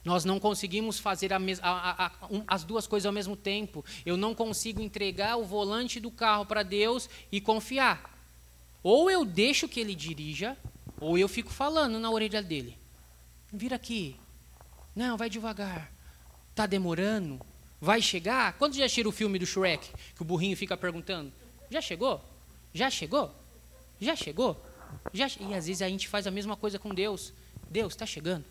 Nós 0.05 0.25
não 0.25 0.41
conseguimos 0.41 0.99
fazer 0.99 1.33
a 1.33 1.39
a, 1.63 2.07
a, 2.07 2.13
um, 2.31 2.43
as 2.47 2.65
duas 2.65 2.87
coisas 2.87 3.07
ao 3.07 3.13
mesmo 3.13 3.37
tempo. 3.37 3.85
Eu 4.05 4.17
não 4.17 4.35
consigo 4.35 4.81
entregar 4.81 5.37
o 5.37 5.45
volante 5.45 6.01
do 6.01 6.11
carro 6.11 6.47
para 6.47 6.63
Deus 6.63 7.09
e 7.31 7.41
confiar. 7.41 8.19
Ou 8.83 9.11
eu 9.11 9.25
deixo 9.25 9.69
que 9.69 9.79
Ele 9.79 9.95
dirija, 9.95 10.57
ou 10.99 11.19
eu 11.19 11.29
fico 11.29 11.51
falando 11.51 11.99
na 11.99 12.11
orelha 12.11 12.43
dele. 12.43 12.77
Vira 13.53 13.77
aqui. 13.77 14.17
Não, 14.97 15.17
vai 15.17 15.29
devagar. 15.29 15.93
Tá 16.55 16.67
demorando? 16.67 17.41
Vai 17.81 18.03
chegar? 18.03 18.53
Quando 18.55 18.75
já 18.75 18.89
tira 18.89 19.09
o 19.09 19.13
filme 19.13 19.39
do 19.39 19.47
Shrek, 19.47 19.91
que 20.15 20.23
o 20.23 20.25
burrinho 20.25 20.57
fica 20.57 20.77
perguntando? 20.77 21.33
Já 21.71 21.81
chegou? 21.81 22.23
Já 22.75 22.91
chegou? 22.91 23.35
Já 24.01 24.15
chegou? 24.15 24.63
Já, 25.13 25.29
e 25.41 25.55
às 25.55 25.67
vezes 25.67 25.83
a 25.83 25.89
gente 25.89 26.09
faz 26.09 26.27
a 26.27 26.31
mesma 26.31 26.57
coisa 26.57 26.79
com 26.79 26.95
Deus. 26.95 27.33
Deus 27.71 27.93
está 27.95 28.05
chegando. 28.05 28.45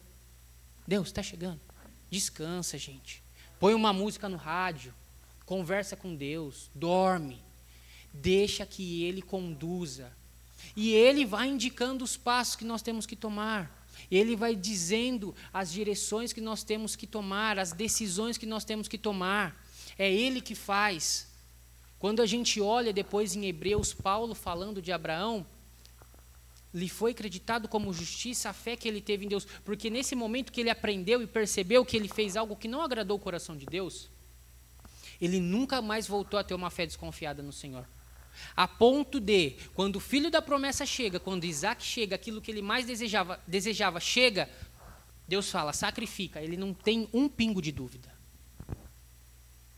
Deus 0.87 1.07
está 1.07 1.21
chegando. 1.21 1.59
Descansa, 2.09 2.77
gente. 2.77 3.21
Põe 3.59 3.73
uma 3.73 3.93
música 3.93 4.27
no 4.27 4.37
rádio. 4.37 4.93
Conversa 5.45 5.95
com 5.95 6.15
Deus. 6.15 6.69
Dorme. 6.73 7.39
Deixa 8.13 8.65
que 8.65 9.03
Ele 9.03 9.21
conduza. 9.21 10.11
E 10.75 10.91
Ele 10.93 11.25
vai 11.25 11.47
indicando 11.47 12.03
os 12.03 12.17
passos 12.17 12.55
que 12.55 12.65
nós 12.65 12.81
temos 12.81 13.05
que 13.05 13.15
tomar. 13.15 13.78
Ele 14.09 14.35
vai 14.35 14.55
dizendo 14.55 15.35
as 15.53 15.71
direções 15.71 16.33
que 16.33 16.41
nós 16.41 16.63
temos 16.63 16.95
que 16.95 17.07
tomar, 17.07 17.59
as 17.59 17.71
decisões 17.71 18.37
que 18.37 18.45
nós 18.45 18.63
temos 18.63 18.87
que 18.87 18.97
tomar. 18.97 19.65
É 19.97 20.11
Ele 20.11 20.41
que 20.41 20.55
faz. 20.55 21.27
Quando 21.97 22.21
a 22.21 22.25
gente 22.25 22.61
olha 22.61 22.93
depois 22.93 23.35
em 23.35 23.45
Hebreus, 23.45 23.93
Paulo 23.93 24.33
falando 24.33 24.81
de 24.81 24.91
Abraão, 24.91 25.45
lhe 26.73 26.87
foi 26.87 27.11
acreditado 27.11 27.67
como 27.67 27.93
justiça 27.93 28.49
a 28.49 28.53
fé 28.53 28.75
que 28.75 28.87
ele 28.87 29.01
teve 29.01 29.25
em 29.25 29.27
Deus, 29.27 29.45
porque 29.65 29.89
nesse 29.89 30.15
momento 30.15 30.51
que 30.51 30.61
ele 30.61 30.69
aprendeu 30.69 31.21
e 31.21 31.27
percebeu 31.27 31.83
que 31.83 31.97
ele 31.97 32.07
fez 32.07 32.37
algo 32.37 32.55
que 32.55 32.67
não 32.67 32.81
agradou 32.81 33.17
o 33.17 33.19
coração 33.19 33.57
de 33.57 33.65
Deus, 33.65 34.07
ele 35.19 35.39
nunca 35.39 35.81
mais 35.81 36.07
voltou 36.07 36.39
a 36.39 36.43
ter 36.43 36.53
uma 36.53 36.69
fé 36.69 36.85
desconfiada 36.85 37.41
no 37.41 37.51
Senhor. 37.51 37.85
A 38.55 38.67
ponto 38.67 39.19
de, 39.19 39.55
quando 39.73 39.97
o 39.97 39.99
filho 39.99 40.29
da 40.29 40.41
promessa 40.41 40.85
chega, 40.85 41.19
quando 41.19 41.45
Isaac 41.45 41.83
chega, 41.83 42.15
aquilo 42.15 42.41
que 42.41 42.51
ele 42.51 42.61
mais 42.61 42.85
desejava, 42.85 43.41
desejava 43.47 43.99
chega, 43.99 44.49
Deus 45.27 45.49
fala, 45.49 45.73
sacrifica. 45.73 46.41
Ele 46.41 46.57
não 46.57 46.73
tem 46.73 47.07
um 47.13 47.29
pingo 47.29 47.61
de 47.61 47.71
dúvida. 47.71 48.11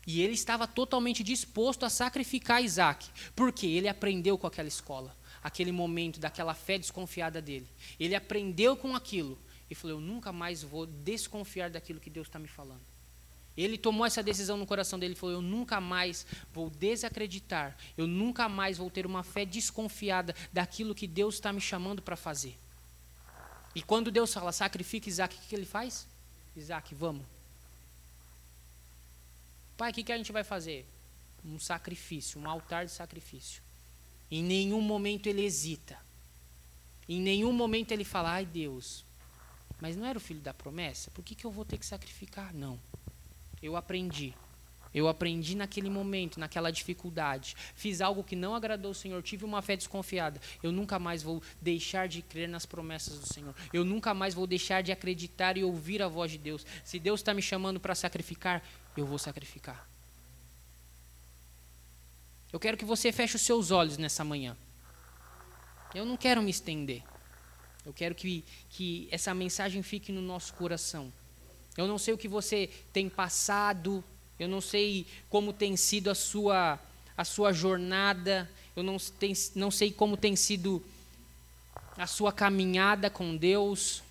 E 0.06 0.22
ele 0.22 0.34
estava 0.34 0.68
totalmente 0.68 1.24
disposto 1.24 1.86
a 1.86 1.90
sacrificar 1.90 2.64
Isaac, 2.64 3.08
porque 3.36 3.68
ele 3.68 3.88
aprendeu 3.88 4.38
com 4.38 4.48
aquela 4.48 4.68
escola, 4.68 5.16
aquele 5.44 5.72
momento 5.72 6.20
daquela 6.20 6.54
fé 6.54 6.78
desconfiada 6.78 7.42
dele. 7.42 7.68
Ele 8.00 8.16
aprendeu 8.16 8.76
com 8.76 8.96
aquilo 8.96 9.38
e 9.70 9.76
falou: 9.76 9.98
Eu 9.98 10.02
nunca 10.02 10.32
mais 10.32 10.64
vou 10.64 10.86
desconfiar 10.86 11.70
daquilo 11.70 12.00
que 12.00 12.10
Deus 12.10 12.28
está 12.28 12.40
me 12.40 12.48
falando. 12.48 12.91
Ele 13.56 13.78
tomou 13.78 14.06
essa 14.06 14.24
decisão 14.24 14.58
no 14.58 14.66
coração 14.66 14.98
dele 14.98 15.16
falou: 15.16 15.36
Eu 15.36 15.42
nunca 15.42 15.82
mais 15.82 16.26
vou 16.54 16.70
desacreditar, 16.70 17.78
eu 17.98 18.08
nunca 18.08 18.48
mais 18.48 18.78
vou 18.78 18.90
ter 18.90 19.06
uma 19.06 19.24
fé 19.24 19.46
desconfiada 19.46 20.36
daquilo 20.54 20.96
que 20.96 21.06
Deus 21.08 21.36
está 21.36 21.52
me 21.52 21.62
chamando 21.62 22.02
para 22.02 22.16
fazer. 22.16 22.58
E 23.74 23.82
quando 23.82 24.12
Deus 24.12 24.34
fala, 24.34 24.52
sacrifica 24.52 25.08
Isaac, 25.08 25.36
o 25.36 25.40
que, 25.40 25.48
que 25.48 25.56
ele 25.56 25.66
faz? 25.66 26.08
Isaac, 26.56 26.94
vamos. 26.94 27.26
Pai, 29.78 29.92
o 29.92 29.94
que, 29.94 30.04
que 30.04 30.12
a 30.12 30.18
gente 30.18 30.32
vai 30.32 30.44
fazer? 30.44 30.86
Um 31.44 31.58
sacrifício, 31.58 32.40
um 32.40 32.50
altar 32.50 32.86
de 32.86 32.92
sacrifício. 32.92 33.64
Em 34.30 34.44
nenhum 34.44 34.82
momento 34.82 35.28
ele 35.28 35.44
hesita. 35.44 35.98
Em 37.08 37.20
nenhum 37.20 37.52
momento 37.52 37.92
ele 37.92 38.04
fala, 38.04 38.32
ai 38.32 38.46
Deus, 38.46 39.04
mas 39.80 39.96
não 39.96 40.06
era 40.06 40.18
o 40.18 40.22
filho 40.22 40.42
da 40.42 40.54
promessa? 40.54 41.10
Por 41.12 41.24
que, 41.24 41.34
que 41.34 41.46
eu 41.46 41.52
vou 41.52 41.66
ter 41.66 41.78
que 41.78 41.86
sacrificar? 41.86 42.54
Não. 42.54 42.80
Eu 43.62 43.76
aprendi. 43.76 44.34
Eu 44.94 45.08
aprendi 45.08 45.56
naquele 45.56 45.90
momento, 45.90 46.40
naquela 46.40 46.70
dificuldade. 46.70 47.56
Fiz 47.76 48.02
algo 48.02 48.24
que 48.24 48.36
não 48.36 48.54
agradou 48.54 48.92
o 48.92 48.96
Senhor, 48.96 49.24
tive 49.24 49.46
uma 49.46 49.62
fé 49.62 49.78
desconfiada. 49.78 50.42
Eu 50.62 50.72
nunca 50.72 51.00
mais 51.00 51.24
vou 51.24 51.42
deixar 51.62 52.08
de 52.08 52.22
crer 52.22 52.50
nas 52.50 52.66
promessas 52.66 53.18
do 53.18 53.34
Senhor. 53.34 53.56
Eu 53.72 53.86
nunca 53.86 54.14
mais 54.14 54.34
vou 54.34 54.46
deixar 54.46 54.82
de 54.82 54.92
acreditar 54.92 55.58
e 55.58 55.64
ouvir 55.64 56.02
a 56.02 56.10
voz 56.10 56.32
de 56.32 56.38
Deus. 56.38 56.66
Se 56.84 57.00
Deus 57.00 57.22
está 57.22 57.34
me 57.34 57.42
chamando 57.42 57.80
para 57.80 57.96
sacrificar, 57.96 58.62
eu 58.98 59.06
vou 59.06 59.18
sacrificar. 59.18 59.88
Eu 62.52 62.60
quero 62.60 62.76
que 62.76 62.84
você 62.84 63.14
feche 63.14 63.38
os 63.38 63.42
seus 63.44 63.72
olhos 63.72 63.98
nessa 63.98 64.26
manhã. 64.26 64.58
Eu 65.96 66.06
não 66.06 66.18
quero 66.18 66.42
me 66.42 66.52
estender. 66.52 67.02
Eu 67.86 67.94
quero 67.94 68.14
que, 68.14 68.44
que 68.70 69.08
essa 69.10 69.34
mensagem 69.34 69.82
fique 69.82 70.12
no 70.12 70.22
nosso 70.22 70.54
coração. 70.54 71.12
Eu 71.78 71.88
não 71.88 71.98
sei 71.98 72.14
o 72.14 72.18
que 72.18 72.28
você 72.28 72.70
tem 72.92 73.08
passado, 73.08 74.04
eu 74.40 74.48
não 74.48 74.60
sei 74.60 75.06
como 75.30 75.54
tem 75.54 75.78
sido 75.78 76.10
a 76.10 76.16
sua, 76.16 76.80
a 77.16 77.24
sua 77.24 77.54
jornada, 77.54 78.50
eu 78.76 78.84
não, 78.84 78.98
tem, 78.98 79.34
não 79.56 79.72
sei 79.72 79.92
como 79.92 80.18
tem 80.18 80.36
sido 80.36 80.84
a 81.98 82.08
sua 82.08 82.32
caminhada 82.32 83.10
com 83.10 83.36
Deus. 83.36 84.04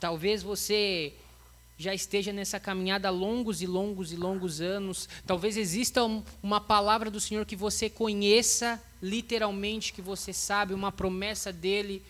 Talvez 0.00 0.42
você 0.42 1.12
já 1.76 1.94
esteja 1.94 2.32
nessa 2.32 2.60
caminhada 2.60 3.08
há 3.08 3.10
longos 3.10 3.60
e 3.60 3.66
longos 3.66 4.12
e 4.12 4.16
longos 4.16 4.60
anos. 4.60 5.08
Talvez 5.26 5.56
exista 5.56 6.04
um, 6.04 6.22
uma 6.42 6.60
palavra 6.60 7.10
do 7.10 7.20
Senhor 7.20 7.44
que 7.44 7.56
você 7.56 7.90
conheça 7.90 8.80
literalmente, 9.02 9.92
que 9.92 10.00
você 10.00 10.32
sabe, 10.32 10.74
uma 10.74 10.92
promessa 10.92 11.52
dele 11.52 12.02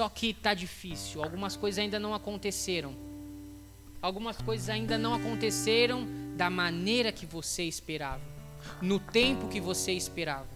só 0.00 0.08
que 0.08 0.30
está 0.30 0.54
difícil, 0.54 1.22
algumas 1.22 1.56
coisas 1.56 1.78
ainda 1.78 1.98
não 1.98 2.14
aconteceram. 2.14 2.96
Algumas 4.00 4.38
coisas 4.38 4.70
ainda 4.70 4.96
não 4.96 5.12
aconteceram 5.12 6.08
da 6.38 6.48
maneira 6.48 7.12
que 7.12 7.26
você 7.26 7.64
esperava, 7.64 8.22
no 8.80 8.98
tempo 8.98 9.46
que 9.48 9.60
você 9.60 9.92
esperava. 9.92 10.48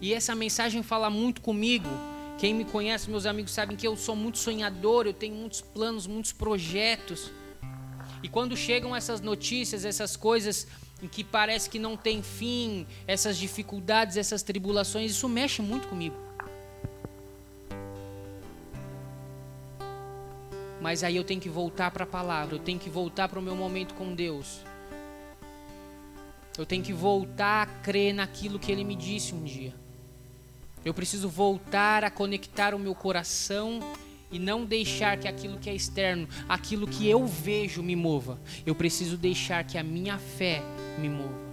E 0.00 0.12
essa 0.12 0.34
mensagem 0.34 0.82
fala 0.82 1.08
muito 1.08 1.42
comigo. 1.42 1.88
Quem 2.36 2.52
me 2.52 2.64
conhece, 2.64 3.08
meus 3.08 3.24
amigos, 3.24 3.52
sabem 3.52 3.76
que 3.76 3.86
eu 3.86 3.96
sou 3.96 4.16
muito 4.16 4.38
sonhador, 4.38 5.06
eu 5.06 5.14
tenho 5.14 5.36
muitos 5.36 5.60
planos, 5.60 6.08
muitos 6.08 6.32
projetos. 6.32 7.30
E 8.20 8.28
quando 8.28 8.56
chegam 8.56 8.96
essas 8.96 9.20
notícias, 9.20 9.84
essas 9.84 10.16
coisas 10.16 10.66
em 11.02 11.06
que 11.08 11.22
parece 11.22 11.70
que 11.70 11.78
não 11.78 11.96
tem 11.96 12.22
fim, 12.22 12.86
essas 13.06 13.36
dificuldades, 13.36 14.16
essas 14.16 14.42
tribulações, 14.42 15.12
isso 15.12 15.28
mexe 15.28 15.62
muito 15.62 15.88
comigo. 15.88 16.16
Mas 20.80 21.02
aí 21.02 21.16
eu 21.16 21.24
tenho 21.24 21.40
que 21.40 21.48
voltar 21.48 21.90
para 21.90 22.04
a 22.04 22.06
palavra, 22.06 22.54
eu 22.54 22.58
tenho 22.58 22.78
que 22.78 22.90
voltar 22.90 23.28
para 23.28 23.38
o 23.38 23.42
meu 23.42 23.54
momento 23.54 23.94
com 23.94 24.14
Deus. 24.14 24.60
Eu 26.56 26.66
tenho 26.66 26.82
que 26.82 26.92
voltar 26.92 27.62
a 27.62 27.66
crer 27.66 28.12
naquilo 28.12 28.58
que 28.58 28.72
Ele 28.72 28.84
me 28.84 28.96
disse 28.96 29.34
um 29.34 29.44
dia. 29.44 29.74
Eu 30.84 30.94
preciso 30.94 31.28
voltar 31.28 32.04
a 32.04 32.10
conectar 32.10 32.74
o 32.74 32.78
meu 32.78 32.94
coração 32.94 33.80
e 34.30 34.38
não 34.38 34.64
deixar 34.64 35.18
que 35.18 35.26
aquilo 35.26 35.58
que 35.58 35.70
é 35.70 35.74
externo, 35.74 36.28
aquilo 36.48 36.86
que 36.86 37.08
eu 37.08 37.26
vejo 37.26 37.82
me 37.82 37.96
mova. 37.96 38.38
Eu 38.66 38.74
preciso 38.74 39.16
deixar 39.16 39.64
que 39.64 39.78
a 39.78 39.82
minha 39.82 40.18
fé 40.18 40.62
me 40.98 41.08
mova. 41.08 41.48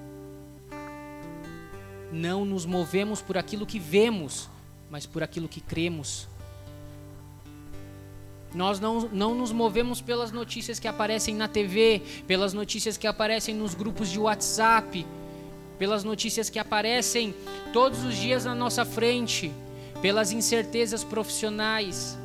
Não 2.12 2.46
nos 2.46 2.66
movemos 2.66 3.22
por 3.22 3.38
aquilo 3.38 3.66
que 3.66 3.80
vemos, 3.80 4.50
mas 4.90 5.06
por 5.06 5.24
aquilo 5.24 5.48
que 5.48 5.62
cremos. 5.62 6.28
Nós 8.54 8.80
não, 8.80 9.02
não 9.10 9.36
nos 9.36 9.52
movemos 9.52 10.00
pelas 10.00 10.32
notícias 10.32 10.80
que 10.80 10.88
aparecem 10.88 11.36
na 11.36 11.48
TV, 11.48 12.02
pelas 12.26 12.54
notícias 12.54 12.96
que 12.96 13.06
aparecem 13.06 13.54
nos 13.54 13.74
grupos 13.74 14.10
de 14.10 14.18
WhatsApp, 14.18 15.06
pelas 15.78 16.06
notícias 16.06 16.50
que 16.50 16.58
aparecem 16.58 17.36
todos 17.74 18.04
os 18.04 18.16
dias 18.16 18.46
na 18.46 18.56
nossa 18.56 18.86
frente, 18.86 19.52
pelas 20.02 20.32
incertezas 20.32 21.04
profissionais. 21.04 22.18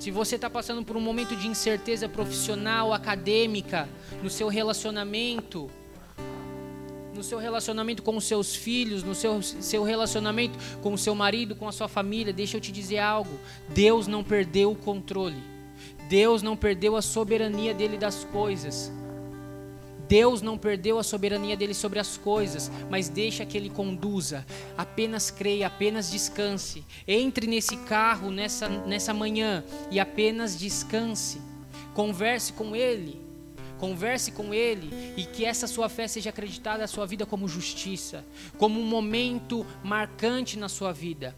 Se 0.00 0.10
você 0.10 0.36
está 0.36 0.48
passando 0.48 0.82
por 0.82 0.96
um 0.96 1.00
momento 1.00 1.36
de 1.36 1.46
incerteza 1.46 2.08
profissional, 2.08 2.90
acadêmica, 2.90 3.86
no 4.22 4.30
seu 4.30 4.48
relacionamento, 4.48 5.70
no 7.14 7.22
seu 7.22 7.38
relacionamento 7.38 8.02
com 8.02 8.16
os 8.16 8.24
seus 8.24 8.56
filhos, 8.56 9.02
no 9.02 9.14
seu, 9.14 9.42
seu 9.42 9.82
relacionamento 9.82 10.58
com 10.80 10.94
o 10.94 10.98
seu 10.98 11.14
marido, 11.14 11.54
com 11.54 11.68
a 11.68 11.72
sua 11.72 11.86
família, 11.86 12.32
deixa 12.32 12.56
eu 12.56 12.62
te 12.62 12.72
dizer 12.72 12.96
algo: 12.96 13.38
Deus 13.68 14.06
não 14.06 14.24
perdeu 14.24 14.72
o 14.72 14.74
controle, 14.74 15.42
Deus 16.08 16.40
não 16.40 16.56
perdeu 16.56 16.96
a 16.96 17.02
soberania 17.02 17.74
dele 17.74 17.98
das 17.98 18.24
coisas. 18.24 18.90
Deus 20.10 20.42
não 20.42 20.58
perdeu 20.58 20.98
a 20.98 21.04
soberania 21.04 21.56
dele 21.56 21.72
sobre 21.72 22.00
as 22.00 22.16
coisas, 22.16 22.68
mas 22.90 23.08
deixa 23.08 23.46
que 23.46 23.56
ele 23.56 23.70
conduza. 23.70 24.44
Apenas 24.76 25.30
creia, 25.30 25.68
apenas 25.68 26.10
descanse. 26.10 26.84
Entre 27.06 27.46
nesse 27.46 27.76
carro 27.76 28.28
nessa, 28.28 28.68
nessa 28.68 29.14
manhã 29.14 29.62
e 29.88 30.00
apenas 30.00 30.58
descanse. 30.58 31.40
Converse 31.94 32.52
com 32.54 32.74
ele. 32.74 33.20
Converse 33.78 34.32
com 34.32 34.52
ele 34.52 35.14
e 35.16 35.24
que 35.24 35.44
essa 35.44 35.68
sua 35.68 35.88
fé 35.88 36.08
seja 36.08 36.30
acreditada 36.30 36.82
à 36.82 36.88
sua 36.88 37.06
vida 37.06 37.24
como 37.24 37.46
justiça, 37.46 38.24
como 38.58 38.80
um 38.80 38.86
momento 38.86 39.64
marcante 39.84 40.58
na 40.58 40.68
sua 40.68 40.92
vida 40.92 41.36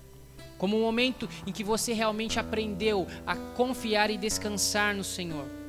como 0.59 0.79
um 0.79 0.83
momento 0.83 1.29
em 1.45 1.51
que 1.51 1.65
você 1.65 1.93
realmente 1.93 2.39
aprendeu 2.39 3.09
a 3.27 3.35
confiar 3.35 4.13
e 4.13 4.17
descansar 4.17 4.95
no 4.95 5.03
Senhor 5.03 5.62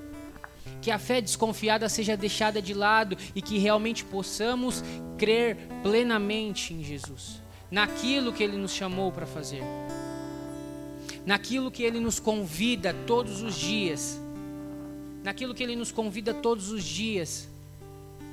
que 0.83 0.91
a 0.91 0.99
fé 0.99 1.21
desconfiada 1.21 1.87
seja 1.87 2.17
deixada 2.17 2.61
de 2.61 2.73
lado 2.73 3.17
e 3.33 3.41
que 3.41 3.57
realmente 3.57 4.03
possamos 4.03 4.83
crer 5.17 5.55
plenamente 5.81 6.73
em 6.73 6.83
Jesus, 6.83 7.41
naquilo 7.71 8.33
que 8.33 8.43
Ele 8.43 8.57
nos 8.57 8.73
chamou 8.73 9.09
para 9.09 9.25
fazer, 9.25 9.63
naquilo 11.25 11.71
que 11.71 11.83
Ele 11.83 12.01
nos 12.01 12.19
convida 12.19 12.93
todos 13.07 13.41
os 13.41 13.55
dias, 13.55 14.19
naquilo 15.23 15.55
que 15.55 15.63
Ele 15.63 15.77
nos 15.77 15.89
convida 15.89 16.33
todos 16.33 16.69
os 16.69 16.83
dias 16.83 17.47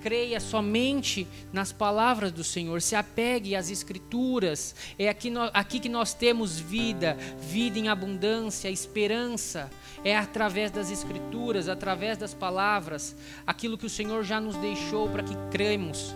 creia 0.03 0.40
somente 0.40 1.26
nas 1.53 1.72
palavras 1.72 2.32
do 2.32 2.42
Senhor, 2.42 2.80
se 2.80 2.94
apegue 2.94 3.55
às 3.55 3.70
Escrituras. 3.70 4.74
É 4.98 5.09
aqui, 5.09 5.30
no, 5.30 5.42
aqui 5.53 5.78
que 5.78 5.88
nós 5.88 6.14
temos 6.14 6.59
vida, 6.59 7.16
vida 7.38 7.78
em 7.78 7.88
abundância, 7.88 8.68
esperança. 8.70 9.70
É 10.05 10.16
através 10.16 10.70
das 10.70 10.90
Escrituras, 10.90 11.68
através 11.68 12.16
das 12.16 12.34
palavras, 12.34 13.16
aquilo 13.46 13.76
que 13.76 13.86
o 13.86 13.90
Senhor 13.90 14.24
já 14.24 14.40
nos 14.40 14.57
deixou 14.57 15.09
para 15.09 15.22
que 15.22 15.34
cremos. 15.51 16.14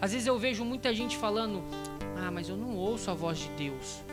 Às 0.00 0.12
vezes 0.12 0.26
eu 0.26 0.38
vejo 0.38 0.64
muita 0.64 0.94
gente 0.94 1.16
falando: 1.16 1.62
Ah, 2.16 2.30
mas 2.30 2.48
eu 2.48 2.56
não 2.56 2.76
ouço 2.76 3.10
a 3.10 3.14
voz 3.14 3.38
de 3.38 3.48
Deus. 3.50 4.05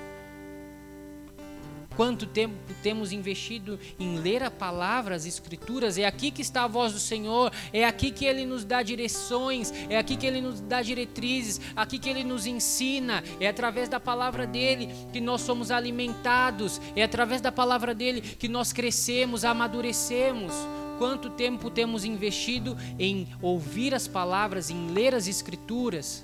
Quanto 1.96 2.26
tempo 2.26 2.56
temos 2.82 3.12
investido 3.12 3.80
em 4.00 4.18
ler 4.18 4.42
a 4.42 4.50
palavra, 4.50 5.16
as 5.16 5.26
escrituras? 5.26 5.98
É 5.98 6.06
aqui 6.06 6.32
que 6.32 6.42
está 6.42 6.64
a 6.64 6.68
voz 6.68 6.92
do 6.92 7.00
Senhor, 7.00 7.52
é 7.72 7.86
aqui 7.86 8.10
que 8.10 8.26
Ele 8.26 8.46
nos 8.46 8.66
dá 8.66 8.82
direções, 8.82 9.72
é 9.90 9.98
aqui 9.98 10.18
que 10.18 10.26
Ele 10.26 10.42
nos 10.42 10.60
dá 10.60 10.82
diretrizes, 10.82 11.62
aqui 11.76 12.00
que 12.00 12.10
Ele 12.10 12.24
nos 12.24 12.48
ensina, 12.48 13.24
é 13.40 13.48
através 13.48 13.88
da 13.88 14.00
palavra 14.00 14.48
dEle 14.48 14.90
que 15.12 15.22
nós 15.22 15.42
somos 15.42 15.70
alimentados, 15.70 16.82
é 16.96 17.04
através 17.04 17.42
da 17.42 17.52
palavra 17.52 17.94
dEle 17.94 18.22
que 18.22 18.48
nós 18.48 18.74
crescemos, 18.74 19.46
amadurecemos. 19.46 20.54
Quanto 20.98 21.30
tempo 21.30 21.70
temos 21.70 22.06
investido 22.06 22.78
em 22.98 23.28
ouvir 23.42 23.94
as 23.94 24.08
palavras, 24.08 24.70
em 24.70 24.92
ler 24.92 25.14
as 25.14 25.28
escrituras? 25.28 26.24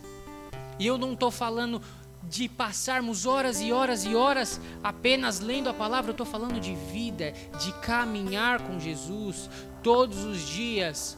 E 0.80 0.88
eu 0.88 0.98
não 0.98 1.14
estou 1.14 1.30
falando 1.30 1.82
de 2.24 2.48
passarmos 2.48 3.26
horas 3.26 3.62
e 3.62 3.72
horas 3.72 4.06
e 4.06 4.16
horas 4.16 4.60
apenas 4.84 5.40
lendo 5.40 5.70
a 5.70 5.74
palavra, 5.74 6.10
eu 6.10 6.14
estou 6.14 6.26
falando 6.26 6.60
de 6.60 6.76
vida, 6.76 7.34
de 7.60 7.72
caminhar 7.82 8.62
com 8.62 8.80
Jesus 8.80 9.50
todos 9.82 10.24
os 10.24 10.48
dias. 10.48 11.18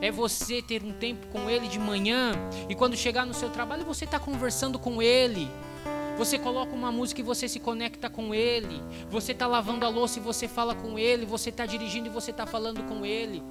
É 0.00 0.10
você 0.10 0.60
ter 0.60 0.82
um 0.82 0.92
tempo 0.92 1.26
com 1.28 1.48
Ele 1.48 1.68
de 1.68 1.78
manhã 1.78 2.32
e 2.68 2.74
quando 2.74 2.96
chegar 2.96 3.24
no 3.24 3.34
seu 3.34 3.50
trabalho 3.50 3.84
você 3.84 4.04
está 4.04 4.18
conversando 4.18 4.78
com 4.78 5.02
Ele. 5.02 5.48
Você 6.18 6.38
coloca 6.38 6.74
uma 6.74 6.90
música 6.90 7.20
e 7.20 7.24
você 7.24 7.46
se 7.46 7.60
conecta 7.60 8.08
com 8.08 8.34
Ele. 8.34 8.82
Você 9.10 9.32
está 9.32 9.46
lavando 9.46 9.84
a 9.84 9.88
louça 9.88 10.18
e 10.18 10.22
você 10.22 10.48
fala 10.48 10.74
com 10.74 10.98
Ele. 10.98 11.26
Você 11.26 11.50
está 11.50 11.66
dirigindo 11.66 12.06
e 12.08 12.10
você 12.10 12.30
está 12.30 12.46
falando 12.46 12.82
com 12.84 13.04
Ele. 13.04 13.42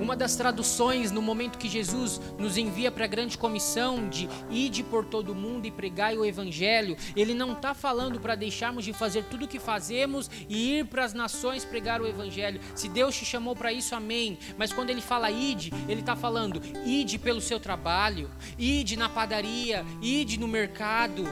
Uma 0.00 0.16
das 0.16 0.36
traduções 0.36 1.10
no 1.10 1.22
momento 1.22 1.58
que 1.58 1.68
Jesus 1.68 2.20
nos 2.38 2.56
envia 2.56 2.90
para 2.90 3.04
a 3.04 3.08
grande 3.08 3.36
comissão 3.36 4.08
de 4.08 4.28
ide 4.50 4.82
por 4.82 5.04
todo 5.04 5.34
mundo 5.34 5.66
e 5.66 5.70
pregai 5.70 6.16
o 6.16 6.24
evangelho, 6.24 6.96
ele 7.16 7.34
não 7.34 7.52
está 7.52 7.74
falando 7.74 8.20
para 8.20 8.34
deixarmos 8.34 8.84
de 8.84 8.92
fazer 8.92 9.24
tudo 9.24 9.44
o 9.44 9.48
que 9.48 9.58
fazemos 9.58 10.30
e 10.48 10.78
ir 10.78 10.86
para 10.86 11.04
as 11.04 11.14
nações 11.14 11.64
pregar 11.64 12.00
o 12.00 12.06
evangelho. 12.06 12.60
Se 12.74 12.88
Deus 12.88 13.16
te 13.16 13.24
chamou 13.24 13.54
para 13.54 13.72
isso, 13.72 13.94
amém. 13.94 14.38
Mas 14.56 14.72
quando 14.72 14.90
ele 14.90 15.00
fala 15.00 15.30
ide, 15.30 15.72
ele 15.88 16.00
está 16.00 16.16
falando 16.16 16.60
ide 16.84 17.18
pelo 17.18 17.40
seu 17.40 17.60
trabalho, 17.60 18.30
ide 18.58 18.96
na 18.96 19.08
padaria, 19.08 19.84
ide 20.00 20.38
no 20.38 20.48
mercado. 20.48 21.28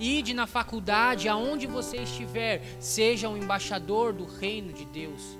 Ide 0.00 0.32
na 0.32 0.46
faculdade, 0.46 1.28
aonde 1.28 1.66
você 1.66 1.98
estiver, 1.98 2.62
seja 2.80 3.28
um 3.28 3.36
embaixador 3.36 4.14
do 4.14 4.24
reino 4.24 4.72
de 4.72 4.86
Deus. 4.86 5.39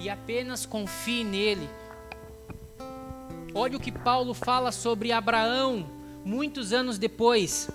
E 0.00 0.08
apenas 0.08 0.64
confie 0.66 1.22
nele, 1.22 1.68
Olha 3.52 3.76
o 3.76 3.80
que 3.80 3.90
Paulo 3.90 4.32
fala 4.32 4.70
sobre 4.70 5.10
Abraão, 5.10 5.84
muitos 6.24 6.72
anos 6.72 6.98
depois. 6.98 7.68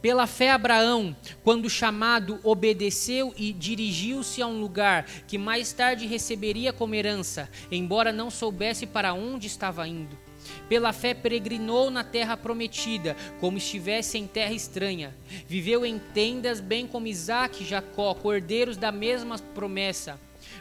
Pela 0.00 0.28
fé, 0.28 0.50
Abraão, 0.50 1.16
quando 1.42 1.68
chamado, 1.68 2.38
obedeceu 2.44 3.34
e 3.36 3.52
dirigiu-se 3.52 4.40
a 4.40 4.46
um 4.46 4.60
lugar 4.60 5.04
que 5.26 5.36
mais 5.36 5.72
tarde 5.72 6.06
receberia 6.06 6.72
como 6.72 6.94
herança, 6.94 7.50
embora 7.72 8.12
não 8.12 8.30
soubesse 8.30 8.86
para 8.86 9.12
onde 9.14 9.48
estava 9.48 9.88
indo. 9.88 10.16
Pela 10.68 10.92
fé, 10.92 11.14
peregrinou 11.14 11.90
na 11.90 12.04
terra 12.04 12.36
prometida, 12.36 13.16
como 13.40 13.58
estivesse 13.58 14.18
em 14.18 14.26
terra 14.26 14.52
estranha. 14.52 15.14
Viveu 15.46 15.84
em 15.84 15.98
tendas, 15.98 16.60
bem 16.60 16.86
como 16.86 17.06
Isaac 17.06 17.62
e 17.62 17.66
Jacó, 17.66 18.14
cordeiros 18.14 18.76
da 18.76 18.92
mesma 18.92 19.38
promessa 19.54 20.18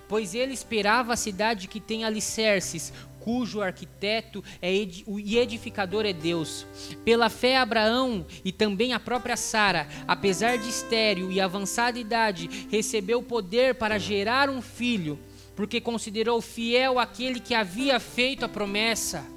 pois 0.07 0.35
ele 0.35 0.53
esperava 0.53 1.13
a 1.13 1.17
cidade 1.17 1.67
que 1.67 1.79
tem 1.79 2.03
alicerces, 2.03 2.93
cujo 3.19 3.59
arquiteto 3.59 4.43
é 4.61 4.71
e 4.71 5.37
edificador 5.37 6.05
é 6.05 6.13
Deus. 6.13 6.65
Pela 7.03 7.27
fé, 7.27 7.57
Abraão 7.57 8.25
e 8.43 8.51
também 8.51 8.93
a 8.93 8.99
própria 8.99 9.35
Sara, 9.35 9.87
apesar 10.07 10.57
de 10.59 10.69
estéril 10.69 11.31
e 11.31 11.41
avançada 11.41 11.97
idade, 11.97 12.67
recebeu 12.69 13.23
poder 13.23 13.75
para 13.75 13.97
gerar 13.97 14.47
um 14.47 14.61
filho, 14.61 15.17
porque 15.55 15.81
considerou 15.81 16.39
fiel 16.39 16.99
aquele 16.99 17.39
que 17.39 17.55
havia 17.55 17.99
feito 17.99 18.45
a 18.45 18.49
promessa. 18.49 19.34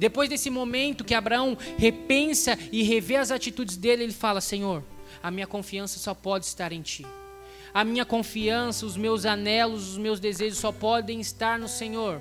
Depois 0.00 0.30
desse 0.30 0.48
momento 0.48 1.04
que 1.04 1.12
Abraão 1.12 1.58
repensa 1.76 2.58
e 2.72 2.82
revê 2.82 3.16
as 3.16 3.30
atitudes 3.30 3.76
dele, 3.76 4.04
ele 4.04 4.14
fala: 4.14 4.40
Senhor, 4.40 4.82
a 5.22 5.30
minha 5.30 5.46
confiança 5.46 5.98
só 5.98 6.14
pode 6.14 6.46
estar 6.46 6.72
em 6.72 6.80
Ti. 6.80 7.04
A 7.74 7.84
minha 7.84 8.06
confiança, 8.06 8.86
os 8.86 8.96
meus 8.96 9.26
anelos, 9.26 9.90
os 9.90 9.98
meus 9.98 10.18
desejos 10.18 10.58
só 10.58 10.72
podem 10.72 11.20
estar 11.20 11.58
no 11.58 11.68
Senhor. 11.68 12.18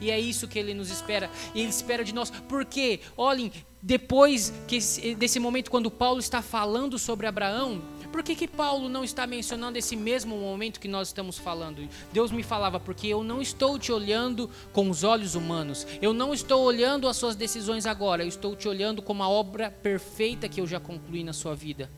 E 0.00 0.08
é 0.08 0.20
isso 0.20 0.46
que 0.46 0.56
Ele 0.56 0.72
nos 0.72 0.88
espera. 0.88 1.28
Ele 1.52 1.68
espera 1.68 2.04
de 2.04 2.14
nós. 2.14 2.30
Porque, 2.48 3.00
olhem, 3.16 3.50
depois 3.82 4.52
que 4.68 4.76
esse, 4.76 5.16
desse 5.16 5.40
momento, 5.40 5.68
quando 5.68 5.90
Paulo 5.90 6.20
está 6.20 6.40
falando 6.40 6.96
sobre 6.96 7.26
Abraão, 7.26 7.82
por 8.16 8.22
que, 8.22 8.34
que 8.34 8.48
Paulo 8.48 8.88
não 8.88 9.04
está 9.04 9.26
mencionando 9.26 9.76
esse 9.76 9.94
mesmo 9.94 10.38
momento 10.38 10.80
que 10.80 10.88
nós 10.88 11.08
estamos 11.08 11.36
falando? 11.36 11.86
Deus 12.14 12.30
me 12.30 12.42
falava, 12.42 12.80
porque 12.80 13.08
eu 13.08 13.22
não 13.22 13.42
estou 13.42 13.78
te 13.78 13.92
olhando 13.92 14.48
com 14.72 14.88
os 14.88 15.04
olhos 15.04 15.34
humanos, 15.34 15.86
eu 16.00 16.14
não 16.14 16.32
estou 16.32 16.62
olhando 16.64 17.08
as 17.08 17.18
suas 17.18 17.36
decisões 17.36 17.84
agora, 17.84 18.24
eu 18.24 18.28
estou 18.28 18.56
te 18.56 18.66
olhando 18.66 19.02
como 19.02 19.22
a 19.22 19.28
obra 19.28 19.70
perfeita 19.70 20.48
que 20.48 20.62
eu 20.62 20.66
já 20.66 20.80
concluí 20.80 21.22
na 21.22 21.34
sua 21.34 21.54
vida. 21.54 21.90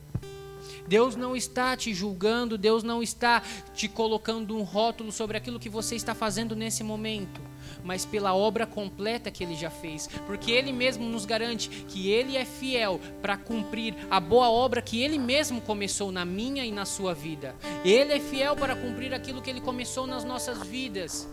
Deus 0.89 1.15
não 1.15 1.37
está 1.37 1.77
te 1.77 1.95
julgando, 1.95 2.59
Deus 2.59 2.83
não 2.83 3.01
está 3.01 3.41
te 3.73 3.87
colocando 3.87 4.57
um 4.57 4.65
rótulo 4.65 5.13
sobre 5.13 5.37
aquilo 5.37 5.61
que 5.61 5.69
você 5.69 5.95
está 5.95 6.17
fazendo 6.17 6.57
nesse 6.57 6.83
momento, 6.83 7.41
mas 7.89 8.05
pela 8.05 8.35
obra 8.35 8.67
completa 8.67 9.31
que 9.31 9.43
ele 9.43 9.55
já 9.55 9.71
fez, 9.71 10.11
porque 10.27 10.51
ele 10.51 10.75
mesmo 10.75 11.09
nos 11.09 11.25
garante 11.25 11.71
que 11.71 12.11
ele 12.11 12.37
é 12.37 12.45
fiel 12.45 13.01
para 13.23 13.35
cumprir 13.35 13.95
a 14.11 14.21
boa 14.21 14.51
obra 14.51 14.83
que 14.83 15.03
ele 15.03 15.19
mesmo 15.19 15.63
começou 15.63 16.13
na 16.13 16.23
minha 16.23 16.67
e 16.67 16.71
na 16.71 16.85
sua 16.85 17.15
vida. 17.15 17.57
Ele 17.83 18.13
é 18.13 18.21
fiel 18.21 18.55
para 18.55 18.77
cumprir 18.77 19.15
aquilo 19.15 19.41
que 19.41 19.49
ele 19.49 19.63
começou 19.63 20.07
nas 20.07 20.23
nossas 20.23 20.63
vidas. 20.67 21.27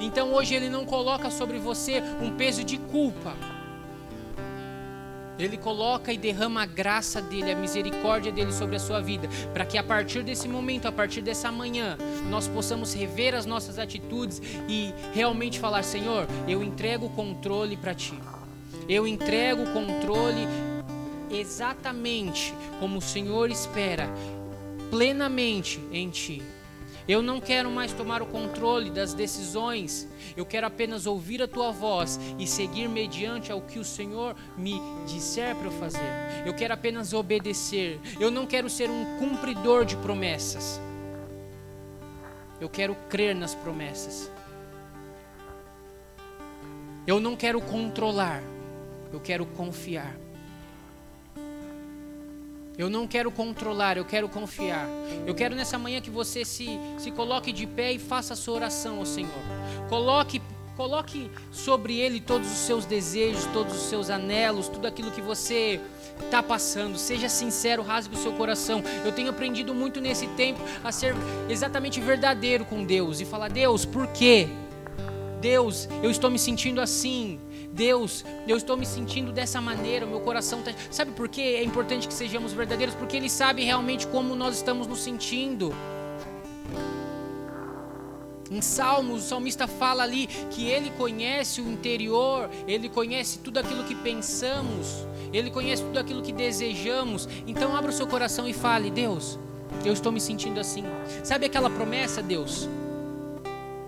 Então 0.00 0.32
hoje 0.32 0.54
ele 0.54 0.70
não 0.70 0.86
coloca 0.86 1.30
sobre 1.30 1.58
você 1.58 2.00
um 2.22 2.34
peso 2.34 2.64
de 2.64 2.78
culpa 2.78 3.36
Ele 5.38 5.56
coloca 5.56 6.12
e 6.12 6.18
derrama 6.18 6.62
a 6.62 6.66
graça 6.66 7.22
dele, 7.22 7.52
a 7.52 7.56
misericórdia 7.56 8.32
dele 8.32 8.52
sobre 8.52 8.76
a 8.76 8.80
sua 8.80 9.00
vida, 9.00 9.28
para 9.54 9.64
que 9.64 9.78
a 9.78 9.82
partir 9.82 10.22
desse 10.22 10.48
momento, 10.48 10.86
a 10.86 10.92
partir 10.92 11.20
dessa 11.20 11.52
manhã, 11.52 11.96
nós 12.28 12.48
possamos 12.48 12.92
rever 12.92 13.34
as 13.34 13.46
nossas 13.46 13.78
atitudes 13.78 14.42
e 14.68 14.92
realmente 15.14 15.58
falar: 15.60 15.82
Senhor, 15.84 16.26
eu 16.48 16.62
entrego 16.62 17.06
o 17.06 17.10
controle 17.10 17.76
para 17.76 17.94
ti. 17.94 18.18
Eu 18.88 19.06
entrego 19.06 19.62
o 19.62 19.72
controle 19.72 20.46
exatamente 21.30 22.54
como 22.80 22.98
o 22.98 23.02
Senhor 23.02 23.50
espera, 23.50 24.08
plenamente 24.90 25.80
em 25.92 26.08
ti. 26.08 26.42
Eu 27.08 27.22
não 27.22 27.40
quero 27.40 27.70
mais 27.70 27.90
tomar 27.94 28.20
o 28.20 28.26
controle 28.26 28.90
das 28.90 29.14
decisões, 29.14 30.06
eu 30.36 30.44
quero 30.44 30.66
apenas 30.66 31.06
ouvir 31.06 31.42
a 31.42 31.48
tua 31.48 31.72
voz 31.72 32.20
e 32.38 32.46
seguir 32.46 32.86
mediante 32.86 33.50
ao 33.50 33.62
que 33.62 33.78
o 33.78 33.84
Senhor 33.84 34.36
me 34.58 34.78
disser 35.06 35.56
para 35.56 35.68
eu 35.68 35.72
fazer. 35.72 36.44
Eu 36.44 36.54
quero 36.54 36.74
apenas 36.74 37.14
obedecer, 37.14 37.98
eu 38.20 38.30
não 38.30 38.46
quero 38.46 38.68
ser 38.68 38.90
um 38.90 39.18
cumpridor 39.18 39.86
de 39.86 39.96
promessas. 39.96 40.78
Eu 42.60 42.68
quero 42.68 42.94
crer 43.08 43.34
nas 43.34 43.54
promessas. 43.54 44.30
Eu 47.06 47.18
não 47.18 47.34
quero 47.34 47.58
controlar, 47.62 48.42
eu 49.10 49.18
quero 49.18 49.46
confiar. 49.46 50.14
Eu 52.78 52.88
não 52.88 53.08
quero 53.08 53.28
controlar, 53.32 53.96
eu 53.96 54.04
quero 54.04 54.28
confiar. 54.28 54.88
Eu 55.26 55.34
quero 55.34 55.56
nessa 55.56 55.76
manhã 55.76 56.00
que 56.00 56.10
você 56.10 56.44
se, 56.44 56.78
se 56.96 57.10
coloque 57.10 57.52
de 57.52 57.66
pé 57.66 57.92
e 57.92 57.98
faça 57.98 58.34
a 58.34 58.36
sua 58.36 58.54
oração 58.54 59.00
ao 59.00 59.04
Senhor. 59.04 59.32
Coloque, 59.88 60.40
coloque 60.76 61.28
sobre 61.50 61.98
Ele 61.98 62.20
todos 62.20 62.46
os 62.46 62.58
seus 62.58 62.86
desejos, 62.86 63.46
todos 63.46 63.74
os 63.74 63.88
seus 63.88 64.10
anelos, 64.10 64.68
tudo 64.68 64.86
aquilo 64.86 65.10
que 65.10 65.20
você 65.20 65.80
está 66.24 66.40
passando. 66.40 66.96
Seja 66.96 67.28
sincero, 67.28 67.82
rasgue 67.82 68.14
o 68.14 68.18
seu 68.18 68.32
coração. 68.34 68.80
Eu 69.04 69.10
tenho 69.10 69.30
aprendido 69.30 69.74
muito 69.74 70.00
nesse 70.00 70.28
tempo 70.28 70.60
a 70.84 70.92
ser 70.92 71.16
exatamente 71.48 72.00
verdadeiro 72.00 72.64
com 72.64 72.84
Deus 72.84 73.20
e 73.20 73.24
falar: 73.24 73.48
Deus, 73.48 73.84
por 73.84 74.06
quê? 74.06 74.46
Deus, 75.40 75.88
eu 76.00 76.12
estou 76.12 76.30
me 76.30 76.38
sentindo 76.38 76.80
assim. 76.80 77.40
Deus, 77.78 78.24
eu 78.48 78.56
estou 78.56 78.76
me 78.76 78.84
sentindo 78.84 79.30
dessa 79.30 79.60
maneira, 79.60 80.04
meu 80.04 80.18
coração 80.18 80.58
está. 80.58 80.72
Sabe 80.90 81.12
por 81.12 81.28
que 81.28 81.40
é 81.40 81.62
importante 81.62 82.08
que 82.08 82.12
sejamos 82.12 82.52
verdadeiros? 82.52 82.96
Porque 82.96 83.16
Ele 83.16 83.30
sabe 83.30 83.62
realmente 83.62 84.04
como 84.08 84.34
nós 84.34 84.56
estamos 84.56 84.88
nos 84.88 84.98
sentindo. 84.98 85.72
Em 88.50 88.60
Salmos, 88.60 89.24
o 89.24 89.28
salmista 89.28 89.68
fala 89.68 90.02
ali 90.02 90.26
que 90.50 90.68
ele 90.68 90.90
conhece 90.92 91.60
o 91.60 91.70
interior, 91.70 92.48
ele 92.66 92.88
conhece 92.88 93.38
tudo 93.40 93.58
aquilo 93.58 93.84
que 93.84 93.94
pensamos, 93.94 95.06
ele 95.34 95.50
conhece 95.50 95.82
tudo 95.82 95.98
aquilo 95.98 96.22
que 96.22 96.32
desejamos. 96.32 97.28
Então, 97.46 97.76
abra 97.76 97.90
o 97.90 97.94
seu 97.94 98.06
coração 98.06 98.48
e 98.48 98.54
fale: 98.54 98.90
Deus, 98.90 99.38
eu 99.84 99.92
estou 99.92 100.10
me 100.10 100.20
sentindo 100.20 100.58
assim. 100.58 100.82
Sabe 101.22 101.44
aquela 101.44 101.68
promessa, 101.68 102.22
Deus? 102.22 102.66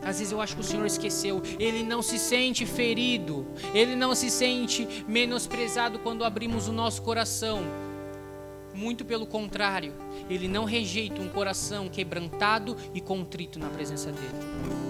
Às 0.03 0.19
vezes 0.19 0.33
eu 0.33 0.41
acho 0.41 0.55
que 0.55 0.61
o 0.61 0.65
Senhor 0.65 0.87
esqueceu. 0.87 1.43
Ele 1.59 1.83
não 1.83 2.03
se 2.03 2.19
sente 2.19 2.65
ferido. 2.65 3.47
Ele 3.75 3.95
não 3.95 4.15
se 4.15 4.31
sente 4.31 5.05
menosprezado 5.07 5.99
quando 5.99 6.25
abrimos 6.25 6.69
o 6.69 6.73
nosso 6.73 7.03
coração. 7.03 7.61
Muito 8.73 9.05
pelo 9.05 9.27
contrário, 9.27 9.93
ele 10.29 10.47
não 10.47 10.65
rejeita 10.65 11.21
um 11.21 11.29
coração 11.29 11.89
quebrantado 11.89 12.77
e 12.95 13.01
contrito 13.01 13.59
na 13.59 13.69
presença 13.69 14.13
dele. 14.13 14.81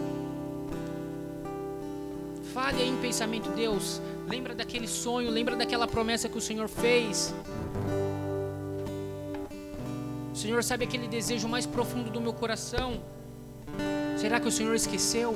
Fale 2.53 2.83
aí 2.83 2.89
em 2.89 3.01
pensamento, 3.01 3.51
Deus. 3.51 4.03
Lembra 4.29 4.55
daquele 4.55 4.87
sonho, 4.87 5.31
lembra 5.31 5.57
daquela 5.57 5.89
promessa 5.89 6.29
que 6.29 6.37
o 6.37 6.41
Senhor 6.41 6.69
fez. 6.69 7.35
O 10.33 10.37
Senhor 10.37 10.63
sabe 10.63 10.85
aquele 10.85 11.09
desejo 11.09 11.49
mais 11.49 11.65
profundo 11.65 12.11
do 12.11 12.21
meu 12.21 12.33
coração. 12.33 13.01
Será 14.21 14.39
que 14.39 14.49
o 14.49 14.53
Senhor 14.53 14.75
esqueceu? 14.75 15.35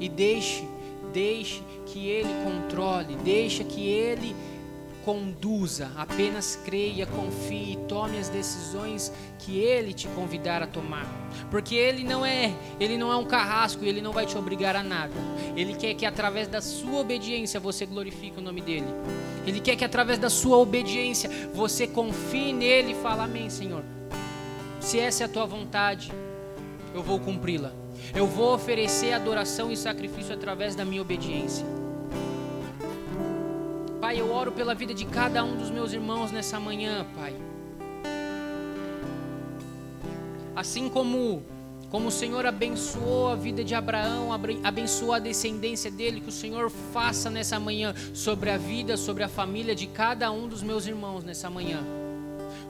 E 0.00 0.08
deixe, 0.08 0.66
deixe 1.12 1.62
que 1.86 2.08
Ele 2.08 2.30
controle, 2.42 3.14
deixe 3.22 3.62
que 3.62 3.86
Ele 3.86 4.34
conduza, 5.04 5.90
apenas 5.96 6.56
creia, 6.64 7.06
confie, 7.06 7.78
tome 7.88 8.18
as 8.18 8.28
decisões 8.28 9.12
que 9.38 9.58
ele 9.58 9.92
te 9.92 10.08
convidar 10.08 10.62
a 10.62 10.66
tomar. 10.66 11.06
Porque 11.50 11.74
ele 11.74 12.04
não 12.04 12.24
é, 12.24 12.52
ele 12.78 12.96
não 12.96 13.10
é 13.10 13.16
um 13.16 13.24
carrasco, 13.24 13.84
ele 13.84 14.00
não 14.00 14.12
vai 14.12 14.26
te 14.26 14.36
obrigar 14.36 14.76
a 14.76 14.82
nada. 14.82 15.14
Ele 15.56 15.74
quer 15.74 15.94
que 15.94 16.06
através 16.06 16.48
da 16.48 16.60
sua 16.60 17.00
obediência 17.00 17.58
você 17.58 17.86
glorifique 17.86 18.38
o 18.38 18.42
nome 18.42 18.60
dele. 18.60 18.86
Ele 19.46 19.60
quer 19.60 19.76
que 19.76 19.84
através 19.84 20.18
da 20.18 20.30
sua 20.30 20.58
obediência 20.58 21.30
você 21.54 21.86
confie 21.86 22.52
nele 22.52 22.92
e 22.92 23.02
fale 23.02 23.20
amém, 23.20 23.48
Senhor. 23.48 23.82
Se 24.80 24.98
essa 24.98 25.24
é 25.24 25.26
a 25.26 25.28
tua 25.28 25.46
vontade, 25.46 26.12
eu 26.94 27.02
vou 27.02 27.18
cumpri-la. 27.18 27.72
Eu 28.14 28.26
vou 28.26 28.54
oferecer 28.54 29.12
adoração 29.12 29.70
e 29.70 29.76
sacrifício 29.76 30.34
através 30.34 30.74
da 30.74 30.84
minha 30.84 31.02
obediência. 31.02 31.79
Pai, 34.00 34.18
eu 34.18 34.32
oro 34.32 34.50
pela 34.50 34.74
vida 34.74 34.94
de 34.94 35.04
cada 35.04 35.44
um 35.44 35.56
dos 35.56 35.70
meus 35.70 35.92
irmãos 35.92 36.32
nessa 36.32 36.58
manhã, 36.58 37.06
Pai. 37.14 37.36
Assim 40.56 40.88
como 40.88 41.42
como 41.90 42.06
o 42.06 42.10
Senhor 42.10 42.46
abençoou 42.46 43.28
a 43.28 43.34
vida 43.34 43.64
de 43.64 43.74
Abraão, 43.74 44.28
abençoou 44.62 45.12
a 45.12 45.18
descendência 45.18 45.90
dele, 45.90 46.20
que 46.20 46.28
o 46.28 46.32
Senhor 46.32 46.70
faça 46.92 47.28
nessa 47.28 47.58
manhã 47.58 47.92
sobre 48.14 48.48
a 48.48 48.56
vida, 48.56 48.96
sobre 48.96 49.24
a 49.24 49.28
família 49.28 49.74
de 49.74 49.88
cada 49.88 50.30
um 50.30 50.46
dos 50.46 50.62
meus 50.62 50.86
irmãos 50.86 51.24
nessa 51.24 51.50
manhã. 51.50 51.84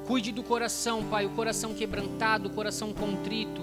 Cuide 0.06 0.32
do 0.32 0.42
coração, 0.42 1.04
Pai, 1.04 1.26
o 1.26 1.30
coração 1.30 1.74
quebrantado, 1.74 2.48
o 2.48 2.50
coração 2.50 2.94
contrito. 2.94 3.60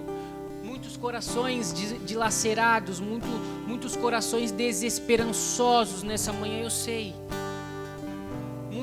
Muitos 0.63 0.95
corações 0.95 1.73
dilacerados, 2.05 2.99
muito, 2.99 3.27
muitos 3.67 3.95
corações 3.95 4.51
desesperançosos 4.51 6.03
nessa 6.03 6.31
manhã, 6.31 6.61
eu 6.61 6.69
sei 6.69 7.15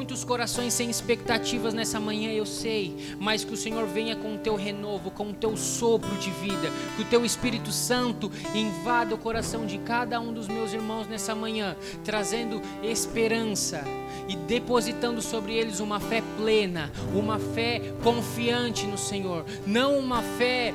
muitos 0.05 0.23
corações 0.23 0.75
sem 0.75 0.91
expectativas 0.91 1.73
nessa 1.73 1.99
manhã, 1.99 2.31
eu 2.31 2.45
sei, 2.45 3.17
mas 3.19 3.43
que 3.43 3.55
o 3.55 3.57
Senhor 3.57 3.87
venha 3.87 4.15
com 4.15 4.35
o 4.35 4.39
teu 4.39 4.55
renovo, 4.55 5.11
com 5.11 5.31
o 5.31 5.33
teu 5.33 5.57
sopro 5.57 6.15
de 6.19 6.31
vida, 6.31 6.71
que 6.95 7.01
o 7.01 7.07
teu 7.07 7.25
Espírito 7.25 7.73
Santo 7.73 8.31
invada 8.55 9.15
o 9.15 9.19
coração 9.19 9.65
de 9.65 9.79
cada 9.79 10.21
um 10.21 10.31
dos 10.31 10.47
meus 10.47 10.75
irmãos 10.75 11.07
nessa 11.07 11.35
manhã, 11.35 11.75
trazendo 12.05 12.61
esperança 12.83 13.83
e 14.29 14.37
depositando 14.37 15.23
sobre 15.23 15.55
eles 15.55 15.81
uma 15.81 15.99
fé 15.99 16.23
plena, 16.37 16.93
uma 17.15 17.39
fé 17.39 17.81
confiante 18.03 18.87
no 18.87 18.99
Senhor, 18.99 19.47
não 19.67 19.99
uma 19.99 20.21
fé 20.21 20.75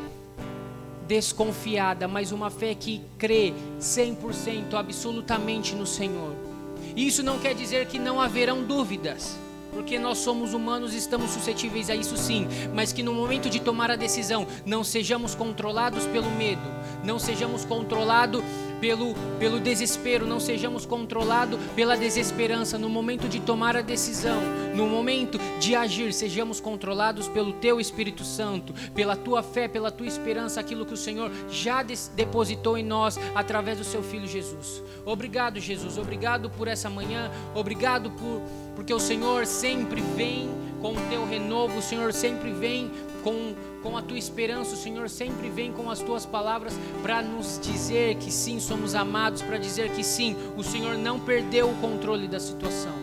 desconfiada, 1.08 2.08
mas 2.08 2.32
uma 2.32 2.50
fé 2.50 2.74
que 2.74 3.00
crê 3.20 3.54
100% 3.80 4.74
absolutamente 4.74 5.76
no 5.76 5.86
Senhor. 5.86 6.49
Isso 6.96 7.24
não 7.24 7.40
quer 7.40 7.54
dizer 7.54 7.86
que 7.88 8.00
não 8.00 8.20
haverão 8.20 8.64
dúvidas, 8.64 9.38
porque 9.72 10.00
nós 10.00 10.18
somos 10.18 10.54
humanos 10.54 10.94
e 10.94 10.98
estamos 10.98 11.32
suscetíveis 11.32 11.90
a 11.90 11.96
isso 11.96 12.18
sim, 12.18 12.48
mas 12.74 12.92
que 12.92 13.04
no 13.04 13.14
momento 13.14 13.50
de 13.50 13.60
tomar 13.60 13.92
a 13.92 13.96
decisão 13.96 14.48
não 14.66 14.84
sejamos 14.84 15.36
controlados 15.36 16.06
pelo 16.08 16.30
medo, 16.32 16.62
não 17.04 17.20
sejamos 17.20 17.66
controlados 17.66 18.44
pelo, 18.80 19.14
pelo 19.38 19.60
desespero, 19.60 20.26
não 20.26 20.40
sejamos 20.40 20.86
controlados 20.86 21.60
pela 21.76 21.98
desesperança. 21.98 22.78
No 22.78 22.90
momento 22.90 23.28
de 23.28 23.40
tomar 23.40 23.76
a 23.76 23.82
decisão, 23.82 24.42
no 24.76 24.88
momento 24.88 25.40
de 25.60 25.76
agir, 25.76 26.14
sejamos 26.14 26.60
controlados 26.60 27.28
pelo 27.28 27.54
Teu 27.54 27.80
Espírito 27.80 28.24
Santo, 28.24 28.74
pela 28.94 29.16
Tua 29.16 29.44
fé, 29.44 29.68
pela 29.68 29.92
Tua 29.92 30.08
esperança, 30.08 30.60
aquilo 30.60 30.86
que 30.86 30.94
o 30.94 30.98
Senhor 30.98 31.32
já 31.50 31.84
depositou 32.16 32.78
em 32.78 32.84
nós 32.84 33.18
através 33.36 33.78
do 33.78 33.84
Seu 33.84 34.02
Filho 34.02 34.28
Jesus. 34.28 34.84
Obrigado, 35.06 35.60
Jesus. 35.60 35.98
Obrigado 35.98 36.50
por 36.50 36.68
essa 36.68 36.90
manhã. 36.90 37.32
Obrigado 37.56 38.12
por 38.12 38.42
porque 38.80 38.94
o 38.94 39.00
Senhor 39.00 39.46
sempre 39.46 40.00
vem 40.00 40.50
com 40.82 40.94
o 40.94 41.10
teu 41.10 41.26
renovo, 41.26 41.80
o 41.80 41.82
Senhor 41.82 42.14
sempre 42.14 42.54
vem 42.54 42.90
com, 43.24 43.54
com 43.82 43.98
a 43.98 44.02
tua 44.02 44.18
esperança, 44.18 44.74
o 44.74 44.78
Senhor 44.78 45.10
sempre 45.10 45.50
vem 45.50 45.72
com 45.72 45.90
as 45.90 46.00
tuas 46.00 46.26
palavras 46.26 46.74
para 47.02 47.22
nos 47.22 47.60
dizer 47.62 48.16
que 48.16 48.32
sim, 48.32 48.60
somos 48.60 48.96
amados, 48.96 49.42
para 49.42 49.58
dizer 49.58 49.92
que 49.92 50.04
sim, 50.04 50.36
o 50.58 50.64
Senhor 50.64 50.98
não 50.98 51.20
perdeu 51.20 51.70
o 51.70 51.76
controle 51.76 52.28
da 52.28 52.40
situação. 52.40 52.94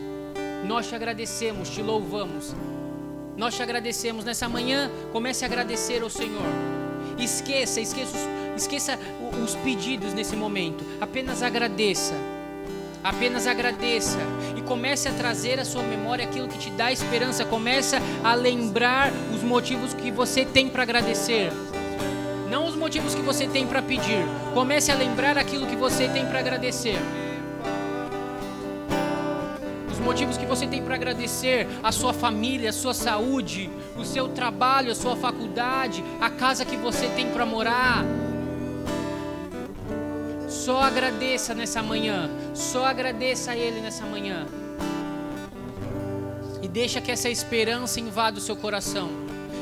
Nós 0.67 0.89
te 0.89 0.95
agradecemos, 0.95 1.71
te 1.71 1.83
louvamos. 1.83 2.55
Nós 3.37 3.55
te 3.55 3.63
agradecemos 3.63 4.25
nessa 4.25 4.49
manhã. 4.49 4.91
Comece 5.13 5.45
a 5.45 5.47
agradecer 5.47 6.03
ao 6.03 6.11
Senhor. 6.11 6.43
Esqueça, 7.19 7.81
esqueça 7.81 8.37
esqueça 8.57 8.99
os 9.45 9.55
pedidos 9.57 10.13
nesse 10.15 10.35
momento. 10.35 10.85
Apenas 11.01 11.43
agradeça. 11.43 12.15
Apenas 13.07 13.47
agradeça 13.47 14.19
e 14.57 14.61
comece 14.61 15.07
a 15.09 15.13
trazer 15.13 15.61
à 15.61 15.65
sua 15.65 15.85
memória 15.85 16.25
aquilo 16.25 16.49
que 16.49 16.59
te 16.59 16.71
dá 16.71 16.91
esperança. 16.91 17.45
Comece 17.45 17.95
a 18.25 18.35
lembrar 18.35 19.13
os 19.33 19.45
motivos 19.45 19.95
que 19.95 20.11
você 20.11 20.45
tem 20.45 20.69
para 20.69 20.83
agradecer. 20.83 21.53
Não 22.51 22.67
os 22.67 22.75
motivos 22.75 23.15
que 23.15 23.23
você 23.23 23.47
tem 23.47 23.65
para 23.65 23.81
pedir. 23.81 24.27
Comece 24.53 24.91
a 24.91 24.97
lembrar 24.97 25.39
aquilo 25.39 25.69
que 25.69 25.77
você 25.77 26.09
tem 26.09 26.27
para 26.27 26.41
agradecer. 26.41 26.99
Os 29.89 30.01
motivos 30.01 30.37
que 30.37 30.45
você 30.45 30.67
tem 30.67 30.83
para 30.83 30.97
agradecer: 30.97 31.69
a 31.85 31.93
sua 31.93 32.13
família, 32.13 32.71
a 32.71 32.73
sua 32.73 32.93
saúde, 32.93 33.71
o 33.97 34.05
seu 34.05 34.27
trabalho, 34.27 34.91
a 34.91 34.97
sua 34.97 35.15
faculdade, 35.15 36.03
a 36.21 36.29
casa 36.29 36.65
que 36.65 36.77
você 36.77 37.07
tem 37.11 37.31
para 37.31 37.47
morar. 37.47 38.05
Só 40.57 40.81
agradeça 40.81 41.55
nessa 41.55 41.83
manhã. 41.83 42.31
Só 42.55 42.87
agradeça 42.87 43.53
a 43.53 43.57
Ele 43.57 43.81
nessa 43.81 44.05
manhã. 44.05 44.47
E 46.63 46.67
deixa 46.67 47.01
que 47.01 47.13
essa 47.13 47.29
esperança 47.29 48.01
invada 48.01 48.39
o 48.39 48.41
seu 48.41 48.57
coração. 48.57 49.09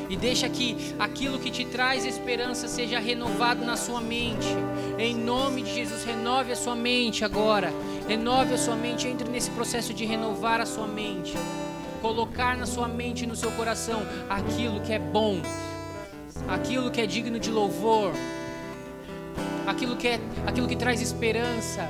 E 0.09 0.15
deixa 0.15 0.47
que 0.49 0.95
aquilo 0.97 1.37
que 1.37 1.51
te 1.51 1.65
traz 1.65 2.05
esperança 2.05 2.67
seja 2.67 2.97
renovado 2.97 3.63
na 3.65 3.75
sua 3.75 3.99
mente. 4.01 4.47
Em 4.97 5.13
nome 5.13 5.61
de 5.63 5.75
Jesus, 5.75 6.03
renove 6.03 6.53
a 6.53 6.55
sua 6.55 6.75
mente 6.75 7.25
agora. 7.25 7.71
Renove 8.07 8.53
a 8.53 8.57
sua 8.57 8.75
mente, 8.75 9.07
entre 9.07 9.29
nesse 9.29 9.51
processo 9.51 9.93
de 9.93 10.05
renovar 10.05 10.61
a 10.61 10.65
sua 10.65 10.87
mente. 10.87 11.33
Colocar 12.01 12.55
na 12.57 12.65
sua 12.65 12.87
mente 12.87 13.25
e 13.25 13.27
no 13.27 13.35
seu 13.35 13.51
coração 13.51 14.01
aquilo 14.29 14.79
que 14.79 14.93
é 14.93 14.99
bom, 14.99 15.41
aquilo 16.47 16.89
que 16.89 17.01
é 17.01 17.05
digno 17.05 17.39
de 17.39 17.51
louvor, 17.51 18.13
aquilo 19.65 19.95
que, 19.95 20.07
é, 20.07 20.19
aquilo 20.45 20.67
que 20.67 20.75
traz 20.75 21.01
esperança, 21.01 21.87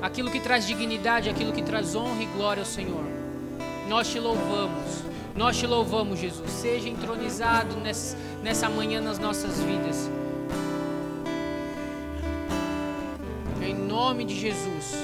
aquilo 0.00 0.30
que 0.30 0.40
traz 0.40 0.66
dignidade, 0.66 1.28
aquilo 1.28 1.52
que 1.52 1.62
traz 1.62 1.94
honra 1.94 2.22
e 2.22 2.26
glória 2.26 2.60
ao 2.62 2.66
Senhor. 2.66 3.04
Nós 3.88 4.08
te 4.08 4.18
louvamos, 4.18 5.02
nós 5.34 5.56
te 5.56 5.66
louvamos, 5.66 6.18
Jesus. 6.18 6.50
Seja 6.50 6.88
entronizado 6.88 7.76
nessa, 7.76 8.16
nessa 8.42 8.68
manhã 8.68 9.00
nas 9.00 9.18
nossas 9.18 9.60
vidas. 9.60 10.10
Em 13.62 13.74
nome 13.74 14.24
de 14.24 14.38
Jesus, 14.38 14.94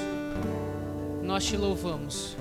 nós 1.21 1.43
te 1.45 1.57
louvamos. 1.57 2.35